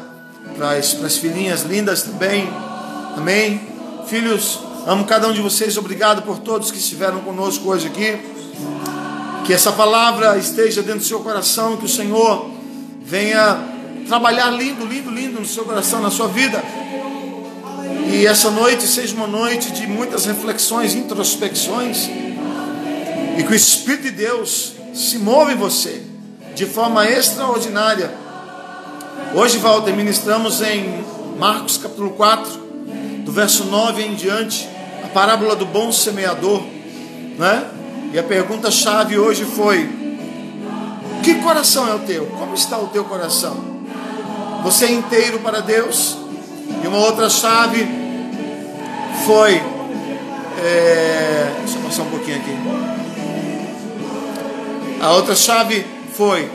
pras, 0.55 0.93
pras 0.93 1.17
filhinhas 1.17 1.63
lindas 1.63 2.03
também. 2.03 2.47
Amém? 3.17 3.67
Filhos, 4.05 4.59
amo 4.85 5.05
cada 5.05 5.27
um 5.27 5.33
de 5.33 5.41
vocês. 5.41 5.75
Obrigado 5.75 6.21
por 6.21 6.37
todos 6.37 6.69
que 6.69 6.77
estiveram 6.77 7.21
conosco 7.21 7.67
hoje 7.67 7.87
aqui. 7.87 8.37
Que 9.45 9.53
essa 9.53 9.71
palavra 9.71 10.37
esteja 10.37 10.81
dentro 10.81 10.99
do 10.99 11.05
seu 11.05 11.19
coração, 11.21 11.77
que 11.77 11.85
o 11.85 11.89
Senhor 11.89 12.49
venha 13.01 13.59
trabalhar 14.07 14.49
lindo, 14.51 14.85
lindo, 14.85 15.09
lindo 15.09 15.39
no 15.39 15.45
seu 15.45 15.65
coração, 15.65 16.01
na 16.01 16.11
sua 16.11 16.27
vida. 16.27 16.63
E 18.11 18.25
essa 18.25 18.49
noite 18.49 18.87
seja 18.87 19.15
uma 19.15 19.27
noite 19.27 19.71
de 19.71 19.85
muitas 19.87 20.25
reflexões, 20.25 20.95
introspecções. 20.95 22.09
E 23.37 23.43
que 23.43 23.51
o 23.51 23.55
Espírito 23.55 24.03
de 24.03 24.11
Deus 24.11 24.73
se 24.93 25.17
move 25.17 25.53
em 25.53 25.55
você 25.55 26.03
de 26.55 26.65
forma 26.65 27.09
extraordinária. 27.09 28.13
Hoje, 29.33 29.57
Walter, 29.59 29.95
ministramos 29.95 30.61
em 30.61 31.05
Marcos 31.37 31.77
capítulo 31.77 32.09
4, 32.11 32.51
do 33.23 33.31
verso 33.31 33.63
9 33.65 34.01
em 34.01 34.15
diante, 34.15 34.67
a 35.03 35.07
parábola 35.07 35.55
do 35.55 35.65
bom 35.65 35.91
semeador. 35.91 36.61
Né? 37.37 37.65
E 38.11 38.17
a 38.17 38.23
pergunta-chave 38.23 39.17
hoje 39.19 39.45
foi: 39.45 39.87
Que 41.23 41.35
coração 41.35 41.87
é 41.87 41.93
o 41.93 41.99
teu? 41.99 42.25
Como 42.25 42.55
está 42.55 42.77
o 42.77 42.87
teu 42.87 43.05
coração? 43.05 43.57
Você 44.63 44.85
é 44.85 44.91
inteiro 44.91 45.39
para 45.39 45.61
Deus? 45.61 46.17
E 46.83 46.87
uma 46.87 46.97
outra 46.99 47.29
chave 47.29 47.87
foi. 49.25 49.61
É, 50.61 51.53
deixa 51.59 51.77
eu 51.77 51.83
passar 51.83 52.03
um 52.03 52.09
pouquinho 52.09 52.37
aqui. 52.37 52.51
A 55.01 55.11
outra 55.13 55.35
chave 55.35 55.85
foi: 56.13 56.51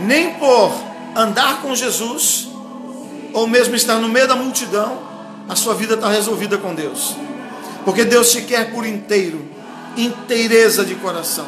nem 0.00 0.34
por 0.34 0.72
andar 1.14 1.60
com 1.62 1.74
Jesus, 1.74 2.48
ou 3.32 3.46
mesmo 3.46 3.74
estar 3.74 3.96
no 3.96 4.08
meio 4.08 4.26
da 4.26 4.34
multidão, 4.34 4.98
a 5.48 5.54
sua 5.54 5.74
vida 5.74 5.94
está 5.94 6.08
resolvida 6.08 6.56
com 6.58 6.74
Deus. 6.74 7.14
Porque 7.84 8.04
Deus 8.04 8.32
te 8.32 8.42
quer 8.42 8.72
por 8.72 8.86
inteiro, 8.86 9.44
inteireza 9.96 10.84
de 10.84 10.94
coração, 10.96 11.46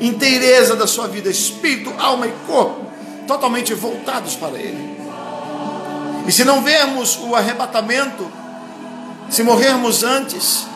inteireza 0.00 0.76
da 0.76 0.86
sua 0.86 1.06
vida, 1.08 1.28
espírito, 1.30 1.92
alma 1.98 2.26
e 2.26 2.32
corpo, 2.46 2.86
totalmente 3.26 3.74
voltados 3.74 4.34
para 4.36 4.58
Ele. 4.58 4.94
E 6.26 6.32
se 6.32 6.44
não 6.44 6.62
vermos 6.62 7.18
o 7.18 7.34
arrebatamento, 7.34 8.30
se 9.28 9.42
morrermos 9.42 10.02
antes, 10.02 10.66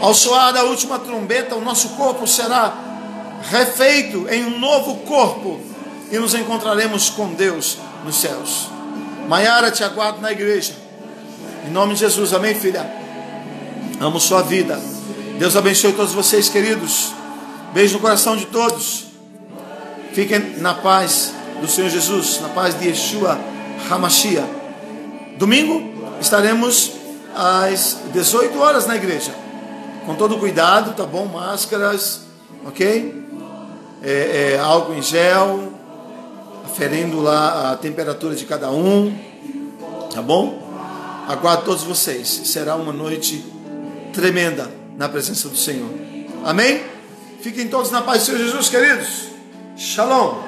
ao 0.00 0.14
soar 0.14 0.52
da 0.52 0.64
última 0.64 0.98
trombeta, 0.98 1.54
o 1.54 1.60
nosso 1.60 1.90
corpo 1.90 2.26
será 2.26 2.72
refeito 3.50 4.26
em 4.28 4.44
um 4.44 4.58
novo 4.58 4.96
corpo 4.98 5.60
e 6.10 6.18
nos 6.18 6.34
encontraremos 6.34 7.10
com 7.10 7.28
Deus 7.34 7.78
nos 8.04 8.16
céus. 8.16 8.68
Maiara, 9.28 9.70
te 9.70 9.84
aguardo 9.84 10.20
na 10.20 10.32
igreja. 10.32 10.74
Em 11.66 11.70
nome 11.70 11.94
de 11.94 12.00
Jesus, 12.00 12.32
amém, 12.32 12.54
filha? 12.54 12.84
Amo 14.00 14.18
sua 14.18 14.42
vida. 14.42 14.80
Deus 15.38 15.56
abençoe 15.56 15.92
todos 15.92 16.12
vocês, 16.12 16.48
queridos. 16.48 17.12
Beijo 17.72 17.94
no 17.94 18.00
coração 18.00 18.36
de 18.36 18.46
todos. 18.46 19.06
Fiquem 20.12 20.58
na 20.58 20.74
paz 20.74 21.32
do 21.60 21.66
Senhor 21.66 21.88
Jesus, 21.88 22.40
na 22.40 22.50
paz 22.50 22.78
de 22.78 22.88
Yeshua 22.88 23.38
Hamashia. 23.90 24.44
Domingo 25.38 25.82
estaremos 26.20 26.92
às 27.34 27.96
18 28.12 28.58
horas 28.60 28.86
na 28.86 28.94
igreja. 28.94 29.34
Com 30.04 30.14
todo 30.14 30.36
cuidado, 30.36 30.94
tá 30.94 31.04
bom? 31.04 31.24
Máscaras, 31.26 32.22
ok? 32.66 33.22
É, 34.02 34.54
é, 34.54 34.58
álcool 34.60 34.94
em 34.94 35.02
gel, 35.02 35.72
aferindo 36.64 37.20
lá 37.20 37.72
a 37.72 37.76
temperatura 37.76 38.34
de 38.34 38.44
cada 38.44 38.70
um, 38.70 39.16
tá 40.12 40.20
bom? 40.20 40.62
Aguardo 41.26 41.64
todos 41.64 41.84
vocês. 41.84 42.28
Será 42.44 42.76
uma 42.76 42.92
noite 42.92 43.44
tremenda 44.12 44.81
na 44.96 45.08
presença 45.08 45.48
do 45.48 45.56
Senhor. 45.56 45.90
Amém? 46.44 46.82
Fiquem 47.40 47.68
todos 47.68 47.90
na 47.90 48.02
paz 48.02 48.22
do 48.22 48.26
Senhor 48.26 48.38
Jesus, 48.38 48.68
queridos. 48.68 49.28
Shalom. 49.76 50.42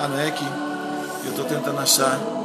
Ah, 0.00 0.08
não 0.08 0.18
é 0.18 0.30
que 0.30 0.44
eu 1.24 1.30
estou 1.30 1.44
tentando 1.46 1.78
achar. 1.78 2.43